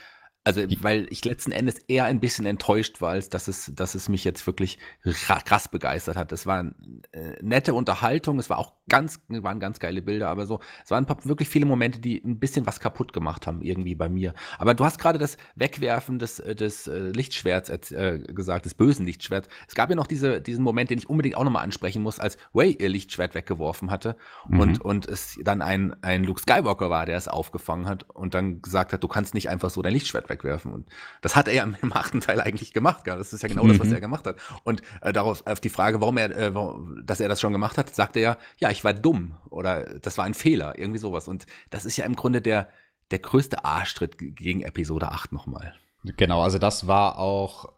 Also, 0.46 0.60
weil 0.82 1.06
ich 1.08 1.24
letzten 1.24 1.52
Endes 1.52 1.78
eher 1.88 2.04
ein 2.04 2.20
bisschen 2.20 2.44
enttäuscht 2.44 3.00
war, 3.00 3.12
als 3.12 3.30
dass 3.30 3.48
es, 3.48 3.72
dass 3.74 3.94
es 3.94 4.10
mich 4.10 4.24
jetzt 4.24 4.46
wirklich 4.46 4.78
krass 5.02 5.68
begeistert 5.68 6.18
hat. 6.18 6.32
Es 6.32 6.44
war 6.44 6.58
eine 6.58 6.74
äh, 7.12 7.38
nette 7.40 7.72
Unterhaltung, 7.72 8.38
es 8.38 8.50
war 8.50 8.58
auch 8.58 8.74
ganz, 8.90 9.20
waren 9.28 9.58
ganz 9.58 9.78
geile 9.78 10.02
Bilder, 10.02 10.28
aber 10.28 10.44
so, 10.44 10.60
es 10.84 10.90
waren 10.90 11.06
wirklich 11.24 11.48
viele 11.48 11.64
Momente, 11.64 11.98
die 11.98 12.22
ein 12.22 12.38
bisschen 12.38 12.66
was 12.66 12.78
kaputt 12.78 13.14
gemacht 13.14 13.46
haben, 13.46 13.62
irgendwie 13.62 13.94
bei 13.94 14.10
mir. 14.10 14.34
Aber 14.58 14.74
du 14.74 14.84
hast 14.84 14.98
gerade 14.98 15.18
das 15.18 15.38
Wegwerfen 15.54 16.18
des, 16.18 16.40
äh, 16.40 16.54
des 16.54 16.88
äh, 16.88 17.08
Lichtschwerts 17.08 17.70
äh, 17.92 18.18
gesagt, 18.26 18.66
des 18.66 18.74
bösen 18.74 19.06
Lichtschwerts. 19.06 19.48
Es 19.66 19.74
gab 19.74 19.88
ja 19.88 19.96
noch 19.96 20.06
diese, 20.06 20.42
diesen 20.42 20.62
Moment, 20.62 20.90
den 20.90 20.98
ich 20.98 21.08
unbedingt 21.08 21.36
auch 21.36 21.44
nochmal 21.44 21.64
ansprechen 21.64 22.02
muss, 22.02 22.20
als 22.20 22.36
Way 22.52 22.76
ihr 22.80 22.90
Lichtschwert 22.90 23.34
weggeworfen 23.34 23.90
hatte 23.90 24.14
mhm. 24.46 24.60
und, 24.60 24.80
und 24.82 25.08
es 25.08 25.38
dann 25.42 25.62
ein, 25.62 25.96
ein 26.02 26.22
Luke 26.22 26.42
Skywalker 26.42 26.90
war, 26.90 27.06
der 27.06 27.16
es 27.16 27.28
aufgefangen 27.28 27.86
hat 27.86 28.10
und 28.10 28.34
dann 28.34 28.60
gesagt 28.60 28.92
hat, 28.92 29.02
du 29.02 29.08
kannst 29.08 29.32
nicht 29.32 29.48
einfach 29.48 29.70
so 29.70 29.80
dein 29.80 29.94
Lichtschwert 29.94 30.28
wegwerfen 30.28 30.33
wegwerfen. 30.34 30.72
Und 30.72 30.88
das 31.22 31.36
hat 31.36 31.48
er 31.48 31.62
im, 31.62 31.76
im 31.82 31.92
achten 31.92 32.20
Teil 32.20 32.40
eigentlich 32.40 32.72
gemacht. 32.72 33.04
Gell? 33.04 33.16
Das 33.16 33.32
ist 33.32 33.42
ja 33.42 33.48
genau 33.48 33.64
mhm. 33.64 33.68
das, 33.68 33.78
was 33.80 33.88
mhm. 33.88 33.94
er 33.94 34.00
gemacht 34.00 34.26
hat. 34.26 34.36
Und 34.64 34.82
äh, 35.00 35.12
darauf 35.12 35.46
auf 35.46 35.60
die 35.60 35.68
Frage, 35.68 36.00
warum 36.00 36.16
er, 36.18 36.36
äh, 36.36 36.54
warum, 36.54 37.02
dass 37.04 37.20
er 37.20 37.28
das 37.28 37.40
schon 37.40 37.52
gemacht 37.52 37.78
hat, 37.78 37.94
sagte 37.94 38.20
er, 38.20 38.38
ja, 38.58 38.70
ich 38.70 38.84
war 38.84 38.92
dumm 38.92 39.36
oder 39.50 39.84
das 40.00 40.18
war 40.18 40.24
ein 40.24 40.34
Fehler, 40.34 40.78
irgendwie 40.78 40.98
sowas. 40.98 41.28
Und 41.28 41.46
das 41.70 41.84
ist 41.84 41.96
ja 41.96 42.04
im 42.04 42.16
Grunde 42.16 42.42
der, 42.42 42.68
der 43.10 43.18
größte 43.18 43.64
Arschtritt 43.64 44.18
gegen 44.18 44.62
Episode 44.62 45.10
8 45.12 45.32
nochmal. 45.32 45.74
Genau, 46.16 46.42
also 46.42 46.58
das 46.58 46.86
war 46.86 47.18
auch 47.18 47.72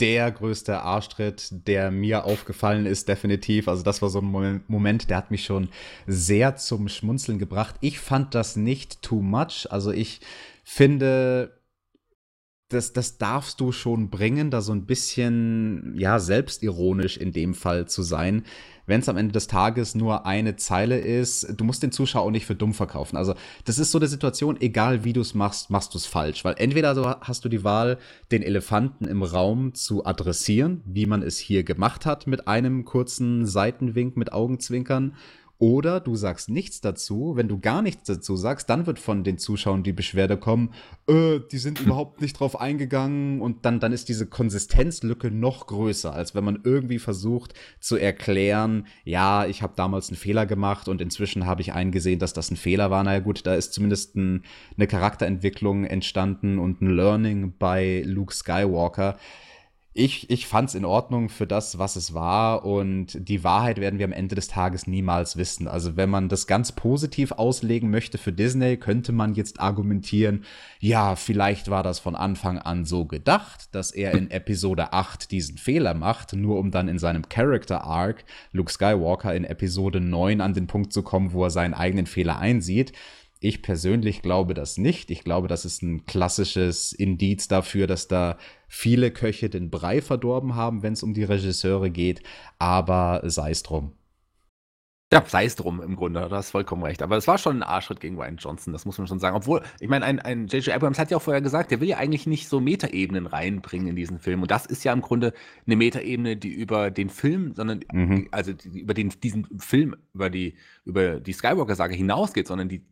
der 0.00 0.30
größte 0.32 0.80
Arschtritt, 0.82 1.48
der 1.68 1.90
mir 1.90 2.24
aufgefallen 2.24 2.84
ist, 2.86 3.08
definitiv. 3.08 3.68
Also 3.68 3.82
das 3.82 4.02
war 4.02 4.08
so 4.08 4.20
ein 4.20 4.64
Moment, 4.66 5.08
der 5.08 5.16
hat 5.16 5.30
mich 5.30 5.44
schon 5.44 5.68
sehr 6.06 6.56
zum 6.56 6.88
Schmunzeln 6.88 7.38
gebracht. 7.38 7.76
Ich 7.80 8.00
fand 8.00 8.34
das 8.34 8.56
nicht 8.56 9.02
too 9.02 9.20
much. 9.20 9.68
Also 9.70 9.92
ich 9.92 10.20
finde, 10.64 11.60
das, 12.68 12.92
das 12.92 13.18
darfst 13.18 13.60
du 13.60 13.72
schon 13.72 14.10
bringen, 14.10 14.50
da 14.50 14.60
so 14.60 14.72
ein 14.72 14.86
bisschen, 14.86 15.94
ja, 15.96 16.18
selbstironisch 16.18 17.16
in 17.16 17.32
dem 17.32 17.54
Fall 17.54 17.86
zu 17.86 18.02
sein. 18.02 18.44
Wenn 18.86 19.00
es 19.00 19.08
am 19.08 19.16
Ende 19.16 19.32
des 19.32 19.46
Tages 19.46 19.94
nur 19.94 20.26
eine 20.26 20.56
Zeile 20.56 20.98
ist, 20.98 21.58
du 21.58 21.64
musst 21.64 21.82
den 21.82 21.92
Zuschauer 21.92 22.22
auch 22.22 22.30
nicht 22.30 22.44
für 22.44 22.54
dumm 22.54 22.74
verkaufen. 22.74 23.16
Also, 23.16 23.34
das 23.64 23.78
ist 23.78 23.90
so 23.90 23.98
eine 23.98 24.08
Situation, 24.08 24.60
egal 24.60 25.04
wie 25.04 25.12
du 25.14 25.20
es 25.20 25.34
machst, 25.34 25.70
machst 25.70 25.94
du 25.94 25.98
es 25.98 26.06
falsch. 26.06 26.44
Weil 26.44 26.56
entweder 26.58 26.94
so 26.94 27.08
hast 27.08 27.44
du 27.44 27.48
die 27.48 27.64
Wahl, 27.64 27.98
den 28.30 28.42
Elefanten 28.42 29.06
im 29.06 29.22
Raum 29.22 29.74
zu 29.74 30.04
adressieren, 30.04 30.82
wie 30.86 31.06
man 31.06 31.22
es 31.22 31.38
hier 31.38 31.64
gemacht 31.64 32.04
hat, 32.04 32.26
mit 32.26 32.46
einem 32.48 32.84
kurzen 32.84 33.46
Seitenwink 33.46 34.16
mit 34.16 34.32
Augenzwinkern 34.32 35.14
oder 35.58 36.00
du 36.00 36.16
sagst 36.16 36.50
nichts 36.50 36.80
dazu. 36.80 37.36
Wenn 37.36 37.48
du 37.48 37.58
gar 37.60 37.80
nichts 37.80 38.04
dazu 38.04 38.36
sagst, 38.36 38.68
dann 38.68 38.86
wird 38.86 38.98
von 38.98 39.22
den 39.22 39.38
Zuschauern 39.38 39.82
die 39.82 39.92
Beschwerde 39.92 40.36
kommen, 40.36 40.74
äh, 41.06 41.40
die 41.50 41.58
sind 41.58 41.80
überhaupt 41.84 42.20
nicht 42.20 42.38
drauf 42.40 42.60
eingegangen. 42.60 43.40
Und 43.40 43.64
dann, 43.64 43.80
dann 43.80 43.92
ist 43.92 44.08
diese 44.08 44.26
Konsistenzlücke 44.26 45.30
noch 45.30 45.66
größer, 45.66 46.12
als 46.12 46.34
wenn 46.34 46.44
man 46.44 46.60
irgendwie 46.64 46.98
versucht 46.98 47.54
zu 47.80 47.96
erklären, 47.96 48.86
ja, 49.04 49.46
ich 49.46 49.62
habe 49.62 49.74
damals 49.76 50.08
einen 50.08 50.16
Fehler 50.16 50.46
gemacht 50.46 50.88
und 50.88 51.00
inzwischen 51.00 51.46
habe 51.46 51.62
ich 51.62 51.72
eingesehen, 51.72 52.18
dass 52.18 52.32
das 52.32 52.50
ein 52.50 52.56
Fehler 52.56 52.90
war. 52.90 53.04
Naja 53.04 53.20
gut, 53.20 53.46
da 53.46 53.54
ist 53.54 53.72
zumindest 53.72 54.16
ein, 54.16 54.42
eine 54.76 54.86
Charakterentwicklung 54.86 55.84
entstanden 55.84 56.58
und 56.58 56.82
ein 56.82 56.90
Learning 56.90 57.54
bei 57.58 58.02
Luke 58.04 58.34
Skywalker 58.34 59.16
ich, 59.96 60.28
ich 60.28 60.48
fand 60.48 60.68
es 60.68 60.74
in 60.74 60.84
Ordnung 60.84 61.28
für 61.28 61.46
das, 61.46 61.78
was 61.78 61.94
es 61.94 62.14
war. 62.14 62.64
Und 62.64 63.16
die 63.28 63.44
Wahrheit 63.44 63.80
werden 63.80 64.00
wir 64.00 64.06
am 64.06 64.12
Ende 64.12 64.34
des 64.34 64.48
Tages 64.48 64.88
niemals 64.88 65.36
wissen. 65.36 65.68
Also 65.68 65.96
wenn 65.96 66.10
man 66.10 66.28
das 66.28 66.48
ganz 66.48 66.72
positiv 66.72 67.30
auslegen 67.30 67.90
möchte 67.90 68.18
für 68.18 68.32
Disney, 68.32 68.76
könnte 68.76 69.12
man 69.12 69.34
jetzt 69.34 69.60
argumentieren, 69.60 70.44
ja, 70.80 71.14
vielleicht 71.14 71.70
war 71.70 71.84
das 71.84 72.00
von 72.00 72.16
Anfang 72.16 72.58
an 72.58 72.84
so 72.84 73.04
gedacht, 73.04 73.72
dass 73.72 73.92
er 73.92 74.14
in 74.14 74.32
Episode 74.32 74.92
8 74.92 75.30
diesen 75.30 75.58
Fehler 75.58 75.94
macht, 75.94 76.32
nur 76.32 76.58
um 76.58 76.72
dann 76.72 76.88
in 76.88 76.98
seinem 76.98 77.28
Character 77.28 77.84
Arc 77.84 78.24
Luke 78.50 78.72
Skywalker 78.72 79.32
in 79.32 79.44
Episode 79.44 80.00
9 80.00 80.40
an 80.40 80.54
den 80.54 80.66
Punkt 80.66 80.92
zu 80.92 81.02
kommen, 81.02 81.32
wo 81.32 81.44
er 81.44 81.50
seinen 81.50 81.72
eigenen 81.72 82.06
Fehler 82.06 82.40
einsieht. 82.40 82.92
Ich 83.44 83.60
persönlich 83.60 84.22
glaube 84.22 84.54
das 84.54 84.78
nicht. 84.78 85.10
Ich 85.10 85.22
glaube, 85.22 85.48
das 85.48 85.66
ist 85.66 85.82
ein 85.82 86.06
klassisches 86.06 86.94
Indiz 86.94 87.46
dafür, 87.46 87.86
dass 87.86 88.08
da 88.08 88.38
viele 88.68 89.10
Köche 89.10 89.50
den 89.50 89.68
Brei 89.68 90.00
verdorben 90.00 90.54
haben, 90.54 90.82
wenn 90.82 90.94
es 90.94 91.02
um 91.02 91.12
die 91.12 91.24
Regisseure 91.24 91.90
geht. 91.90 92.22
Aber 92.58 93.20
sei 93.24 93.50
es 93.50 93.62
drum. 93.62 93.92
Ja, 95.12 95.22
sei 95.26 95.44
es 95.44 95.56
drum 95.56 95.82
im 95.82 95.94
Grunde, 95.94 96.26
du 96.26 96.34
hast 96.34 96.52
vollkommen 96.52 96.82
recht. 96.82 97.02
Aber 97.02 97.18
es 97.18 97.28
war 97.28 97.36
schon 97.36 97.58
ein 97.58 97.62
Arschritt 97.62 98.00
gegen 98.00 98.16
Ryan 98.16 98.38
Johnson, 98.38 98.72
das 98.72 98.86
muss 98.86 98.96
man 98.96 99.06
schon 99.06 99.18
sagen. 99.18 99.36
Obwohl, 99.36 99.60
ich 99.78 99.90
meine, 99.90 100.06
ein 100.06 100.46
J.J. 100.46 100.74
Abrams 100.74 100.98
hat 100.98 101.10
ja 101.10 101.18
auch 101.18 101.22
vorher 101.22 101.42
gesagt, 101.42 101.70
der 101.70 101.80
will 101.82 101.88
ja 101.88 101.98
eigentlich 101.98 102.26
nicht 102.26 102.48
so 102.48 102.60
Metaebenen 102.60 103.26
reinbringen 103.26 103.88
in 103.88 103.96
diesen 103.96 104.20
Film. 104.20 104.40
Und 104.40 104.50
das 104.50 104.64
ist 104.64 104.84
ja 104.84 104.92
im 104.94 105.02
Grunde 105.02 105.34
eine 105.66 105.76
Metaebene, 105.76 106.38
die 106.38 106.48
über 106.48 106.90
den 106.90 107.10
Film, 107.10 107.54
sondern 107.54 107.80
mhm. 107.92 108.26
also 108.30 108.54
die, 108.54 108.80
über 108.80 108.94
den, 108.94 109.10
diesen 109.22 109.46
Film, 109.60 109.94
über 110.14 110.30
die, 110.30 110.54
über 110.84 111.20
die 111.20 111.32
Skywalker-Sage 111.32 111.94
hinausgeht, 111.94 112.46
sondern 112.46 112.68
die 112.68 112.84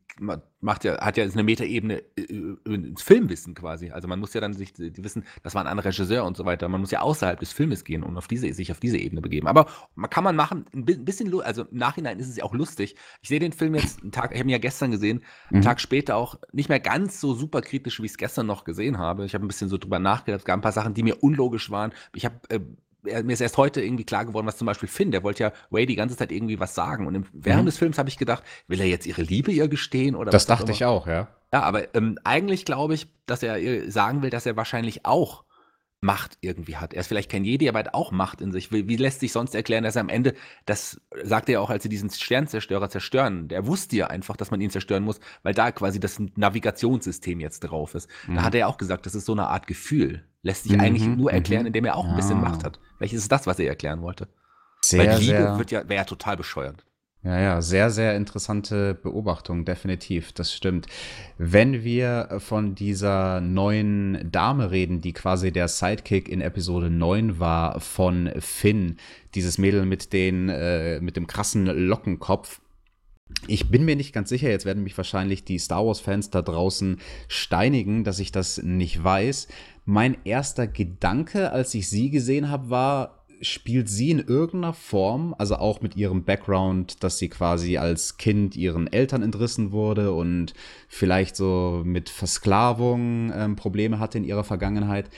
macht 0.60 0.84
ja, 0.84 1.00
hat 1.00 1.16
ja 1.16 1.24
eine 1.24 1.42
Metaebene 1.42 2.02
äh, 2.16 2.22
äh, 2.22 2.56
ins 2.64 3.02
Filmwissen 3.02 3.54
quasi. 3.54 3.90
Also 3.90 4.08
man 4.08 4.20
muss 4.20 4.34
ja 4.34 4.40
dann 4.40 4.52
sich 4.52 4.72
die 4.72 4.92
wissen, 5.02 5.24
das 5.42 5.54
war 5.54 5.62
ein 5.62 5.66
anderer 5.66 5.88
Regisseur 5.88 6.24
und 6.24 6.36
so 6.36 6.44
weiter. 6.44 6.68
Man 6.68 6.80
muss 6.80 6.90
ja 6.90 7.00
außerhalb 7.00 7.40
des 7.40 7.52
Filmes 7.52 7.84
gehen 7.84 8.02
und 8.02 8.16
auf 8.16 8.28
diese, 8.28 8.52
sich 8.52 8.70
auf 8.70 8.80
diese 8.80 8.98
Ebene 8.98 9.20
begeben. 9.20 9.46
Aber 9.46 9.66
man 9.94 10.10
kann 10.10 10.24
man 10.24 10.36
machen, 10.36 10.66
ein 10.74 10.84
bisschen, 10.84 11.32
also 11.42 11.62
im 11.62 11.78
Nachhinein 11.78 12.18
ist 12.18 12.28
es 12.28 12.36
ja 12.36 12.44
auch 12.44 12.54
lustig. 12.54 12.96
Ich 13.22 13.28
sehe 13.28 13.40
den 13.40 13.52
Film 13.52 13.74
jetzt 13.74 14.02
einen 14.02 14.12
Tag, 14.12 14.32
ich 14.32 14.38
habe 14.38 14.48
ihn 14.48 14.52
ja 14.52 14.58
gestern 14.58 14.90
gesehen, 14.90 15.22
einen 15.48 15.60
mhm. 15.60 15.64
Tag 15.64 15.80
später 15.80 16.16
auch 16.16 16.36
nicht 16.52 16.68
mehr 16.68 16.80
ganz 16.80 17.20
so 17.20 17.34
super 17.34 17.62
kritisch, 17.62 18.00
wie 18.00 18.06
ich 18.06 18.12
es 18.12 18.18
gestern 18.18 18.46
noch 18.46 18.64
gesehen 18.64 18.98
habe. 18.98 19.24
Ich 19.24 19.34
habe 19.34 19.44
ein 19.44 19.48
bisschen 19.48 19.68
so 19.68 19.78
drüber 19.78 19.98
nachgedacht. 19.98 20.40
Es 20.40 20.44
gab 20.44 20.58
ein 20.58 20.62
paar 20.62 20.72
Sachen, 20.72 20.94
die 20.94 21.02
mir 21.02 21.22
unlogisch 21.22 21.70
waren. 21.70 21.92
Ich 22.14 22.24
habe 22.24 22.36
äh, 22.50 22.60
mir 23.02 23.32
ist 23.32 23.40
erst 23.40 23.56
heute 23.56 23.82
irgendwie 23.82 24.04
klar 24.04 24.24
geworden, 24.24 24.46
was 24.46 24.56
zum 24.56 24.66
Beispiel 24.66 24.88
Finn, 24.88 25.10
der 25.10 25.22
wollte 25.22 25.44
ja 25.44 25.52
Ray 25.72 25.86
die 25.86 25.96
ganze 25.96 26.16
Zeit 26.16 26.32
irgendwie 26.32 26.60
was 26.60 26.74
sagen. 26.74 27.06
Und 27.06 27.14
im, 27.14 27.24
während 27.32 27.62
mhm. 27.62 27.66
des 27.66 27.78
Films 27.78 27.98
habe 27.98 28.08
ich 28.08 28.18
gedacht, 28.18 28.44
will 28.68 28.80
er 28.80 28.86
jetzt 28.86 29.06
ihre 29.06 29.22
Liebe 29.22 29.52
ihr 29.52 29.68
gestehen? 29.68 30.14
Oder 30.14 30.30
das 30.30 30.46
dachte 30.46 30.72
ich 30.72 30.84
auch, 30.84 31.06
ja. 31.06 31.28
Ja, 31.52 31.62
aber 31.62 31.94
ähm, 31.94 32.18
eigentlich 32.24 32.64
glaube 32.64 32.94
ich, 32.94 33.08
dass 33.26 33.42
er 33.42 33.58
ihr 33.58 33.90
sagen 33.90 34.22
will, 34.22 34.30
dass 34.30 34.46
er 34.46 34.56
wahrscheinlich 34.56 35.04
auch 35.04 35.44
Macht 36.04 36.36
irgendwie 36.40 36.76
hat. 36.76 36.94
Er 36.94 37.00
ist 37.00 37.06
vielleicht 37.06 37.30
kein 37.30 37.44
Jedi, 37.44 37.68
aber 37.68 37.78
hat 37.78 37.94
auch 37.94 38.10
Macht 38.10 38.40
in 38.40 38.50
sich. 38.50 38.72
Wie, 38.72 38.88
wie 38.88 38.96
lässt 38.96 39.20
sich 39.20 39.30
sonst 39.30 39.54
erklären, 39.54 39.84
dass 39.84 39.94
er 39.94 40.00
am 40.00 40.08
Ende, 40.08 40.34
das 40.66 41.00
sagt 41.22 41.48
er 41.48 41.52
ja 41.54 41.60
auch, 41.60 41.70
als 41.70 41.84
sie 41.84 41.88
diesen 41.88 42.10
Sternzerstörer 42.10 42.90
zerstören, 42.90 43.46
der 43.46 43.68
wusste 43.68 43.94
ja 43.94 44.08
einfach, 44.08 44.36
dass 44.36 44.50
man 44.50 44.60
ihn 44.60 44.70
zerstören 44.70 45.04
muss, 45.04 45.20
weil 45.44 45.54
da 45.54 45.70
quasi 45.70 46.00
das 46.00 46.20
Navigationssystem 46.34 47.38
jetzt 47.38 47.60
drauf 47.60 47.94
ist. 47.94 48.10
Mhm. 48.26 48.34
Da 48.34 48.42
hat 48.42 48.54
er 48.54 48.60
ja 48.60 48.66
auch 48.66 48.78
gesagt, 48.78 49.06
das 49.06 49.14
ist 49.14 49.26
so 49.26 49.32
eine 49.32 49.46
Art 49.46 49.68
Gefühl. 49.68 50.24
Lässt 50.42 50.64
sich 50.64 50.72
mhm. 50.72 50.80
eigentlich 50.80 51.06
nur 51.06 51.30
erklären, 51.30 51.62
mhm. 51.62 51.68
indem 51.68 51.84
er 51.84 51.96
auch 51.96 52.08
ein 52.08 52.16
bisschen 52.16 52.40
Macht 52.40 52.64
hat. 52.64 52.80
Vielleicht 52.96 53.14
ist 53.14 53.22
es 53.22 53.28
das, 53.28 53.46
was 53.46 53.60
er 53.60 53.68
erklären 53.68 54.02
wollte. 54.02 54.26
Sehr, 54.84 55.06
weil 55.06 55.20
Liebe 55.20 55.54
wird 55.56 55.70
ja, 55.70 55.88
wäre 55.88 56.00
ja 56.00 56.04
total 56.04 56.36
bescheuert. 56.36 56.84
Ja, 57.24 57.40
ja, 57.40 57.62
sehr, 57.62 57.90
sehr 57.90 58.16
interessante 58.16 58.94
Beobachtung, 58.94 59.64
definitiv, 59.64 60.32
das 60.32 60.52
stimmt. 60.52 60.88
Wenn 61.38 61.84
wir 61.84 62.40
von 62.40 62.74
dieser 62.74 63.40
neuen 63.40 64.28
Dame 64.32 64.72
reden, 64.72 65.00
die 65.00 65.12
quasi 65.12 65.52
der 65.52 65.68
Sidekick 65.68 66.28
in 66.28 66.40
Episode 66.40 66.90
9 66.90 67.38
war 67.38 67.78
von 67.78 68.28
Finn, 68.40 68.96
dieses 69.36 69.56
Mädel 69.56 69.86
mit, 69.86 70.12
den, 70.12 70.48
äh, 70.48 71.00
mit 71.00 71.16
dem 71.16 71.28
krassen 71.28 71.66
Lockenkopf, 71.66 72.60
ich 73.46 73.70
bin 73.70 73.84
mir 73.84 73.94
nicht 73.94 74.12
ganz 74.12 74.28
sicher, 74.28 74.50
jetzt 74.50 74.66
werden 74.66 74.82
mich 74.82 74.96
wahrscheinlich 74.96 75.44
die 75.44 75.58
Star 75.58 75.86
Wars-Fans 75.86 76.30
da 76.30 76.42
draußen 76.42 76.98
steinigen, 77.28 78.02
dass 78.02 78.18
ich 78.18 78.32
das 78.32 78.60
nicht 78.62 79.02
weiß. 79.02 79.46
Mein 79.84 80.16
erster 80.24 80.66
Gedanke, 80.66 81.52
als 81.52 81.72
ich 81.74 81.88
sie 81.88 82.10
gesehen 82.10 82.50
habe, 82.50 82.68
war, 82.70 83.21
spielt 83.42 83.88
sie 83.88 84.10
in 84.10 84.20
irgendeiner 84.20 84.72
Form, 84.72 85.34
also 85.38 85.56
auch 85.56 85.80
mit 85.80 85.96
ihrem 85.96 86.24
Background, 86.24 87.02
dass 87.02 87.18
sie 87.18 87.28
quasi 87.28 87.76
als 87.76 88.16
Kind 88.16 88.56
ihren 88.56 88.86
Eltern 88.86 89.22
entrissen 89.22 89.72
wurde 89.72 90.12
und 90.12 90.54
vielleicht 90.88 91.36
so 91.36 91.82
mit 91.84 92.08
Versklavung 92.08 93.32
ähm, 93.34 93.56
Probleme 93.56 93.98
hatte 93.98 94.18
in 94.18 94.24
ihrer 94.24 94.44
Vergangenheit, 94.44 95.10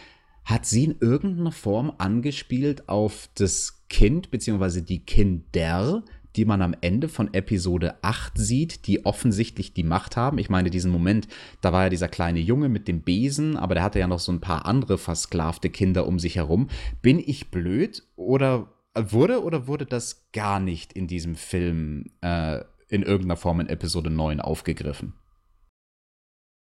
hat 0.45 0.67
sie 0.67 0.85
in 0.85 0.97
irgendeiner 1.01 1.53
Form 1.53 1.93
angespielt 1.99 2.89
auf 2.89 3.29
das 3.35 3.85
Kind 3.89 4.31
beziehungsweise 4.31 4.83
die 4.83 5.05
Kinder, 5.05 6.03
die 6.37 6.45
man 6.45 6.63
am 6.63 6.75
Ende 6.81 7.09
von 7.09 7.33
Episode 7.33 7.97
8 8.03 8.37
sieht, 8.37 8.87
die 8.87 9.05
offensichtlich 9.05 9.73
die 9.73 9.85
Macht 9.85 10.17
haben. 10.17 10.39
Ich 10.39 10.51
meine, 10.51 10.71
diesen 10.71 10.91
Moment, 10.91 11.29
da 11.61 11.73
war 11.73 11.85
ja 11.85 11.89
dieser 11.91 12.09
kleine 12.09 12.41
Junge 12.41 12.69
mit 12.69 12.89
dem 12.89 13.03
Besen, 13.03 13.57
aber 13.57 13.75
der 13.75 13.85
hatte 13.85 13.99
ja 13.99 14.07
noch 14.07 14.19
so 14.19 14.33
ein 14.33 14.41
paar 14.41 14.67
andere 14.67 14.99
versklavte 14.99 15.71
Kinder 15.71 16.07
um 16.07 16.19
sich 16.19 16.37
herum. 16.37 16.69
Bin 17.03 17.19
ich 17.19 17.51
blöd 17.51 18.03
oder 18.17 18.69
wurde 18.95 19.43
oder 19.43 19.67
wurde 19.67 19.87
das 19.87 20.31
gar 20.33 20.61
nicht 20.61 20.93
in 20.93 21.07
diesem 21.07 21.35
Film 21.35 22.07
äh, 22.21 22.61
in 22.89 23.03
irgendeiner 23.03 23.37
Form 23.37 23.61
in 23.61 23.69
Episode 23.69 24.11
9 24.11 24.41
aufgegriffen? 24.41 25.15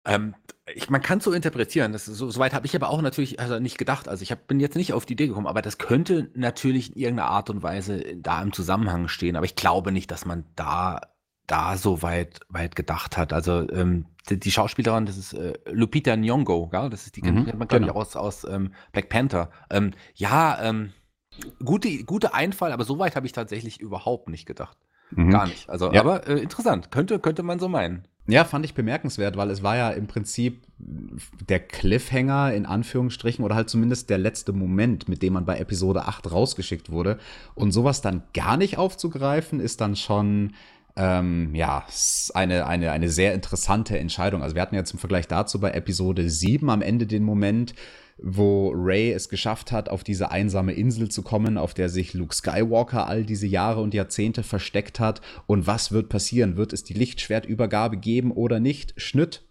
Ähm, 0.06 0.36
ich, 0.74 0.90
man 0.90 1.02
kann 1.02 1.18
es 1.18 1.24
so 1.24 1.32
interpretieren. 1.32 1.92
Das, 1.92 2.06
so, 2.06 2.36
weit 2.38 2.54
habe 2.54 2.66
ich 2.66 2.76
aber 2.76 2.90
auch 2.90 3.02
natürlich 3.02 3.40
also 3.40 3.60
nicht 3.60 3.78
gedacht. 3.78 4.08
Also 4.08 4.24
ich 4.24 4.32
hab, 4.32 4.48
bin 4.48 4.60
jetzt 4.60 4.76
nicht 4.76 4.94
auf 4.94 5.06
die 5.06 5.14
Idee 5.14 5.28
gekommen, 5.28 5.48
aber 5.48 5.62
das 5.62 5.78
könnte 5.78 6.30
natürlich 6.36 6.96
in 6.96 7.02
irgendeiner 7.02 7.30
Art 7.30 7.50
und 7.50 7.64
Weise 7.64 8.04
da 8.16 8.42
im 8.42 8.54
Zusammenhang 8.54 9.08
stehen. 9.08 9.36
Aber 9.36 9.46
ich 9.46 9.56
glaube 9.56 9.92
nicht, 9.92 10.12
dass 10.12 10.26
man 10.26 10.46
da, 10.56 11.02
da 11.48 11.78
so 11.78 12.02
weit, 12.02 12.40
weit 12.50 12.76
gedacht 12.76 13.18
hat. 13.18 13.34
Also 13.34 13.70
ähm, 13.72 14.06
die, 14.30 14.40
die, 14.40 14.52
Schauspielerin, 14.52 15.06
das 15.06 15.18
ist 15.18 15.34
äh, 15.34 15.54
Lupita 15.70 16.14
Nyong'o, 16.14 16.70
gell? 16.70 16.90
das 16.90 17.06
ist 17.06 17.18
die 17.18 17.22
mhm, 17.22 17.46
kennt 17.46 17.60
man 17.60 17.68
glaube 17.68 17.86
genau. 17.86 17.94
ich 17.94 17.98
aus, 17.98 18.16
aus 18.16 18.48
ähm, 18.50 18.74
Black 18.94 19.10
Panther. 19.10 19.50
Ähm, 19.70 19.92
ja, 20.16 20.62
ähm, 20.62 20.94
gute, 21.64 22.04
gute 22.06 22.34
Einfall, 22.34 22.72
aber 22.72 22.86
so 22.86 23.00
weit 23.00 23.16
habe 23.16 23.26
ich 23.26 23.34
tatsächlich 23.34 23.82
überhaupt 23.82 24.30
nicht 24.30 24.46
gedacht. 24.46 24.78
Mhm. 25.12 25.30
Gar 25.30 25.48
nicht. 25.48 25.70
Also, 25.70 25.92
ja. 25.92 26.02
aber 26.02 26.28
äh, 26.28 26.40
interessant. 26.40 26.92
Könnte, 26.92 27.20
könnte 27.20 27.44
man 27.44 27.60
so 27.60 27.68
meinen. 27.68 28.08
Ja, 28.26 28.46
fand 28.46 28.64
ich 28.64 28.74
bemerkenswert, 28.74 29.36
weil 29.36 29.50
es 29.50 29.64
war 29.64 29.76
ja 29.76 29.90
im 29.90 30.08
Prinzip 30.08 30.64
der 30.78 31.60
Cliffhanger 31.60 32.54
in 32.54 32.66
Anführungsstrichen 32.66 33.44
oder 33.44 33.56
halt 33.56 33.70
zumindest 33.70 34.10
der 34.10 34.18
letzte 34.18 34.54
Moment, 34.54 35.10
mit 35.10 35.22
dem 35.22 35.34
man 35.34 35.46
bei 35.46 35.58
Episode 35.58 36.06
8 36.06 36.32
rausgeschickt 36.32 36.90
wurde. 36.90 37.20
Und 37.54 37.72
sowas 37.72 38.02
dann 38.02 38.24
gar 38.34 38.56
nicht 38.56 38.78
aufzugreifen, 38.78 39.60
ist 39.60 39.82
dann 39.82 39.98
schon 39.98 40.54
ähm, 40.96 41.54
ja, 41.54 41.86
eine, 42.34 42.66
eine, 42.66 42.92
eine 42.92 43.10
sehr 43.10 43.34
interessante 43.34 43.98
Entscheidung. 44.00 44.42
Also 44.42 44.56
wir 44.56 44.62
hatten 44.62 44.76
ja 44.76 44.86
zum 44.86 45.00
Vergleich 45.00 45.28
dazu 45.28 45.60
bei 45.60 45.72
Episode 45.72 46.30
7 46.30 46.70
am 46.70 46.82
Ende 46.82 47.08
den 47.08 47.24
Moment, 47.24 47.74
wo 48.18 48.72
Ray 48.76 49.12
es 49.12 49.30
geschafft 49.30 49.72
hat, 49.72 49.90
auf 49.90 50.04
diese 50.04 50.32
einsame 50.32 50.74
Insel 50.74 51.10
zu 51.10 51.22
kommen, 51.22 51.58
auf 51.58 51.74
der 51.74 51.90
sich 51.90 52.14
Luke 52.14 52.36
Skywalker 52.36 53.08
all 53.08 53.24
diese 53.24 53.48
Jahre 53.48 53.82
und 53.82 53.94
Jahrzehnte 53.94 54.44
versteckt 54.44 55.00
hat. 55.00 55.22
Und 55.48 55.68
was 55.68 55.92
wird 55.92 56.10
passieren? 56.10 56.58
Wird 56.58 56.74
es 56.74 56.84
die 56.84 56.94
Lichtschwertübergabe 56.94 57.98
geben 57.98 58.32
oder 58.32 58.60
nicht? 58.60 58.94
Schnitt 58.98 59.44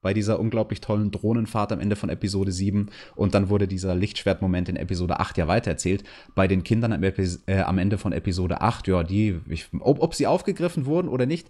bei 0.00 0.14
dieser 0.14 0.38
unglaublich 0.38 0.80
tollen 0.80 1.10
Drohnenfahrt 1.10 1.72
am 1.72 1.80
Ende 1.80 1.96
von 1.96 2.08
Episode 2.08 2.52
7 2.52 2.90
und 3.16 3.34
dann 3.34 3.48
wurde 3.48 3.66
dieser 3.66 3.94
Lichtschwertmoment 3.94 4.68
in 4.68 4.76
Episode 4.76 5.18
8 5.18 5.38
ja 5.38 5.48
weitererzählt. 5.48 6.04
Bei 6.34 6.46
den 6.46 6.62
Kindern 6.62 6.92
am, 6.92 7.02
äh, 7.02 7.60
am 7.60 7.78
Ende 7.78 7.98
von 7.98 8.12
Episode 8.12 8.60
8, 8.60 8.86
ja, 8.88 9.02
die, 9.02 9.40
ich, 9.48 9.66
ob, 9.80 10.00
ob 10.00 10.14
sie 10.14 10.26
aufgegriffen 10.26 10.86
wurden 10.86 11.08
oder 11.08 11.26
nicht, 11.26 11.48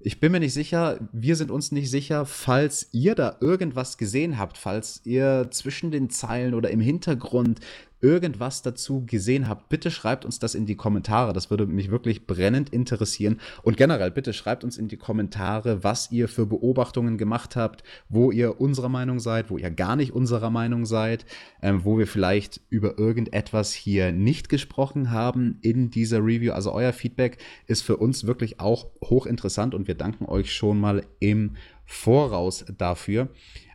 ich 0.00 0.20
bin 0.20 0.30
mir 0.30 0.38
nicht 0.40 0.54
sicher, 0.54 1.00
wir 1.12 1.34
sind 1.34 1.50
uns 1.50 1.72
nicht 1.72 1.90
sicher, 1.90 2.24
falls 2.24 2.88
ihr 2.92 3.16
da 3.16 3.36
irgendwas 3.40 3.98
gesehen 3.98 4.38
habt, 4.38 4.56
falls 4.56 5.00
ihr 5.04 5.48
zwischen 5.50 5.90
den 5.90 6.08
Zeilen 6.08 6.54
oder 6.54 6.70
im 6.70 6.80
Hintergrund 6.80 7.60
irgendwas 8.00 8.62
dazu 8.62 9.04
gesehen 9.04 9.48
habt, 9.48 9.68
bitte 9.68 9.90
schreibt 9.90 10.24
uns 10.24 10.38
das 10.38 10.54
in 10.54 10.66
die 10.66 10.76
Kommentare. 10.76 11.32
Das 11.32 11.50
würde 11.50 11.66
mich 11.66 11.90
wirklich 11.90 12.26
brennend 12.26 12.70
interessieren. 12.70 13.40
Und 13.62 13.76
generell, 13.76 14.10
bitte 14.10 14.32
schreibt 14.32 14.64
uns 14.64 14.78
in 14.78 14.88
die 14.88 14.96
Kommentare, 14.96 15.82
was 15.82 16.10
ihr 16.10 16.28
für 16.28 16.46
Beobachtungen 16.46 17.18
gemacht 17.18 17.56
habt, 17.56 17.82
wo 18.08 18.30
ihr 18.30 18.60
unserer 18.60 18.88
Meinung 18.88 19.18
seid, 19.18 19.50
wo 19.50 19.58
ihr 19.58 19.70
gar 19.70 19.96
nicht 19.96 20.12
unserer 20.12 20.50
Meinung 20.50 20.86
seid, 20.86 21.26
ähm, 21.62 21.84
wo 21.84 21.98
wir 21.98 22.06
vielleicht 22.06 22.60
über 22.68 22.98
irgendetwas 22.98 23.72
hier 23.72 24.12
nicht 24.12 24.48
gesprochen 24.48 25.10
haben 25.10 25.58
in 25.62 25.90
dieser 25.90 26.18
Review. 26.18 26.52
Also 26.52 26.72
euer 26.72 26.92
Feedback 26.92 27.38
ist 27.66 27.82
für 27.82 27.96
uns 27.96 28.26
wirklich 28.26 28.60
auch 28.60 28.86
hochinteressant 29.02 29.74
und 29.74 29.88
wir 29.88 29.94
danken 29.94 30.26
euch 30.26 30.54
schon 30.54 30.78
mal 30.78 31.04
im 31.18 31.56
Voraus 31.84 32.64
dafür. 32.76 33.28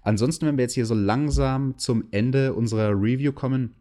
Ansonsten, 0.03 0.45
wenn 0.45 0.57
wir 0.57 0.63
jetzt 0.63 0.75
hier 0.75 0.85
so 0.85 0.93
langsam 0.93 1.77
zum 1.77 2.05
Ende 2.11 2.53
unserer 2.53 2.89
Review 2.89 3.31
kommen, 3.31 3.73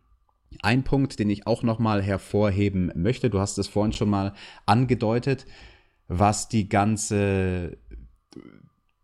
ein 0.63 0.85
Punkt, 0.85 1.19
den 1.19 1.31
ich 1.31 1.47
auch 1.47 1.63
noch 1.63 1.79
mal 1.79 2.03
hervorheben 2.03 2.93
möchte, 2.95 3.31
du 3.31 3.39
hast 3.39 3.59
es 3.59 3.69
vorhin 3.69 3.93
schon 3.93 4.11
mal 4.11 4.35
angedeutet, 4.67 5.47
was 6.09 6.49
die 6.49 6.69
ganze 6.69 7.79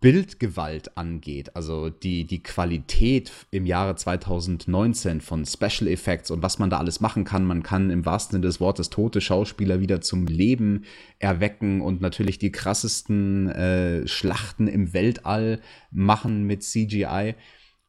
Bildgewalt 0.01 0.96
angeht, 0.96 1.57
also 1.57 1.90
die, 1.90 2.24
die 2.24 2.40
Qualität 2.40 3.32
im 3.51 3.66
Jahre 3.66 3.96
2019 3.96 5.20
von 5.20 5.44
Special 5.44 5.88
Effects 5.90 6.30
und 6.30 6.40
was 6.40 6.61
man 6.61 6.70
da 6.70 6.78
alles 6.78 7.01
machen 7.01 7.24
kann. 7.24 7.44
Man 7.44 7.64
kann 7.64 7.90
im 7.90 8.07
wahrsten 8.07 8.36
Sinne 8.36 8.46
des 8.46 8.61
Wortes 8.61 8.90
tote 8.90 9.20
Schauspieler 9.20 9.80
wieder 9.80 10.01
zum 10.01 10.26
Leben 10.26 10.84
erwecken 11.18 11.80
und 11.80 12.01
natürlich 12.01 12.38
die 12.38 12.53
krassesten 12.53 13.49
äh, 13.49 14.07
Schlachten 14.07 14.68
im 14.68 14.92
Weltall 14.92 15.61
machen 15.90 16.44
mit 16.44 16.62
CGI 16.62 17.34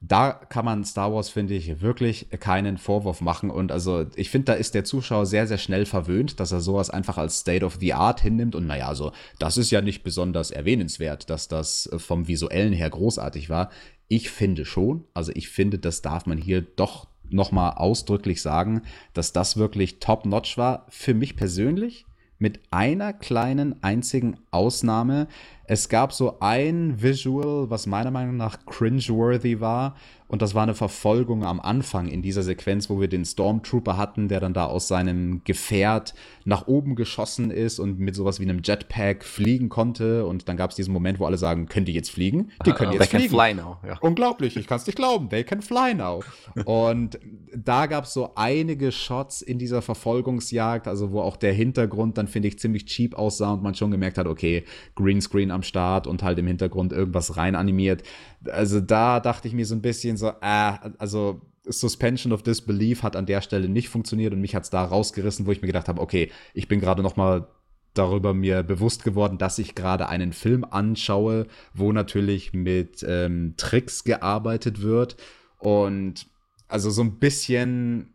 da 0.02 0.32
kann 0.32 0.64
man 0.64 0.86
Star 0.86 1.14
Wars, 1.14 1.30
finde 1.30 1.56
ich, 1.56 1.82
wirklich 1.82 2.30
keinen 2.40 2.78
Vorwurf 2.78 3.20
machen. 3.20 3.50
Und 3.50 3.72
also, 3.72 4.06
ich 4.16 4.30
finde, 4.30 4.46
da 4.46 4.54
ist 4.54 4.74
der 4.74 4.86
Zuschauer 4.86 5.26
sehr, 5.26 5.46
sehr 5.46 5.58
schnell 5.58 5.86
verwöhnt, 5.86 6.40
dass 6.40 6.54
er 6.54 6.62
sowas 6.62 6.90
einfach 6.90 7.18
als 7.18 7.40
State 7.40 7.66
of 7.66 7.78
the 7.82 7.94
Art 7.94 8.22
hinnimmt. 8.22 8.56
Und 8.56 8.66
naja, 8.66 8.96
so, 8.96 9.12
das 9.40 9.58
ist 9.58 9.72
ja 9.72 9.82
nicht 9.82 10.04
besonders 10.04 10.52
erwähnenswert, 10.52 11.30
dass 11.30 11.50
das 11.50 11.90
vom 11.98 12.28
Visuellen 12.30 12.72
her 12.72 12.90
großartig 12.90 13.50
war. 13.50 13.70
Ich 14.08 14.30
finde 14.30 14.64
schon. 14.64 15.04
Also, 15.14 15.34
ich 15.36 15.50
finde, 15.50 15.80
das 15.80 16.02
darf 16.02 16.26
man 16.26 16.38
hier 16.38 16.62
doch 16.62 17.08
nochmal 17.30 17.74
ausdrücklich 17.74 18.42
sagen, 18.42 18.84
dass 19.14 19.34
das 19.34 19.58
wirklich 19.58 20.00
top-notch 20.00 20.58
war. 20.58 20.86
Für 20.90 21.14
mich 21.14 21.36
persönlich 21.36 22.06
mit 22.40 22.62
einer 22.72 23.12
kleinen 23.12 23.84
einzigen 23.84 24.38
Ausnahme. 24.50 25.28
Es 25.72 25.88
gab 25.88 26.14
so 26.14 26.40
ein 26.40 27.00
Visual, 27.00 27.70
was 27.70 27.86
meiner 27.86 28.10
Meinung 28.10 28.38
nach 28.38 28.66
cringeworthy 28.66 29.60
war. 29.60 29.96
Und 30.30 30.44
das 30.44 30.54
war 30.54 30.62
eine 30.62 30.76
Verfolgung 30.76 31.44
am 31.44 31.60
Anfang 31.60 32.08
in 32.08 32.22
dieser 32.22 32.44
Sequenz, 32.44 32.88
wo 32.88 33.02
wir 33.02 33.08
den 33.08 33.26
Stormtrooper 33.26 33.98
hatten, 33.98 34.28
der 34.28 34.40
dann 34.40 34.54
da 34.54 34.66
aus 34.66 34.88
seinem 34.88 35.42
Gefährt 35.44 36.14
nach 36.46 36.68
oben 36.68 36.96
geschossen 36.96 37.50
ist 37.50 37.80
und 37.80 38.00
mit 38.00 38.16
sowas 38.16 38.40
wie 38.40 38.44
einem 38.44 38.62
Jetpack 38.64 39.26
fliegen 39.26 39.70
konnte. 39.70 40.28
Und 40.28 40.48
dann 40.48 40.56
gab 40.56 40.70
es 40.70 40.76
diesen 40.76 40.94
Moment, 40.94 41.20
wo 41.20 41.26
alle 41.26 41.40
sagen, 41.40 41.68
können 41.68 41.88
die 41.88 41.94
jetzt 41.94 42.12
fliegen? 42.12 42.52
Die 42.64 42.72
können 42.74 42.92
uh, 42.92 42.94
jetzt 42.94 43.10
fliegen. 43.10 43.30
Can 43.30 43.40
fly 43.40 43.54
now. 43.56 43.78
Ja. 43.84 43.98
Unglaublich, 44.02 44.56
ich 44.56 44.68
kann 44.68 44.78
es 44.78 44.86
nicht 44.86 44.98
glauben. 44.98 45.30
They 45.30 45.44
can 45.44 45.64
fly 45.64 45.96
now. 45.96 46.24
und 46.66 47.20
da 47.56 47.88
gab 47.88 48.04
es 48.04 48.14
so 48.14 48.34
einige 48.36 48.92
Shots 48.92 49.42
in 49.42 49.58
dieser 49.58 49.82
Verfolgungsjagd, 49.82 50.88
also 50.88 51.12
wo 51.12 51.22
auch 51.22 51.38
der 51.38 51.54
Hintergrund 51.54 52.20
dann, 52.20 52.28
finde 52.28 52.50
ich, 52.50 52.60
ziemlich 52.60 52.86
cheap 52.86 53.16
aussah 53.16 53.54
und 53.54 53.64
man 53.64 53.74
schon 53.74 53.90
gemerkt 53.90 54.20
hat, 54.20 54.28
okay, 54.28 54.64
Greenscreen 54.96 55.50
am 55.50 55.64
Start 55.64 56.06
und 56.06 56.22
halt 56.22 56.38
im 56.38 56.46
Hintergrund 56.46 56.94
irgendwas 56.94 57.36
rein 57.36 57.56
animiert. 57.56 58.04
Also 58.46 58.80
da 58.80 59.20
dachte 59.20 59.48
ich 59.48 59.56
mir 59.56 59.66
so 59.66 59.74
ein 59.74 59.82
bisschen 59.82 60.19
so, 60.20 60.30
äh, 60.42 60.74
also 60.98 61.42
Suspension 61.66 62.34
of 62.34 62.44
Disbelief 62.44 63.04
hat 63.04 63.16
an 63.16 63.26
der 63.26 63.42
Stelle 63.42 63.70
nicht 63.70 63.90
funktioniert 63.90 64.34
und 64.34 64.42
mich 64.42 64.56
hat 64.56 64.64
es 64.64 64.70
da 64.70 64.84
rausgerissen, 64.84 65.46
wo 65.46 65.52
ich 65.52 65.62
mir 65.62 65.68
gedacht 65.68 65.88
habe, 65.88 66.02
okay, 66.02 66.32
ich 66.54 66.68
bin 66.68 66.80
gerade 66.80 67.04
noch 67.04 67.16
mal 67.16 67.48
darüber 67.94 68.34
mir 68.34 68.64
bewusst 68.64 69.04
geworden, 69.04 69.38
dass 69.38 69.60
ich 69.60 69.76
gerade 69.76 70.08
einen 70.08 70.34
Film 70.34 70.64
anschaue, 70.64 71.48
wo 71.74 71.92
natürlich 71.92 72.54
mit 72.54 73.04
ähm, 73.08 73.56
Tricks 73.58 74.04
gearbeitet 74.04 74.82
wird 74.82 75.18
und 75.58 76.28
also 76.68 76.90
so 76.92 77.02
ein 77.02 77.18
bisschen 77.20 78.14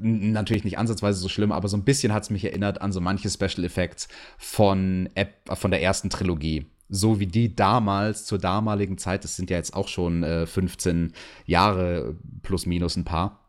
natürlich 0.00 0.64
nicht 0.64 0.78
ansatzweise 0.78 1.18
so 1.18 1.28
schlimm, 1.28 1.52
aber 1.52 1.68
so 1.68 1.76
ein 1.76 1.84
bisschen 1.84 2.12
hat 2.12 2.22
es 2.22 2.30
mich 2.30 2.44
erinnert 2.44 2.80
an 2.80 2.92
so 2.92 3.00
manche 3.00 3.28
Special 3.28 3.64
Effects 3.64 4.08
von, 4.38 5.08
von 5.44 5.70
der 5.70 5.82
ersten 5.82 6.10
Trilogie. 6.10 6.66
So 6.88 7.20
wie 7.20 7.26
die 7.26 7.54
damals, 7.54 8.24
zur 8.24 8.38
damaligen 8.38 8.98
Zeit, 8.98 9.24
das 9.24 9.36
sind 9.36 9.50
ja 9.50 9.56
jetzt 9.56 9.74
auch 9.74 9.88
schon 9.88 10.22
äh, 10.22 10.46
15 10.46 11.12
Jahre 11.44 12.16
plus 12.42 12.66
minus 12.66 12.96
ein 12.96 13.04
paar. 13.04 13.44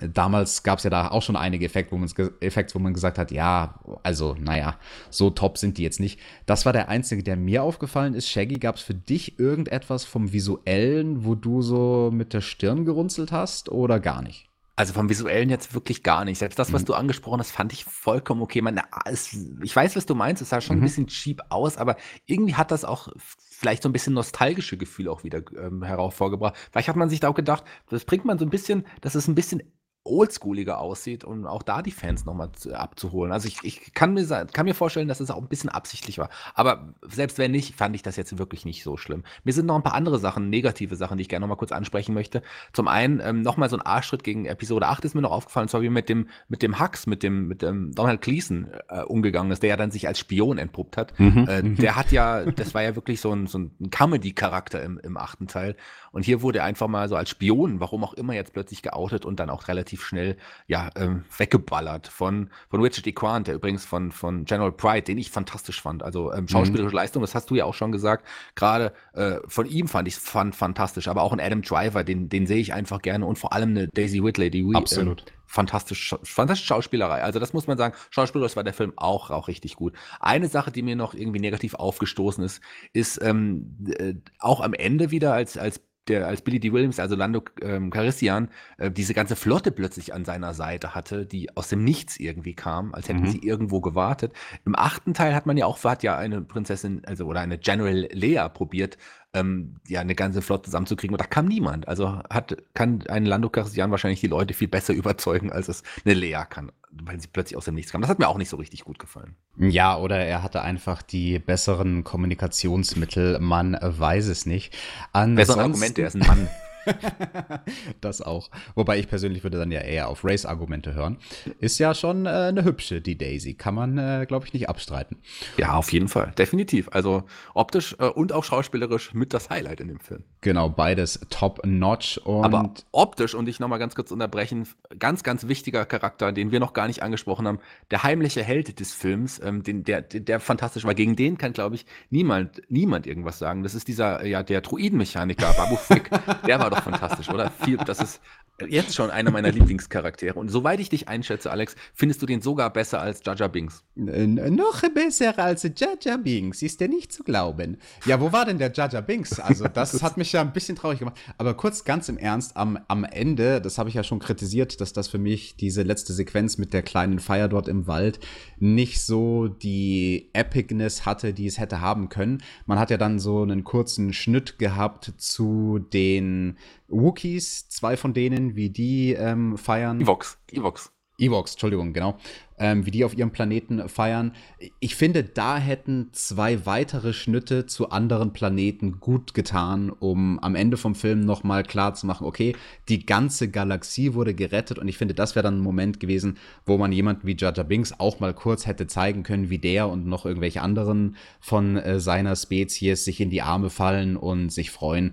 Damals 0.00 0.62
gab 0.62 0.78
es 0.78 0.84
ja 0.84 0.90
da 0.90 1.08
auch 1.08 1.22
schon 1.22 1.36
einige 1.36 1.64
Effekte 1.64 1.98
wo, 1.98 2.22
Effekte, 2.40 2.74
wo 2.74 2.78
man 2.78 2.92
gesagt 2.92 3.16
hat, 3.16 3.30
ja, 3.30 3.80
also, 4.02 4.36
naja, 4.38 4.78
so 5.08 5.30
top 5.30 5.56
sind 5.56 5.78
die 5.78 5.82
jetzt 5.82 6.00
nicht. 6.00 6.20
Das 6.44 6.66
war 6.66 6.74
der 6.74 6.90
einzige, 6.90 7.22
der 7.22 7.36
mir 7.36 7.62
aufgefallen 7.62 8.12
ist. 8.12 8.28
Shaggy, 8.28 8.58
gab 8.58 8.76
es 8.76 8.82
für 8.82 8.94
dich 8.94 9.38
irgendetwas 9.38 10.04
vom 10.04 10.34
Visuellen, 10.34 11.24
wo 11.24 11.34
du 11.34 11.62
so 11.62 12.10
mit 12.12 12.34
der 12.34 12.42
Stirn 12.42 12.84
gerunzelt 12.84 13.32
hast 13.32 13.70
oder 13.70 13.98
gar 13.98 14.20
nicht? 14.20 14.45
Also 14.78 14.92
vom 14.92 15.08
Visuellen 15.08 15.48
jetzt 15.48 15.72
wirklich 15.72 16.02
gar 16.02 16.26
nicht. 16.26 16.38
Selbst 16.38 16.58
das, 16.58 16.72
was 16.72 16.82
mhm. 16.82 16.86
du 16.86 16.94
angesprochen 16.94 17.40
hast, 17.40 17.50
fand 17.50 17.72
ich 17.72 17.84
vollkommen 17.86 18.42
okay. 18.42 18.60
Man, 18.60 18.80
es, 19.06 19.34
ich 19.62 19.74
weiß, 19.74 19.96
was 19.96 20.04
du 20.04 20.14
meinst, 20.14 20.42
es 20.42 20.50
sah 20.50 20.60
schon 20.60 20.76
mhm. 20.76 20.82
ein 20.82 20.86
bisschen 20.86 21.06
cheap 21.06 21.40
aus, 21.48 21.78
aber 21.78 21.96
irgendwie 22.26 22.54
hat 22.54 22.70
das 22.70 22.84
auch 22.84 23.08
vielleicht 23.16 23.82
so 23.82 23.88
ein 23.88 23.92
bisschen 23.92 24.12
nostalgische 24.12 24.76
Gefühl 24.76 25.08
auch 25.08 25.24
wieder 25.24 25.40
ähm, 25.58 25.82
hervorgebracht. 25.82 26.56
Vielleicht 26.70 26.88
hat 26.88 26.96
man 26.96 27.08
sich 27.08 27.20
da 27.20 27.28
auch 27.30 27.34
gedacht, 27.34 27.64
das 27.88 28.04
bringt 28.04 28.26
man 28.26 28.38
so 28.38 28.44
ein 28.44 28.50
bisschen, 28.50 28.86
dass 29.00 29.14
es 29.14 29.28
ein 29.28 29.34
bisschen 29.34 29.62
oldschooliger 30.06 30.78
aussieht, 30.78 31.24
um 31.24 31.46
auch 31.46 31.62
da 31.62 31.82
die 31.82 31.90
Fans 31.90 32.24
nochmal 32.24 32.50
abzuholen. 32.72 33.32
Also 33.32 33.48
ich, 33.48 33.58
ich 33.62 33.94
kann, 33.94 34.14
mir, 34.14 34.26
kann 34.52 34.66
mir 34.66 34.74
vorstellen, 34.74 35.08
dass 35.08 35.20
es 35.20 35.30
auch 35.30 35.40
ein 35.40 35.48
bisschen 35.48 35.70
absichtlich 35.70 36.18
war. 36.18 36.30
Aber 36.54 36.94
selbst 37.02 37.38
wenn 37.38 37.50
nicht, 37.50 37.76
fand 37.76 37.94
ich 37.94 38.02
das 38.02 38.16
jetzt 38.16 38.38
wirklich 38.38 38.64
nicht 38.64 38.82
so 38.82 38.96
schlimm. 38.96 39.24
Mir 39.44 39.52
sind 39.52 39.66
noch 39.66 39.76
ein 39.76 39.82
paar 39.82 39.94
andere 39.94 40.18
Sachen, 40.18 40.50
negative 40.50 40.96
Sachen, 40.96 41.18
die 41.18 41.22
ich 41.22 41.28
gerne 41.28 41.44
nochmal 41.44 41.58
kurz 41.58 41.72
ansprechen 41.72 42.14
möchte. 42.14 42.42
Zum 42.72 42.88
einen 42.88 43.20
ähm, 43.20 43.42
nochmal 43.42 43.68
so 43.68 43.76
ein 43.76 43.82
Arschschritt 43.82 44.24
gegen 44.24 44.46
Episode 44.46 44.88
8 44.88 45.04
ist 45.04 45.14
mir 45.14 45.22
noch 45.22 45.32
aufgefallen, 45.32 45.68
zwar 45.68 45.82
wie 45.82 45.90
mit 45.90 46.08
dem, 46.08 46.28
mit 46.48 46.62
dem 46.62 46.80
Hux, 46.80 47.06
mit 47.06 47.22
dem, 47.22 47.48
mit 47.48 47.62
dem 47.62 47.92
Donald 47.92 48.20
Gleason 48.20 48.68
äh, 48.88 49.02
umgegangen 49.02 49.52
ist, 49.52 49.62
der 49.62 49.70
ja 49.70 49.76
dann 49.76 49.90
sich 49.90 50.08
als 50.08 50.18
Spion 50.18 50.58
entpuppt 50.58 50.96
hat. 50.96 51.18
Mhm. 51.18 51.48
Äh, 51.48 51.62
der 51.62 51.96
hat 51.96 52.12
ja, 52.12 52.44
das 52.44 52.74
war 52.74 52.82
ja 52.82 52.96
wirklich 52.96 53.20
so 53.20 53.32
ein, 53.32 53.46
so 53.46 53.58
ein 53.58 53.90
Comedy-Charakter 53.90 54.82
im, 54.82 54.98
im 54.98 55.16
achten 55.16 55.46
Teil. 55.46 55.76
Und 56.12 56.24
hier 56.24 56.42
wurde 56.42 56.60
er 56.60 56.64
einfach 56.64 56.88
mal 56.88 57.08
so 57.08 57.16
als 57.16 57.30
Spion, 57.30 57.80
warum 57.80 58.02
auch 58.04 58.14
immer, 58.14 58.34
jetzt 58.34 58.52
plötzlich 58.52 58.82
geoutet 58.82 59.24
und 59.24 59.38
dann 59.38 59.50
auch 59.50 59.68
relativ 59.68 59.95
schnell 60.02 60.36
ja, 60.66 60.90
ähm, 60.96 61.24
weggeballert 61.36 62.06
von, 62.08 62.50
von 62.68 62.80
Richard 62.82 63.06
Equant, 63.06 63.46
der 63.46 63.54
übrigens 63.54 63.84
von, 63.84 64.12
von 64.12 64.44
General 64.44 64.72
Pride, 64.72 65.02
den 65.02 65.18
ich 65.18 65.30
fantastisch 65.30 65.80
fand. 65.80 66.02
Also 66.02 66.32
ähm, 66.32 66.42
mhm. 66.42 66.48
schauspielerische 66.48 66.94
mhm. 66.94 67.00
Leistung, 67.00 67.22
das 67.22 67.34
hast 67.34 67.50
du 67.50 67.54
ja 67.54 67.64
auch 67.64 67.74
schon 67.74 67.92
gesagt. 67.92 68.26
Gerade 68.54 68.92
äh, 69.14 69.36
von 69.46 69.66
ihm 69.66 69.88
fand 69.88 70.08
ich 70.08 70.16
es 70.16 70.28
fantastisch, 70.28 71.08
aber 71.08 71.22
auch 71.22 71.32
ein 71.32 71.40
Adam 71.40 71.62
Driver, 71.62 72.04
den, 72.04 72.28
den 72.28 72.46
sehe 72.46 72.58
ich 72.58 72.72
einfach 72.72 73.02
gerne 73.02 73.26
und 73.26 73.38
vor 73.38 73.52
allem 73.52 73.70
eine 73.70 73.88
Daisy 73.88 74.22
Whitley, 74.22 74.50
die 74.50 74.66
Absolut. 74.74 75.22
Äh, 75.22 75.32
fantastisch, 75.46 76.14
fantastische 76.22 76.66
Schauspielerei. 76.66 77.22
Also 77.22 77.38
das 77.38 77.52
muss 77.52 77.66
man 77.66 77.78
sagen, 77.78 77.94
schauspielerisch 78.10 78.56
war 78.56 78.64
der 78.64 78.74
Film 78.74 78.92
auch, 78.96 79.30
auch 79.30 79.48
richtig 79.48 79.76
gut. 79.76 79.94
Eine 80.20 80.48
Sache, 80.48 80.70
die 80.70 80.82
mir 80.82 80.96
noch 80.96 81.14
irgendwie 81.14 81.40
negativ 81.40 81.74
aufgestoßen 81.74 82.44
ist, 82.44 82.60
ist 82.92 83.22
ähm, 83.22 83.76
äh, 83.98 84.14
auch 84.38 84.60
am 84.60 84.74
Ende 84.74 85.10
wieder, 85.10 85.32
als, 85.32 85.56
als 85.56 85.80
der 86.08 86.26
als 86.26 86.42
Billy 86.42 86.60
D. 86.60 86.72
Williams, 86.72 87.00
also 87.00 87.16
Lando 87.16 87.42
ähm, 87.62 87.90
Carissian, 87.90 88.48
äh, 88.78 88.90
diese 88.90 89.14
ganze 89.14 89.36
Flotte 89.36 89.72
plötzlich 89.72 90.14
an 90.14 90.24
seiner 90.24 90.54
Seite 90.54 90.94
hatte, 90.94 91.26
die 91.26 91.56
aus 91.56 91.68
dem 91.68 91.84
Nichts 91.84 92.18
irgendwie 92.18 92.54
kam, 92.54 92.94
als 92.94 93.08
hätten 93.08 93.22
mhm. 93.22 93.30
sie 93.30 93.38
irgendwo 93.38 93.80
gewartet. 93.80 94.32
Im 94.64 94.76
achten 94.76 95.14
Teil 95.14 95.34
hat 95.34 95.46
man 95.46 95.56
ja 95.56 95.66
auch, 95.66 95.82
hat 95.84 96.02
ja 96.02 96.16
eine 96.16 96.42
Prinzessin, 96.42 97.02
also 97.04 97.26
oder 97.26 97.40
eine 97.40 97.58
General 97.58 98.08
Leia 98.12 98.48
probiert, 98.48 98.98
ähm, 99.36 99.76
ja, 99.86 100.00
eine 100.00 100.14
ganze 100.14 100.42
Flotte 100.42 100.64
zusammenzukriegen 100.64 101.14
und 101.14 101.20
da 101.20 101.26
kam 101.26 101.46
niemand. 101.46 101.86
Also 101.88 102.20
hat, 102.30 102.56
kann 102.74 103.04
ein 103.08 103.26
Lando 103.26 103.50
Carissian 103.50 103.90
wahrscheinlich 103.90 104.20
die 104.20 104.26
Leute 104.26 104.54
viel 104.54 104.68
besser 104.68 104.94
überzeugen, 104.94 105.52
als 105.52 105.68
es 105.68 105.82
eine 106.04 106.14
Leia 106.14 106.44
kann 106.44 106.72
weil 107.04 107.20
sie 107.20 107.28
plötzlich 107.28 107.56
aus 107.56 107.66
dem 107.66 107.74
Nichts 107.74 107.92
kam. 107.92 108.00
Das 108.00 108.10
hat 108.10 108.18
mir 108.18 108.28
auch 108.28 108.38
nicht 108.38 108.48
so 108.48 108.56
richtig 108.56 108.84
gut 108.84 108.98
gefallen. 108.98 109.34
Ja, 109.58 109.98
oder 109.98 110.18
er 110.18 110.42
hatte 110.42 110.62
einfach 110.62 111.02
die 111.02 111.38
besseren 111.38 112.04
Kommunikationsmittel, 112.04 113.38
man 113.38 113.76
weiß 113.80 114.28
es 114.28 114.46
nicht. 114.46 114.76
Ansonsten, 115.12 115.36
Besser 115.36 115.60
Argument, 115.60 115.98
er 115.98 116.06
ist 116.06 116.14
ein 116.14 116.26
Mann. 116.26 116.48
das 118.00 118.22
auch. 118.22 118.50
Wobei 118.74 118.98
ich 118.98 119.08
persönlich 119.08 119.42
würde 119.42 119.58
dann 119.58 119.70
ja 119.70 119.80
eher 119.80 120.08
auf 120.08 120.24
Race-Argumente 120.24 120.94
hören. 120.94 121.18
Ist 121.60 121.78
ja 121.78 121.94
schon 121.94 122.26
äh, 122.26 122.28
eine 122.28 122.64
hübsche, 122.64 123.00
die 123.00 123.18
Daisy. 123.18 123.54
Kann 123.54 123.74
man, 123.74 123.98
äh, 123.98 124.26
glaube 124.26 124.46
ich, 124.46 124.52
nicht 124.52 124.68
abstreiten. 124.68 125.18
Ja, 125.56 125.74
auf 125.74 125.92
jeden 125.92 126.08
Fall. 126.08 126.32
Definitiv. 126.38 126.88
Also 126.92 127.24
optisch 127.54 127.96
äh, 127.98 128.06
und 128.06 128.32
auch 128.32 128.44
schauspielerisch 128.44 129.14
mit 129.14 129.34
das 129.34 129.50
Highlight 129.50 129.80
in 129.80 129.88
dem 129.88 130.00
Film. 130.00 130.24
Genau, 130.40 130.68
beides 130.68 131.20
top-notch. 131.30 132.20
Aber 132.24 132.72
optisch, 132.92 133.34
und 133.34 133.48
ich 133.48 133.60
nochmal 133.60 133.78
ganz 133.78 133.94
kurz 133.94 134.10
unterbrechen, 134.10 134.68
ganz, 134.98 135.22
ganz 135.22 135.48
wichtiger 135.48 135.84
Charakter, 135.84 136.32
den 136.32 136.52
wir 136.52 136.60
noch 136.60 136.72
gar 136.72 136.86
nicht 136.86 137.02
angesprochen 137.02 137.46
haben, 137.46 137.58
der 137.90 138.02
heimliche 138.02 138.42
Held 138.42 138.78
des 138.80 138.92
Films, 138.92 139.40
ähm, 139.42 139.62
den, 139.62 139.84
der, 139.84 140.02
der, 140.02 140.40
fantastisch 140.40 140.84
war. 140.84 140.94
Gegen 140.94 141.16
den 141.16 141.38
kann, 141.38 141.52
glaube 141.52 141.74
ich, 141.74 141.86
niemand, 142.10 142.62
niemand 142.68 143.06
irgendwas 143.06 143.38
sagen. 143.38 143.62
Das 143.62 143.74
ist 143.74 143.88
dieser, 143.88 144.24
ja, 144.24 144.42
der 144.42 144.60
Druidenmechaniker, 144.60 145.52
Babu 145.54 145.76
Frick. 145.76 146.10
der 146.46 146.60
war 146.60 146.70
doch 146.70 146.75
doch 146.76 146.82
fantastisch, 146.82 147.28
oder? 147.28 147.50
Viel, 147.50 147.76
das 147.78 148.00
ist 148.00 148.20
jetzt 148.66 148.94
schon 148.94 149.10
einer 149.10 149.30
meiner 149.30 149.52
Lieblingscharaktere. 149.52 150.38
Und 150.38 150.48
soweit 150.48 150.80
ich 150.80 150.88
dich 150.88 151.08
einschätze, 151.08 151.50
Alex, 151.50 151.76
findest 151.94 152.22
du 152.22 152.26
den 152.26 152.40
sogar 152.40 152.72
besser 152.72 153.00
als 153.00 153.20
Jaja 153.24 153.48
Binks? 153.48 153.84
Noch 153.94 154.82
besser 154.94 155.38
als 155.38 155.62
Jaja 155.64 156.16
Binks, 156.16 156.62
ist 156.62 156.80
der 156.80 156.88
nicht 156.88 157.12
zu 157.12 157.22
glauben. 157.22 157.78
Ja, 158.06 158.20
wo 158.20 158.32
war 158.32 158.46
denn 158.46 158.58
der 158.58 158.72
Jaja 158.72 159.00
Binks? 159.00 159.38
Also, 159.38 159.68
das 159.74 160.02
hat 160.02 160.16
mich 160.16 160.32
ja 160.32 160.40
ein 160.40 160.52
bisschen 160.52 160.76
traurig 160.76 161.00
gemacht. 161.00 161.18
Aber 161.36 161.54
kurz, 161.54 161.84
ganz 161.84 162.08
im 162.08 162.16
Ernst, 162.16 162.56
am, 162.56 162.78
am 162.88 163.04
Ende, 163.04 163.60
das 163.60 163.78
habe 163.78 163.88
ich 163.88 163.94
ja 163.94 164.04
schon 164.04 164.20
kritisiert, 164.20 164.80
dass 164.80 164.92
das 164.92 165.08
für 165.08 165.18
mich 165.18 165.56
diese 165.56 165.82
letzte 165.82 166.12
Sequenz 166.12 166.56
mit 166.56 166.72
der 166.72 166.82
kleinen 166.82 167.18
Feier 167.18 167.48
dort 167.48 167.68
im 167.68 167.86
Wald 167.86 168.20
nicht 168.58 169.02
so 169.02 169.48
die 169.48 170.30
Epicness 170.32 171.04
hatte, 171.04 171.34
die 171.34 171.46
es 171.46 171.58
hätte 171.58 171.80
haben 171.80 172.08
können. 172.08 172.42
Man 172.64 172.78
hat 172.78 172.90
ja 172.90 172.96
dann 172.96 173.18
so 173.18 173.42
einen 173.42 173.64
kurzen 173.64 174.12
Schnitt 174.12 174.58
gehabt 174.58 175.12
zu 175.18 175.78
den 175.78 176.56
Wookies, 176.88 177.68
zwei 177.68 177.96
von 177.96 178.14
denen, 178.14 178.56
wie 178.56 178.70
die 178.70 179.12
ähm, 179.12 179.56
feiern. 179.58 180.00
Evox, 180.00 180.38
Evox. 180.50 180.92
Evox, 181.18 181.52
Entschuldigung, 181.52 181.94
genau. 181.94 182.18
Ähm, 182.58 182.84
wie 182.84 182.90
die 182.90 183.04
auf 183.04 183.16
ihrem 183.16 183.30
Planeten 183.30 183.88
feiern. 183.88 184.32
Ich 184.80 184.96
finde, 184.96 185.24
da 185.24 185.58
hätten 185.58 186.08
zwei 186.12 186.64
weitere 186.66 187.12
Schnitte 187.12 187.66
zu 187.66 187.90
anderen 187.90 188.32
Planeten 188.32 188.98
gut 189.00 189.34
getan, 189.34 189.90
um 189.90 190.38
am 190.40 190.54
Ende 190.54 190.76
vom 190.76 190.94
Film 190.94 191.20
nochmal 191.20 191.62
klar 191.62 191.94
zu 191.94 192.06
machen, 192.06 192.26
okay, 192.26 192.54
die 192.88 193.04
ganze 193.04 193.50
Galaxie 193.50 194.14
wurde 194.14 194.34
gerettet 194.34 194.78
und 194.78 194.88
ich 194.88 194.96
finde, 194.96 195.14
das 195.14 195.34
wäre 195.34 195.42
dann 195.42 195.58
ein 195.58 195.62
Moment 195.62 196.00
gewesen, 196.00 196.38
wo 196.64 196.78
man 196.78 196.92
jemanden 196.92 197.26
wie 197.26 197.36
Jaja 197.38 197.62
Binks 197.62 197.94
auch 197.98 198.20
mal 198.20 198.34
kurz 198.34 198.66
hätte 198.66 198.86
zeigen 198.86 199.22
können, 199.22 199.50
wie 199.50 199.58
der 199.58 199.88
und 199.88 200.06
noch 200.06 200.24
irgendwelche 200.24 200.62
anderen 200.62 201.16
von 201.40 201.76
äh, 201.76 202.00
seiner 202.00 202.36
Spezies 202.36 203.04
sich 203.04 203.20
in 203.20 203.30
die 203.30 203.42
Arme 203.42 203.70
fallen 203.70 204.16
und 204.16 204.50
sich 204.50 204.70
freuen. 204.70 205.12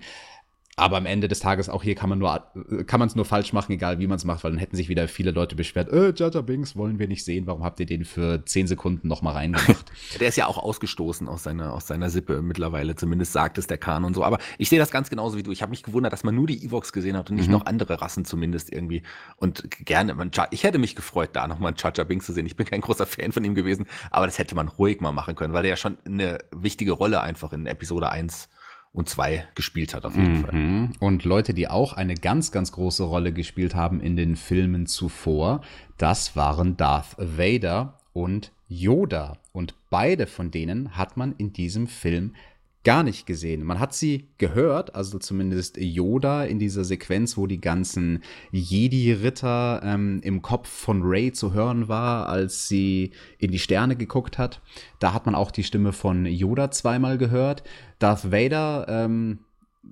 Aber 0.76 0.98
am 0.98 1.06
Ende 1.06 1.28
des 1.28 1.40
Tages, 1.40 1.70
auch 1.70 1.84
hier 1.84 1.94
kann 1.94 2.10
man 2.10 2.18
nur, 2.18 2.48
kann 2.88 3.00
man 3.00 3.08
es 3.08 3.16
nur 3.16 3.26
falsch 3.26 3.54
machen, 3.54 3.74
egal 3.74 4.00
wie 4.00 4.08
man 4.08 4.16
es 4.16 4.26
macht, 4.26 4.44
weil 4.44 4.52
dann 4.52 4.60
hätten 4.60 4.76
sich 4.76 4.90
wieder 4.90 5.08
viele 5.08 5.30
Leute 5.30 5.56
beschwert, 5.56 5.90
äh, 5.92 6.14
Jaja 6.16 6.42
Binks 6.42 6.76
wollen 6.76 6.98
wir 6.98 7.08
nicht 7.08 7.24
sehen, 7.24 7.46
warum 7.46 7.64
habt 7.64 7.80
ihr 7.80 7.86
den 7.86 8.06
für 8.06 8.44
10 8.44 8.66
Sekunden 8.66 9.08
nochmal 9.08 9.34
reingemacht? 9.34 9.92
der 10.20 10.30
ist 10.30 10.36
ja 10.36 10.48
auch 10.48 10.58
ausgestoßen 10.58 11.28
aus 11.28 11.44
seiner, 11.44 11.74
aus 11.74 11.86
seiner 11.86 12.10
Sippe 12.10 12.42
mittlerweile, 12.42 12.96
zumindest 12.96 13.34
sagt 13.34 13.60
es 13.60 13.68
der 13.68 13.78
Kahn 13.78 14.04
und 14.04 14.16
so. 14.16 14.24
Aber 14.24 14.40
ich 14.58 14.70
sehe 14.70 14.80
das 14.80 14.90
ganz 14.90 15.12
genauso 15.12 15.38
wie 15.38 15.44
du. 15.44 15.52
Ich 15.52 15.62
habe 15.62 15.70
mich 15.70 15.84
gewundert, 15.84 16.12
dass 16.12 16.24
man 16.24 16.34
nur 16.34 16.48
die 16.48 16.66
Evox 16.66 16.92
gesehen 16.92 17.18
hat 17.18 17.30
und 17.30 17.36
nicht 17.36 17.48
mhm. 17.48 17.54
noch 17.54 17.66
andere 17.68 18.02
Rassen 18.02 18.26
zumindest 18.26 18.72
irgendwie. 18.72 19.04
Und 19.36 19.70
gerne, 19.86 20.16
man, 20.16 20.32
ich 20.50 20.64
hätte 20.64 20.80
mich 20.80 20.96
gefreut, 20.96 21.30
da 21.34 21.48
nochmal 21.48 21.76
Jaja 21.78 22.04
Binks 22.04 22.26
zu 22.26 22.34
sehen. 22.34 22.48
Ich 22.48 22.56
bin 22.56 22.66
kein 22.66 22.82
großer 22.82 23.06
Fan 23.06 23.32
von 23.32 23.46
ihm 23.46 23.54
gewesen, 23.54 23.86
aber 24.10 24.26
das 24.26 24.40
hätte 24.40 24.56
man 24.56 24.70
ruhig 24.70 25.02
mal 25.02 25.12
machen 25.12 25.36
können, 25.36 25.54
weil 25.54 25.62
der 25.62 25.72
ja 25.72 25.78
schon 25.78 26.00
eine 26.06 26.40
wichtige 26.52 26.94
Rolle 26.94 27.22
einfach 27.22 27.54
in 27.54 27.68
Episode 27.68 28.10
1 28.10 28.50
und 28.94 29.10
zwei 29.10 29.48
gespielt 29.56 29.94
hat, 29.94 30.06
auf 30.06 30.16
jeden 30.16 30.38
mhm. 30.38 30.42
Fall. 30.42 30.90
Und 31.00 31.26
Leute, 31.26 31.54
die 31.54 31.68
auch 31.68 31.94
eine 31.94 32.14
ganz, 32.14 32.52
ganz 32.52 32.72
große 32.72 33.04
Rolle 33.04 33.34
gespielt 33.34 33.76
haben 33.76 34.00
in 34.00 34.16
den 34.16 34.36
Filmen 34.36 34.86
zuvor, 34.86 35.62
das 35.98 36.36
waren 36.36 36.78
Darth 36.78 37.16
Vader 37.18 37.98
und 38.14 38.52
Yoda. 38.68 39.38
Und 39.52 39.74
beide 39.90 40.28
von 40.28 40.52
denen 40.52 40.96
hat 40.96 41.18
man 41.18 41.34
in 41.38 41.54
diesem 41.54 41.88
Film 41.88 42.36
gar 42.84 43.04
nicht 43.04 43.26
gesehen. 43.26 43.64
Man 43.64 43.80
hat 43.80 43.94
sie 43.94 44.28
gehört, 44.38 44.94
also 44.96 45.18
zumindest 45.18 45.78
Yoda 45.78 46.44
in 46.44 46.60
dieser 46.60 46.84
Sequenz, 46.84 47.38
wo 47.38 47.48
die 47.48 47.62
ganzen 47.62 48.24
Jedi-Ritter 48.52 49.82
ähm, 49.84 50.20
im 50.24 50.42
Kopf 50.42 50.68
von 50.68 51.02
Rey 51.04 51.32
zu 51.32 51.54
hören 51.54 51.88
war, 51.88 52.28
als 52.28 52.68
sie 52.68 53.12
in 53.38 53.52
die 53.52 53.60
Sterne 53.60 53.96
geguckt 53.96 54.38
hat. 54.38 54.62
Da 55.00 55.14
hat 55.14 55.26
man 55.26 55.36
auch 55.36 55.52
die 55.52 55.64
Stimme 55.64 55.94
von 55.94 56.26
Yoda 56.26 56.72
zweimal 56.72 57.18
gehört. 57.18 57.64
Darth 58.00 58.32
Vader, 58.32 58.86
ähm, 58.90 59.40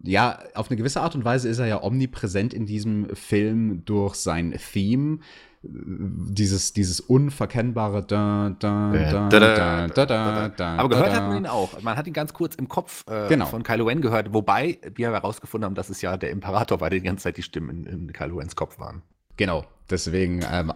ja, 0.03 0.39
auf 0.53 0.69
eine 0.69 0.77
gewisse 0.77 1.01
Art 1.01 1.15
und 1.15 1.25
Weise 1.25 1.49
ist 1.49 1.59
er 1.59 1.67
ja 1.67 1.83
omnipräsent 1.83 2.53
in 2.53 2.65
diesem 2.65 3.13
Film 3.15 3.83
durch 3.85 4.15
sein 4.15 4.57
Theme 4.71 5.19
dieses, 5.63 6.73
dieses 6.73 6.99
unverkennbare 6.99 8.03
da, 8.03 8.55
da, 8.59 8.91
da, 8.91 9.29
da, 9.29 9.87
da, 9.87 10.05
da, 10.05 10.49
da, 10.49 10.75
Aber 10.77 10.89
gehört 10.89 11.13
hat 11.13 11.27
man 11.27 11.37
ihn 11.37 11.45
auch. 11.45 11.81
Man 11.81 11.95
hat 11.97 12.07
ihn 12.07 12.13
ganz 12.13 12.33
kurz 12.33 12.55
im 12.55 12.67
Kopf 12.67 13.03
äh, 13.07 13.27
genau. 13.27 13.45
von 13.45 13.61
Kylo 13.61 13.85
Ren 13.85 14.01
gehört, 14.01 14.33
wobei 14.33 14.79
wir 14.95 15.11
herausgefunden 15.11 15.65
haben, 15.65 15.75
dass 15.75 15.89
es 15.89 16.01
ja 16.01 16.17
der 16.17 16.31
Imperator 16.31 16.81
war, 16.81 16.89
der 16.89 16.99
die 16.99 17.05
ganze 17.05 17.23
Zeit 17.23 17.37
die 17.37 17.43
Stimmen 17.43 17.85
in, 17.85 17.85
in 17.85 18.13
Kylo 18.13 18.37
Rens 18.37 18.55
Kopf 18.55 18.79
waren. 18.79 19.03
Genau, 19.41 19.65
deswegen 19.89 20.45
ähm, 20.51 20.71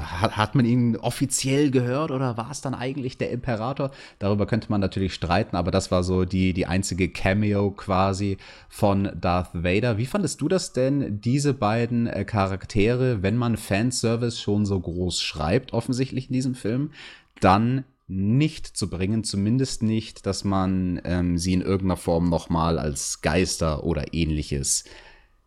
hat, 0.00 0.36
hat, 0.36 0.54
man 0.54 0.64
ihn 0.64 0.96
offiziell 0.96 1.72
gehört 1.72 2.12
oder 2.12 2.36
war 2.36 2.52
es 2.52 2.60
dann 2.60 2.72
eigentlich 2.72 3.18
der 3.18 3.32
Imperator? 3.32 3.90
Darüber 4.20 4.46
könnte 4.46 4.70
man 4.70 4.80
natürlich 4.80 5.12
streiten, 5.12 5.56
aber 5.56 5.72
das 5.72 5.90
war 5.90 6.04
so 6.04 6.24
die, 6.24 6.52
die 6.52 6.66
einzige 6.66 7.08
Cameo 7.08 7.72
quasi 7.72 8.36
von 8.68 9.10
Darth 9.20 9.50
Vader. 9.54 9.98
Wie 9.98 10.06
fandest 10.06 10.40
du 10.40 10.46
das 10.46 10.72
denn, 10.72 11.20
diese 11.20 11.52
beiden 11.52 12.06
äh, 12.06 12.24
Charaktere, 12.24 13.24
wenn 13.24 13.36
man 13.36 13.56
Fanservice 13.56 14.40
schon 14.40 14.66
so 14.66 14.78
groß 14.78 15.20
schreibt, 15.20 15.72
offensichtlich 15.72 16.28
in 16.28 16.34
diesem 16.34 16.54
Film, 16.54 16.92
dann 17.40 17.82
nicht 18.06 18.68
zu 18.68 18.88
bringen, 18.88 19.24
zumindest 19.24 19.82
nicht, 19.82 20.26
dass 20.26 20.44
man 20.44 21.00
ähm, 21.02 21.38
sie 21.38 21.54
in 21.54 21.60
irgendeiner 21.60 21.96
Form 21.96 22.28
nochmal 22.28 22.78
als 22.78 23.20
Geister 23.20 23.82
oder 23.82 24.14
ähnliches 24.14 24.84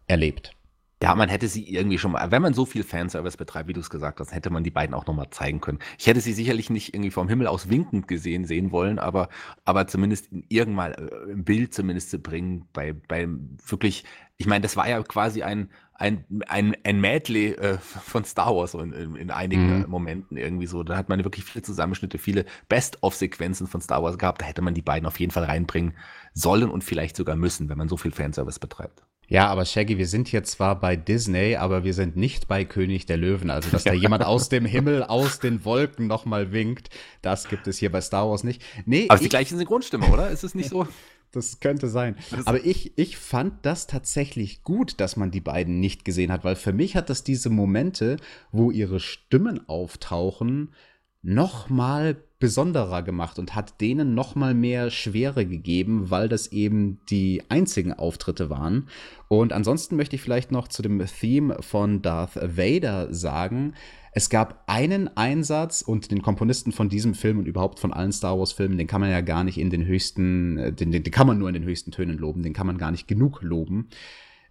erlebt? 0.08 0.59
Ja, 1.02 1.16
man 1.16 1.30
hätte 1.30 1.48
sie 1.48 1.64
irgendwie 1.74 1.98
schon 1.98 2.12
mal, 2.12 2.30
wenn 2.30 2.42
man 2.42 2.54
so 2.54 2.66
viel 2.66 2.84
Fanservice 2.84 3.38
betreibt, 3.38 3.70
wie 3.70 3.74
du 3.74 3.80
es 3.80 3.90
gesagt 3.90 4.20
hast, 4.20 4.34
hätte 4.34 4.50
man 4.50 4.66
die 4.66 4.70
beiden 4.70 4.94
auch 4.94 5.08
noch 5.08 5.16
mal 5.16 5.30
zeigen 5.32 5.62
können. 5.62 5.80
Ich 5.98 6.08
hätte 6.08 6.20
sie 6.20 6.34
sicherlich 6.34 6.70
nicht 6.70 6.94
irgendwie 6.94 7.12
vom 7.12 7.30
Himmel 7.30 7.48
aus 7.48 7.70
winkend 7.70 8.10
gesehen 8.10 8.44
sehen 8.44 8.72
wollen, 8.74 9.00
aber, 9.00 9.30
aber 9.64 9.88
zumindest 9.88 10.28
irgendwann 10.50 10.92
äh, 10.92 11.32
im 11.32 11.46
Bild 11.46 11.74
zumindest 11.74 12.10
zu 12.12 12.20
bringen, 12.20 12.68
bei, 12.74 12.92
bei 12.92 13.30
wirklich, 13.66 14.04
ich 14.36 14.46
meine, 14.46 14.62
das 14.62 14.76
war 14.76 14.90
ja 14.90 15.02
quasi 15.02 15.42
ein, 15.42 15.70
ein, 15.94 16.26
ein, 16.48 16.76
ein 16.84 17.00
Medley 17.00 17.54
äh, 17.54 17.78
von 17.78 18.26
Star 18.26 18.54
Wars 18.54 18.74
in, 18.74 18.92
in, 18.92 19.16
in 19.16 19.32
einigen 19.32 19.80
mhm. 19.80 19.90
Momenten 19.90 20.36
irgendwie 20.36 20.68
so. 20.68 20.84
Da 20.84 20.98
hat 20.98 21.08
man 21.08 21.24
wirklich 21.24 21.46
viele 21.46 21.62
Zusammenschnitte, 21.62 22.18
viele 22.18 22.44
Best-of-Sequenzen 22.68 23.68
von 23.68 23.80
Star 23.80 24.04
Wars 24.04 24.18
gehabt. 24.18 24.42
Da 24.42 24.46
hätte 24.46 24.62
man 24.62 24.74
die 24.74 24.82
beiden 24.82 25.08
auf 25.08 25.20
jeden 25.20 25.32
Fall 25.32 25.46
reinbringen 25.46 25.94
sollen 26.34 26.70
und 26.70 26.84
vielleicht 26.84 27.16
sogar 27.16 27.38
müssen, 27.38 27.70
wenn 27.70 27.78
man 27.78 27.88
so 27.88 27.96
viel 27.96 28.12
Fanservice 28.12 28.60
betreibt. 28.60 29.04
Ja, 29.30 29.48
aber 29.48 29.64
Shaggy, 29.66 30.00
wir 30.00 30.08
sind 30.08 30.28
hier 30.28 30.44
zwar 30.44 30.80
bei 30.80 30.96
Disney, 30.96 31.56
aber 31.56 31.84
wir 31.84 31.94
sind 31.94 32.18
nicht 32.18 32.48
bei 32.48 32.66
König 32.66 33.06
der 33.06 33.18
Löwen. 33.18 33.52
Also, 33.52 33.70
dass 33.70 33.84
da 33.84 33.94
jemand 33.94 34.26
aus 34.26 34.50
dem 34.50 34.66
Himmel, 34.66 35.04
aus 35.04 35.40
den 35.40 35.64
Wolken 35.66 36.08
nochmal 36.08 36.52
winkt, 36.52 36.90
das 37.22 37.48
gibt 37.48 37.68
es 37.68 37.78
hier 37.78 37.92
bei 37.92 38.02
Star 38.02 38.28
Wars 38.28 38.44
nicht. 38.44 38.64
Nee, 38.86 39.06
aber 39.08 39.20
die 39.20 39.30
gleiche 39.30 39.56
Synchronstimme, 39.56 40.08
oder? 40.08 40.30
Ist 40.30 40.44
es 40.44 40.56
nicht 40.56 40.70
so? 40.70 40.88
Das 41.32 41.60
könnte 41.60 41.90
sein. 41.90 42.16
Aber 42.46 42.66
ich, 42.66 42.98
ich 42.98 43.18
fand 43.18 43.64
das 43.64 43.86
tatsächlich 43.86 44.64
gut, 44.64 45.00
dass 45.00 45.16
man 45.16 45.30
die 45.30 45.42
beiden 45.42 45.80
nicht 45.80 46.04
gesehen 46.04 46.32
hat, 46.32 46.44
weil 46.44 46.56
für 46.56 46.74
mich 46.74 46.96
hat 46.96 47.12
das 47.12 47.24
diese 47.24 47.52
Momente, 47.52 48.18
wo 48.52 48.72
ihre 48.72 49.00
Stimmen 49.00 49.70
auftauchen, 49.70 50.74
noch 51.22 51.70
mal 51.70 52.18
besonderer 52.40 53.04
gemacht 53.04 53.38
und 53.38 53.54
hat 53.54 53.82
denen 53.82 54.16
noch 54.16 54.36
mal 54.36 54.54
mehr 54.54 54.90
Schwere 54.92 55.46
gegeben, 55.46 56.10
weil 56.10 56.30
das 56.30 56.54
eben 56.54 57.00
die 57.10 57.44
einzigen 57.50 57.92
Auftritte 57.92 58.50
waren. 58.50 58.88
Und 59.28 59.52
ansonsten 59.52 59.98
möchte 59.98 60.16
ich 60.16 60.22
vielleicht 60.22 60.52
noch 60.52 60.70
zu 60.70 60.82
dem 60.82 61.06
Theme 61.06 61.58
von 61.62 62.02
Darth 62.02 62.36
Vader 62.36 63.14
sagen, 63.14 63.74
es 64.12 64.30
gab 64.30 64.64
einen 64.68 65.16
Einsatz 65.18 65.82
und 65.82 66.12
den 66.12 66.22
Komponisten 66.22 66.72
von 66.72 66.90
diesem 66.90 67.14
Film 67.14 67.40
und 67.40 67.46
überhaupt 67.46 67.80
von 67.80 67.94
allen 67.94 68.12
Star 68.12 68.40
Wars 68.40 68.54
Filmen, 68.54 68.78
den 68.78 68.88
kann 68.88 69.02
man 69.02 69.12
ja 69.12 69.22
gar 69.22 69.44
nicht 69.44 69.58
in 69.58 69.70
den 69.70 69.86
höchsten, 69.86 70.58
äh, 70.58 70.74
den, 70.74 70.92
den, 70.92 71.04
den 71.04 71.12
kann 71.12 71.28
man 71.28 71.38
nur 71.38 71.48
in 71.48 71.54
den 71.54 71.64
höchsten 71.64 71.92
Tönen 71.92 72.18
loben, 72.18 72.42
den 72.42 72.54
kann 72.54 72.68
man 72.68 72.78
gar 72.78 72.92
nicht 72.92 73.08
genug 73.08 73.42
loben. 73.42 73.90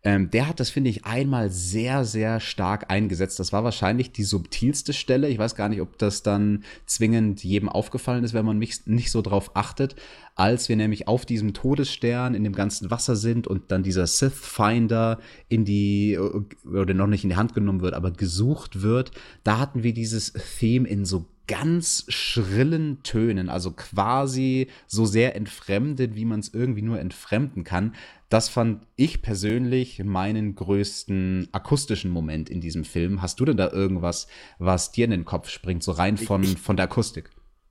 Ähm, 0.05 0.31
der 0.31 0.49
hat 0.49 0.61
das, 0.61 0.71
finde 0.71 0.91
ich, 0.91 1.05
einmal 1.05 1.51
sehr, 1.51 2.05
sehr 2.05 2.39
stark 2.39 2.91
eingesetzt. 2.91 3.41
Das 3.41 3.53
war 3.53 3.65
wahrscheinlich 3.65 4.13
die 4.13 4.23
subtilste 4.23 4.93
Stelle. 4.93 5.29
Ich 5.29 5.39
weiß 5.39 5.57
gar 5.57 5.69
nicht, 5.69 5.81
ob 5.81 5.99
das 5.99 6.23
dann 6.23 6.65
zwingend 6.87 7.43
jedem 7.43 7.69
aufgefallen 7.69 8.23
ist, 8.23 8.33
wenn 8.33 8.45
man 8.45 8.59
mich 8.59 8.87
nicht 8.87 9.11
so 9.11 9.23
drauf 9.23 9.51
achtet. 9.55 9.97
Als 10.37 10.69
wir 10.69 10.77
nämlich 10.77 11.09
auf 11.09 11.27
diesem 11.27 11.53
Todesstern 11.53 12.35
in 12.35 12.45
dem 12.45 12.55
ganzen 12.55 12.93
Wasser 12.93 13.17
sind 13.17 13.49
und 13.49 13.73
dann 13.73 13.83
dieser 13.83 14.07
Sith 14.07 14.35
Finder 14.35 15.19
in 15.49 15.65
die, 15.65 16.17
oder 16.17 16.95
noch 16.95 17.09
nicht 17.09 17.25
in 17.25 17.31
die 17.31 17.37
Hand 17.37 17.55
genommen 17.55 17.81
wird, 17.81 17.95
aber 17.95 18.13
gesucht 18.13 18.83
wird, 18.83 19.11
da 19.43 19.59
hatten 19.59 19.83
wir 19.83 19.93
dieses 19.93 20.33
Theme 20.33 20.89
in 20.89 21.05
so 21.05 21.27
ganz 21.49 22.05
schrillen 22.09 23.03
Tönen, 23.03 23.49
also 23.49 23.73
quasi 23.73 24.69
so 24.87 25.07
sehr 25.07 25.35
entfremdet, 25.35 26.15
wie 26.15 26.27
man 26.27 26.41
es 26.41 26.55
irgendwie 26.55 26.83
nur 26.83 27.01
entfremden 27.01 27.65
kann. 27.65 27.95
Das 28.29 28.51
fand 28.51 28.87
ich 28.95 29.23
persönlich 29.23 30.05
meinen 30.05 30.55
größten 30.55 31.49
akustischen 31.53 32.11
Moment 32.11 32.51
in 32.51 32.61
diesem 32.61 32.85
Film. 32.85 33.23
Hast 33.23 33.41
du 33.41 33.47
denn 33.47 33.57
da 33.57 33.73
irgendwas, 33.73 34.29
was 34.59 34.93
dir 34.93 35.07
in 35.07 35.11
den 35.11 35.25
Kopf 35.25 35.49
springt, 35.49 35.83
so 35.83 35.93
rein 35.93 36.19
von, 36.19 36.45
von 36.45 36.77
der 36.77 36.85
Akustik? 36.85 37.31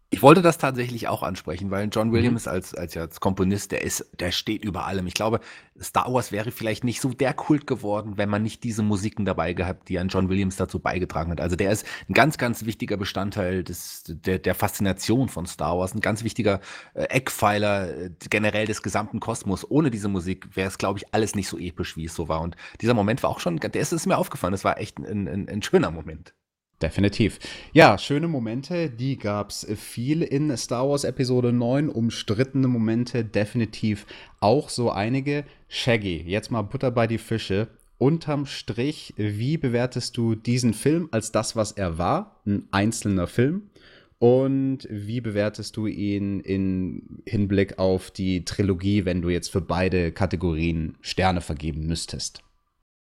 Ich 0.09 0.21
wollte 0.21 0.41
das 0.41 0.57
tatsächlich 0.57 1.09
auch 1.09 1.21
ansprechen, 1.21 1.69
weil 1.69 1.89
John 1.91 2.13
Williams 2.13 2.45
mhm. 2.45 2.51
als, 2.53 2.73
als, 2.73 2.95
als 2.95 3.19
Komponist, 3.19 3.73
der 3.73 3.81
ist, 3.81 4.09
der 4.17 4.31
steht 4.31 4.63
über 4.63 4.85
allem. 4.85 5.05
Ich 5.05 5.13
glaube, 5.13 5.41
Star 5.81 6.13
Wars 6.13 6.31
wäre 6.31 6.51
vielleicht 6.51 6.85
nicht 6.85 7.01
so 7.01 7.09
der 7.09 7.33
Kult 7.33 7.67
geworden, 7.67 8.13
wenn 8.15 8.29
man 8.29 8.41
nicht 8.41 8.63
diese 8.63 8.83
Musiken 8.83 9.25
dabei 9.25 9.51
gehabt, 9.51 9.89
die 9.89 9.99
an 9.99 10.07
John 10.07 10.29
Williams 10.29 10.55
dazu 10.55 10.79
beigetragen 10.79 11.31
hat. 11.31 11.41
Also 11.41 11.57
der 11.57 11.71
ist 11.73 11.85
ein 12.07 12.13
ganz, 12.13 12.37
ganz 12.37 12.63
wichtiger 12.63 12.95
Bestandteil 12.95 13.65
des, 13.65 14.05
der, 14.07 14.39
der 14.39 14.55
Faszination 14.55 15.27
von 15.27 15.45
Star 15.45 15.77
Wars, 15.77 15.93
ein 15.93 15.99
ganz 15.99 16.23
wichtiger 16.23 16.61
äh, 16.93 17.03
Eckpfeiler 17.03 17.89
äh, 17.89 18.09
generell 18.29 18.65
des 18.65 18.81
gesamten 18.83 19.19
Kosmos. 19.19 19.69
Ohne 19.69 19.91
diese 19.91 20.07
Musik 20.07 20.55
wäre 20.55 20.69
es, 20.69 20.77
glaube 20.77 20.99
ich, 20.99 21.13
alles 21.13 21.35
nicht 21.35 21.49
so 21.49 21.57
episch, 21.57 21.97
wie 21.97 22.05
es 22.05 22.15
so 22.15 22.29
war. 22.29 22.39
Und 22.39 22.55
dieser 22.79 22.93
Moment 22.93 23.23
war 23.23 23.29
auch 23.29 23.41
schon, 23.41 23.57
der 23.57 23.75
ist 23.75 23.91
es 23.91 24.05
mir 24.05 24.17
aufgefallen, 24.17 24.53
das 24.53 24.63
war 24.63 24.79
echt 24.79 24.99
ein, 24.99 25.27
ein, 25.27 25.49
ein 25.49 25.61
schöner 25.61 25.91
Moment. 25.91 26.33
Definitiv. 26.81 27.39
Ja, 27.73 27.97
schöne 27.97 28.27
Momente, 28.27 28.91
die 28.91 29.17
gab 29.17 29.49
es 29.49 29.65
viel 29.75 30.21
in 30.21 30.55
Star 30.57 30.87
Wars 30.87 31.05
Episode 31.05 31.51
9. 31.51 31.89
Umstrittene 31.89 32.67
Momente 32.67 33.25
definitiv 33.25 34.05
auch 34.39 34.69
so 34.69 34.91
einige. 34.91 35.43
Shaggy, 35.69 36.23
jetzt 36.27 36.51
mal 36.51 36.61
Butter 36.61 36.91
bei 36.91 37.07
die 37.07 37.17
Fische. 37.17 37.67
Unterm 37.97 38.45
Strich, 38.45 39.15
wie 39.17 39.57
bewertest 39.57 40.17
du 40.17 40.35
diesen 40.35 40.75
Film 40.75 41.09
als 41.11 41.31
das, 41.31 41.55
was 41.55 41.71
er 41.71 41.97
war? 41.97 42.41
Ein 42.45 42.67
einzelner 42.69 43.25
Film. 43.25 43.71
Und 44.19 44.87
wie 44.89 45.21
bewertest 45.21 45.77
du 45.77 45.87
ihn 45.87 46.41
in 46.41 47.21
Hinblick 47.25 47.79
auf 47.79 48.11
die 48.11 48.45
Trilogie, 48.45 49.05
wenn 49.05 49.23
du 49.23 49.29
jetzt 49.29 49.51
für 49.51 49.61
beide 49.61 50.11
Kategorien 50.11 50.95
Sterne 51.01 51.41
vergeben 51.41 51.87
müsstest? 51.87 52.43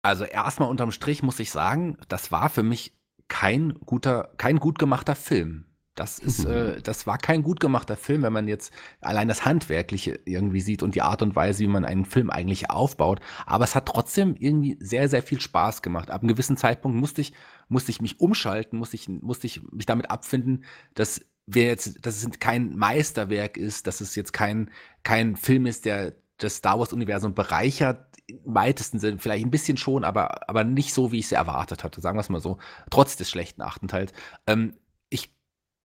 Also 0.02 0.24
erstmal 0.24 0.68
unterm 0.68 0.90
Strich 0.90 1.22
muss 1.22 1.40
ich 1.40 1.50
sagen, 1.50 1.96
das 2.08 2.32
war 2.32 2.50
für 2.50 2.62
mich 2.62 2.92
kein 3.32 3.72
guter, 3.86 4.34
kein 4.36 4.58
gut 4.58 4.78
gemachter 4.78 5.14
Film. 5.14 5.64
Das 5.94 6.18
ist, 6.18 6.44
äh, 6.44 6.82
das 6.82 7.06
war 7.06 7.16
kein 7.16 7.42
gut 7.42 7.60
gemachter 7.60 7.96
Film, 7.96 8.22
wenn 8.22 8.32
man 8.32 8.46
jetzt 8.46 8.72
allein 9.00 9.26
das 9.28 9.46
Handwerkliche 9.46 10.20
irgendwie 10.26 10.60
sieht 10.60 10.82
und 10.82 10.94
die 10.94 11.00
Art 11.00 11.22
und 11.22 11.34
Weise, 11.34 11.60
wie 11.60 11.66
man 11.66 11.86
einen 11.86 12.04
Film 12.04 12.28
eigentlich 12.28 12.68
aufbaut. 12.68 13.20
Aber 13.46 13.64
es 13.64 13.74
hat 13.74 13.86
trotzdem 13.86 14.36
irgendwie 14.38 14.76
sehr, 14.80 15.08
sehr 15.08 15.22
viel 15.22 15.40
Spaß 15.40 15.80
gemacht. 15.80 16.10
Ab 16.10 16.20
einem 16.20 16.28
gewissen 16.28 16.58
Zeitpunkt 16.58 16.98
musste 16.98 17.22
ich, 17.22 17.32
musste 17.68 17.90
ich 17.90 18.02
mich 18.02 18.20
umschalten, 18.20 18.78
musste 18.78 18.96
ich, 18.96 19.08
musste 19.08 19.46
ich 19.46 19.62
mich 19.72 19.86
damit 19.86 20.10
abfinden, 20.10 20.64
dass 20.94 21.22
wir 21.46 21.64
jetzt, 21.64 22.04
dass 22.04 22.22
es 22.22 22.38
kein 22.38 22.76
Meisterwerk 22.76 23.56
ist, 23.56 23.86
dass 23.86 24.02
es 24.02 24.14
jetzt 24.14 24.34
kein, 24.34 24.70
kein 25.04 25.36
Film 25.36 25.64
ist, 25.64 25.86
der 25.86 26.14
das 26.42 26.56
Star 26.56 26.78
Wars-Universum 26.78 27.34
bereichert, 27.34 28.06
im 28.28 28.54
weitesten 28.54 28.98
Sinne, 28.98 29.18
vielleicht 29.18 29.44
ein 29.44 29.50
bisschen 29.50 29.76
schon, 29.76 30.04
aber, 30.04 30.48
aber 30.48 30.64
nicht 30.64 30.94
so, 30.94 31.12
wie 31.12 31.18
ich 31.18 31.26
es 31.26 31.32
erwartet 31.32 31.84
hatte, 31.84 32.00
sagen 32.00 32.16
wir 32.16 32.20
es 32.20 32.28
mal 32.28 32.40
so, 32.40 32.58
trotz 32.90 33.16
des 33.16 33.30
schlechten 33.30 33.62
achten 33.62 33.88
Teils. 33.88 34.12
Ähm, 34.46 34.74
ich 35.10 35.34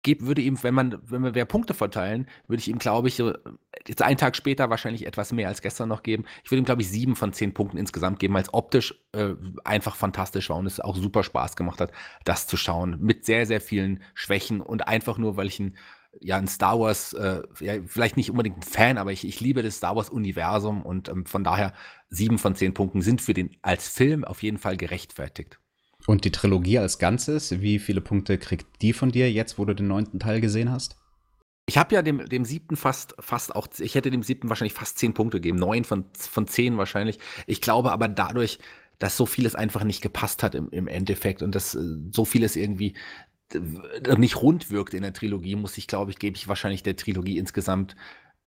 gebe, 0.03 0.27
würde 0.27 0.41
ihm, 0.41 0.61
wenn 0.61 0.73
man, 0.73 0.99
wenn 1.03 1.23
wir 1.23 1.33
wer 1.33 1.45
Punkte 1.45 1.73
verteilen, 1.73 2.27
würde 2.47 2.59
ich 2.59 2.67
ihm, 2.67 2.77
glaube 2.77 3.07
ich, 3.07 3.21
jetzt 3.87 4.01
einen 4.01 4.17
Tag 4.17 4.35
später 4.35 4.69
wahrscheinlich 4.69 5.05
etwas 5.05 5.31
mehr 5.33 5.47
als 5.47 5.61
gestern 5.61 5.89
noch 5.89 6.03
geben. 6.03 6.25
Ich 6.43 6.51
würde 6.51 6.61
ihm, 6.61 6.65
glaube 6.65 6.81
ich, 6.81 6.89
sieben 6.89 7.15
von 7.15 7.33
zehn 7.33 7.53
Punkten 7.53 7.77
insgesamt 7.77 8.19
geben, 8.19 8.33
weil 8.33 8.43
es 8.43 8.53
optisch 8.53 8.93
äh, 9.13 9.33
einfach 9.63 9.95
fantastisch 9.95 10.49
war 10.49 10.57
und 10.57 10.67
es 10.67 10.79
auch 10.79 10.95
super 10.95 11.23
Spaß 11.23 11.55
gemacht 11.55 11.81
hat, 11.81 11.91
das 12.23 12.47
zu 12.47 12.57
schauen. 12.57 12.97
Mit 12.99 13.25
sehr, 13.25 13.45
sehr 13.47 13.61
vielen 13.61 14.03
Schwächen 14.13 14.61
und 14.61 14.87
einfach 14.87 15.17
nur, 15.17 15.37
weil 15.37 15.47
ich 15.47 15.59
ihn 15.59 15.75
ja 16.21 16.37
ein 16.37 16.47
Star 16.47 16.79
Wars, 16.79 17.13
äh, 17.13 17.41
ja, 17.59 17.75
vielleicht 17.85 18.17
nicht 18.17 18.31
unbedingt 18.31 18.57
ein 18.57 18.63
Fan, 18.63 18.97
aber 18.97 19.11
ich, 19.11 19.25
ich 19.25 19.39
liebe 19.39 19.63
das 19.63 19.77
Star 19.77 19.95
Wars-Universum 19.95 20.81
und 20.81 21.09
ähm, 21.09 21.25
von 21.25 21.43
daher 21.43 21.73
sieben 22.09 22.37
von 22.37 22.55
zehn 22.55 22.73
Punkten 22.73 23.01
sind 23.01 23.21
für 23.21 23.33
den 23.33 23.55
als 23.61 23.87
Film 23.87 24.23
auf 24.23 24.43
jeden 24.43 24.57
Fall 24.57 24.77
gerechtfertigt. 24.77 25.59
Und 26.07 26.23
die 26.23 26.31
Trilogie 26.31 26.79
als 26.79 26.99
Ganzes, 26.99 27.61
wie 27.61 27.79
viele 27.79 28.01
Punkte 28.01 28.37
kriegt 28.37 28.81
die 28.81 28.93
von 28.93 29.11
dir 29.11 29.31
jetzt, 29.31 29.57
wo 29.57 29.65
du 29.65 29.73
den 29.73 29.87
neunten 29.87 30.19
Teil 30.19 30.39
gesehen 30.39 30.71
hast? 30.71 30.97
Ich 31.67 31.79
habe 31.79 31.95
ja 31.95 32.03
dem, 32.03 32.23
dem 32.29 32.45
siebten 32.45 32.75
fast, 32.75 33.15
fast 33.19 33.55
auch, 33.55 33.67
ich 33.79 33.95
hätte 33.95 34.11
dem 34.11 34.21
siebten 34.21 34.49
wahrscheinlich 34.49 34.73
fast 34.73 34.99
zehn 34.99 35.15
Punkte 35.15 35.37
gegeben, 35.37 35.57
neun 35.57 35.83
von, 35.83 36.05
von 36.15 36.47
zehn 36.47 36.77
wahrscheinlich. 36.77 37.17
Ich 37.47 37.59
glaube 37.59 37.91
aber 37.91 38.07
dadurch, 38.07 38.59
dass 38.99 39.17
so 39.17 39.25
vieles 39.25 39.55
einfach 39.55 39.83
nicht 39.83 40.01
gepasst 40.01 40.43
hat 40.43 40.53
im, 40.53 40.69
im 40.69 40.87
Endeffekt 40.87 41.41
und 41.41 41.55
dass 41.55 41.73
äh, 41.73 41.81
so 42.11 42.23
vieles 42.23 42.55
irgendwie 42.55 42.93
nicht 44.17 44.41
rund 44.41 44.71
wirkt 44.71 44.93
in 44.93 45.03
der 45.03 45.13
Trilogie, 45.13 45.55
muss 45.55 45.77
ich, 45.77 45.87
glaube 45.87 46.11
ich, 46.11 46.19
gebe 46.19 46.35
ich 46.35 46.47
wahrscheinlich 46.47 46.83
der 46.83 46.95
Trilogie 46.95 47.37
insgesamt 47.37 47.95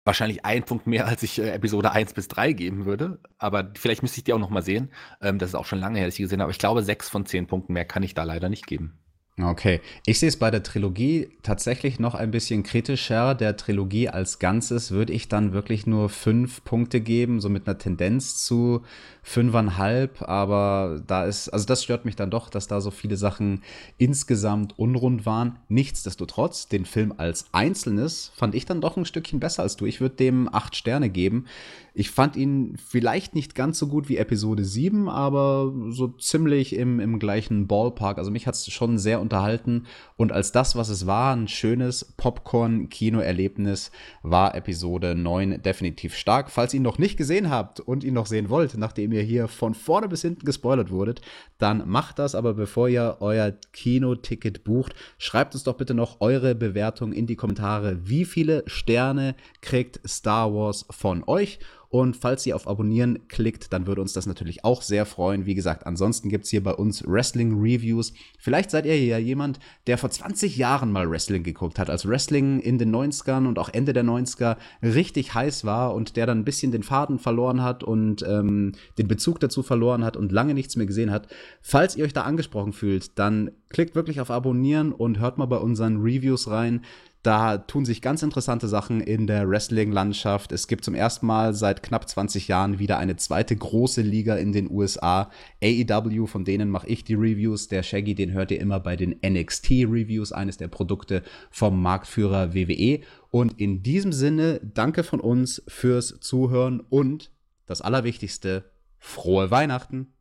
wahrscheinlich 0.05 0.45
ein 0.45 0.63
Punkt 0.63 0.87
mehr, 0.87 1.07
als 1.07 1.23
ich 1.23 1.39
äh, 1.39 1.49
Episode 1.51 1.91
1 1.91 2.13
bis 2.13 2.27
3 2.27 2.53
geben 2.53 2.85
würde. 2.85 3.19
Aber 3.37 3.71
vielleicht 3.75 4.03
müsste 4.03 4.19
ich 4.19 4.23
die 4.23 4.33
auch 4.33 4.39
noch 4.39 4.51
mal 4.51 4.61
sehen. 4.61 4.91
Ähm, 5.21 5.39
das 5.39 5.49
ist 5.49 5.55
auch 5.55 5.65
schon 5.65 5.79
lange 5.79 5.97
her, 5.97 6.07
dass 6.07 6.13
ich 6.13 6.17
die 6.17 6.23
gesehen 6.23 6.39
habe. 6.39 6.45
Aber 6.45 6.51
ich 6.51 6.59
glaube, 6.59 6.83
sechs 6.83 7.09
von 7.09 7.25
zehn 7.25 7.47
Punkten 7.47 7.73
mehr 7.73 7.85
kann 7.85 8.03
ich 8.03 8.13
da 8.13 8.23
leider 8.23 8.47
nicht 8.47 8.67
geben. 8.67 8.99
Okay, 9.41 9.81
ich 10.05 10.17
sehe 10.17 10.29
es 10.29 10.37
bei 10.37 10.49
der 10.49 10.63
Trilogie 10.63 11.27
tatsächlich 11.43 11.99
noch 11.99 12.15
ein 12.15 12.31
bisschen 12.31 12.63
kritischer. 12.63 13.35
Der 13.35 13.57
Trilogie 13.57 14.07
als 14.07 14.39
Ganzes 14.39 14.91
würde 14.91 15.11
ich 15.11 15.27
dann 15.27 15.51
wirklich 15.51 15.85
nur 15.85 16.07
fünf 16.07 16.63
Punkte 16.63 17.01
geben, 17.01 17.41
so 17.41 17.49
mit 17.49 17.67
einer 17.67 17.77
Tendenz 17.77 18.45
zu 18.45 18.83
fünfeinhalb. 19.23 20.21
Aber 20.21 21.01
da 21.05 21.25
ist, 21.25 21.49
also 21.49 21.65
das 21.65 21.83
stört 21.83 22.05
mich 22.05 22.15
dann 22.15 22.31
doch, 22.31 22.49
dass 22.49 22.67
da 22.67 22.79
so 22.79 22.91
viele 22.91 23.17
Sachen 23.17 23.61
insgesamt 23.97 24.79
unrund 24.79 25.25
waren. 25.25 25.57
Nichtsdestotrotz, 25.67 26.69
den 26.69 26.85
Film 26.85 27.13
als 27.17 27.47
Einzelnes 27.51 28.31
fand 28.35 28.55
ich 28.55 28.65
dann 28.65 28.79
doch 28.79 28.95
ein 28.95 29.03
Stückchen 29.03 29.41
besser 29.41 29.63
als 29.63 29.75
du. 29.75 29.85
Ich 29.85 29.99
würde 29.99 30.15
dem 30.15 30.47
acht 30.53 30.77
Sterne 30.77 31.09
geben. 31.09 31.45
Ich 31.93 32.11
fand 32.11 32.37
ihn 32.37 32.77
vielleicht 32.77 33.35
nicht 33.35 33.55
ganz 33.55 33.79
so 33.79 33.87
gut 33.87 34.07
wie 34.07 34.17
Episode 34.17 34.63
7, 34.63 35.09
aber 35.09 35.73
so 35.89 36.07
ziemlich 36.07 36.75
im, 36.75 36.99
im 36.99 37.19
gleichen 37.19 37.67
Ballpark. 37.67 38.17
Also 38.17 38.31
mich 38.31 38.47
hat 38.47 38.55
es 38.55 38.71
schon 38.71 38.97
sehr 38.97 39.24
unterhalten. 39.25 39.85
Und 40.17 40.31
als 40.31 40.51
das, 40.51 40.75
was 40.75 40.89
es 40.89 41.05
war, 41.05 41.35
ein 41.35 41.47
schönes 41.47 42.13
Popcorn-Kino-Erlebnis, 42.17 43.91
war 44.23 44.55
Episode 44.55 45.15
9 45.15 45.61
definitiv 45.61 46.15
stark. 46.15 46.49
Falls 46.49 46.73
ihr 46.73 46.79
ihn 46.79 46.83
noch 46.83 46.97
nicht 46.97 47.17
gesehen 47.17 47.49
habt 47.49 47.79
und 47.79 48.03
ihn 48.03 48.13
noch 48.13 48.25
sehen 48.25 48.49
wollt, 48.49 48.77
nachdem 48.77 49.11
ihr 49.11 49.21
hier 49.21 49.47
von 49.47 49.73
vorne 49.73 50.07
bis 50.07 50.21
hinten 50.21 50.45
gespoilert 50.45 50.91
wurdet, 50.91 51.21
dann 51.57 51.87
macht 51.89 52.19
das. 52.19 52.35
Aber 52.35 52.53
bevor 52.53 52.87
ihr 52.87 53.17
euer 53.19 53.53
Kinoticket 53.73 54.63
bucht, 54.63 54.95
schreibt 55.17 55.53
uns 55.53 55.63
doch 55.63 55.75
bitte 55.75 55.93
noch 55.93 56.21
eure 56.21 56.55
Bewertung 56.55 57.11
in 57.11 57.27
die 57.27 57.35
Kommentare. 57.35 58.07
Wie 58.07 58.25
viele 58.25 58.63
Sterne 58.67 59.35
kriegt 59.61 59.99
Star 60.07 60.53
Wars 60.53 60.85
von 60.89 61.23
euch? 61.27 61.59
Und 61.95 62.17
falls 62.17 62.45
ihr 62.45 62.57
auf 62.57 62.67
Abonnieren 62.67 63.29
klickt, 63.29 63.71
dann 63.71 63.87
würde 63.87 64.01
uns 64.01 64.11
das 64.11 64.25
natürlich 64.25 64.65
auch 64.65 64.81
sehr 64.81 65.05
freuen. 65.05 65.45
Wie 65.45 65.55
gesagt, 65.55 65.87
ansonsten 65.87 66.27
gibt 66.27 66.43
es 66.43 66.49
hier 66.49 66.61
bei 66.61 66.73
uns 66.73 67.07
Wrestling-Reviews. 67.07 68.11
Vielleicht 68.37 68.69
seid 68.69 68.85
ihr 68.85 69.01
ja 69.01 69.17
jemand, 69.17 69.59
der 69.87 69.97
vor 69.97 70.09
20 70.09 70.57
Jahren 70.57 70.91
mal 70.91 71.09
Wrestling 71.09 71.43
geguckt 71.43 71.79
hat, 71.79 71.89
als 71.89 72.05
Wrestling 72.05 72.59
in 72.59 72.77
den 72.77 72.93
90ern 72.93 73.47
und 73.47 73.57
auch 73.59 73.69
Ende 73.69 73.93
der 73.93 74.03
90er 74.03 74.57
richtig 74.83 75.35
heiß 75.35 75.63
war 75.63 75.95
und 75.95 76.17
der 76.17 76.25
dann 76.25 76.39
ein 76.39 76.43
bisschen 76.43 76.73
den 76.73 76.83
Faden 76.83 77.17
verloren 77.17 77.63
hat 77.63 77.81
und 77.81 78.25
ähm, 78.27 78.73
den 78.97 79.07
Bezug 79.07 79.39
dazu 79.39 79.63
verloren 79.63 80.03
hat 80.03 80.17
und 80.17 80.33
lange 80.33 80.53
nichts 80.53 80.75
mehr 80.75 80.87
gesehen 80.87 81.11
hat. 81.11 81.29
Falls 81.61 81.95
ihr 81.95 82.03
euch 82.03 82.11
da 82.11 82.23
angesprochen 82.23 82.73
fühlt, 82.73 83.17
dann 83.17 83.51
klickt 83.69 83.95
wirklich 83.95 84.19
auf 84.19 84.31
Abonnieren 84.31 84.91
und 84.91 85.19
hört 85.19 85.37
mal 85.37 85.45
bei 85.45 85.59
unseren 85.59 86.01
Reviews 86.01 86.49
rein. 86.49 86.81
Da 87.25 87.57
tun 87.57 87.85
sich 87.85 88.03
ganz 88.03 88.21
interessante 88.21 88.67
Sachen 88.67 89.01
in 89.01 89.25
der 89.25 89.49
Wrestling-Landschaft. 89.49 90.51
Es 90.51 90.67
gibt 90.67 90.85
zum 90.85 90.93
ersten 90.93 91.25
Mal 91.25 91.55
seit 91.55 91.81
knapp 91.81 92.07
20 92.07 92.47
Jahren 92.47 92.77
wieder 92.77 92.99
eine 92.99 93.15
zweite 93.15 93.55
große 93.55 94.03
Liga 94.03 94.35
in 94.35 94.51
den 94.51 94.69
USA. 94.69 95.31
AEW, 95.63 96.27
von 96.27 96.45
denen 96.45 96.69
mache 96.69 96.87
ich 96.87 97.03
die 97.03 97.15
Reviews. 97.15 97.67
Der 97.67 97.81
Shaggy, 97.81 98.13
den 98.13 98.33
hört 98.33 98.51
ihr 98.51 98.59
immer 98.59 98.79
bei 98.79 98.95
den 98.95 99.15
NXT-Reviews, 99.25 100.33
eines 100.33 100.57
der 100.57 100.67
Produkte 100.67 101.23
vom 101.49 101.81
Marktführer 101.81 102.53
WWE. 102.53 102.99
Und 103.31 103.59
in 103.59 103.81
diesem 103.81 104.13
Sinne, 104.13 104.61
danke 104.63 105.01
von 105.01 105.19
uns 105.19 105.63
fürs 105.67 106.19
Zuhören 106.19 106.79
und 106.79 107.31
das 107.65 107.81
Allerwichtigste, 107.81 108.69
frohe 108.99 109.49
Weihnachten! 109.49 110.14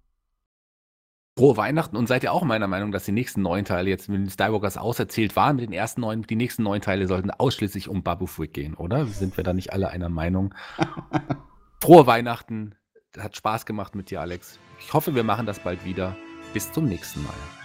Frohe 1.36 1.56
Weihnachten 1.56 1.96
und 1.96 2.06
seid 2.06 2.22
ihr 2.22 2.32
auch 2.32 2.44
meiner 2.44 2.68
Meinung, 2.68 2.92
dass 2.92 3.04
die 3.04 3.12
nächsten 3.12 3.42
neun 3.42 3.64
Teile 3.64 3.90
jetzt 3.90 4.08
mit 4.08 4.20
den 4.20 4.30
Skywalkers 4.30 4.76
auserzählt 4.76 5.34
waren? 5.34 5.56
Mit 5.56 5.64
den 5.64 5.72
ersten 5.72 6.00
neun, 6.00 6.22
die 6.22 6.36
nächsten 6.36 6.62
neun 6.62 6.80
Teile 6.80 7.08
sollten 7.08 7.32
ausschließlich 7.32 7.88
um 7.88 8.04
Babu 8.04 8.26
Frick 8.26 8.52
gehen, 8.52 8.74
oder? 8.74 9.06
Sind 9.06 9.36
wir 9.36 9.42
da 9.42 9.52
nicht 9.52 9.72
alle 9.72 9.88
einer 9.88 10.08
Meinung? 10.08 10.54
Frohe 11.80 12.06
Weihnachten. 12.06 12.76
Hat 13.18 13.36
Spaß 13.36 13.66
gemacht 13.66 13.96
mit 13.96 14.10
dir, 14.10 14.20
Alex. 14.20 14.60
Ich 14.78 14.92
hoffe, 14.92 15.16
wir 15.16 15.24
machen 15.24 15.46
das 15.46 15.58
bald 15.58 15.84
wieder. 15.84 16.16
Bis 16.52 16.70
zum 16.70 16.84
nächsten 16.84 17.24
Mal. 17.24 17.63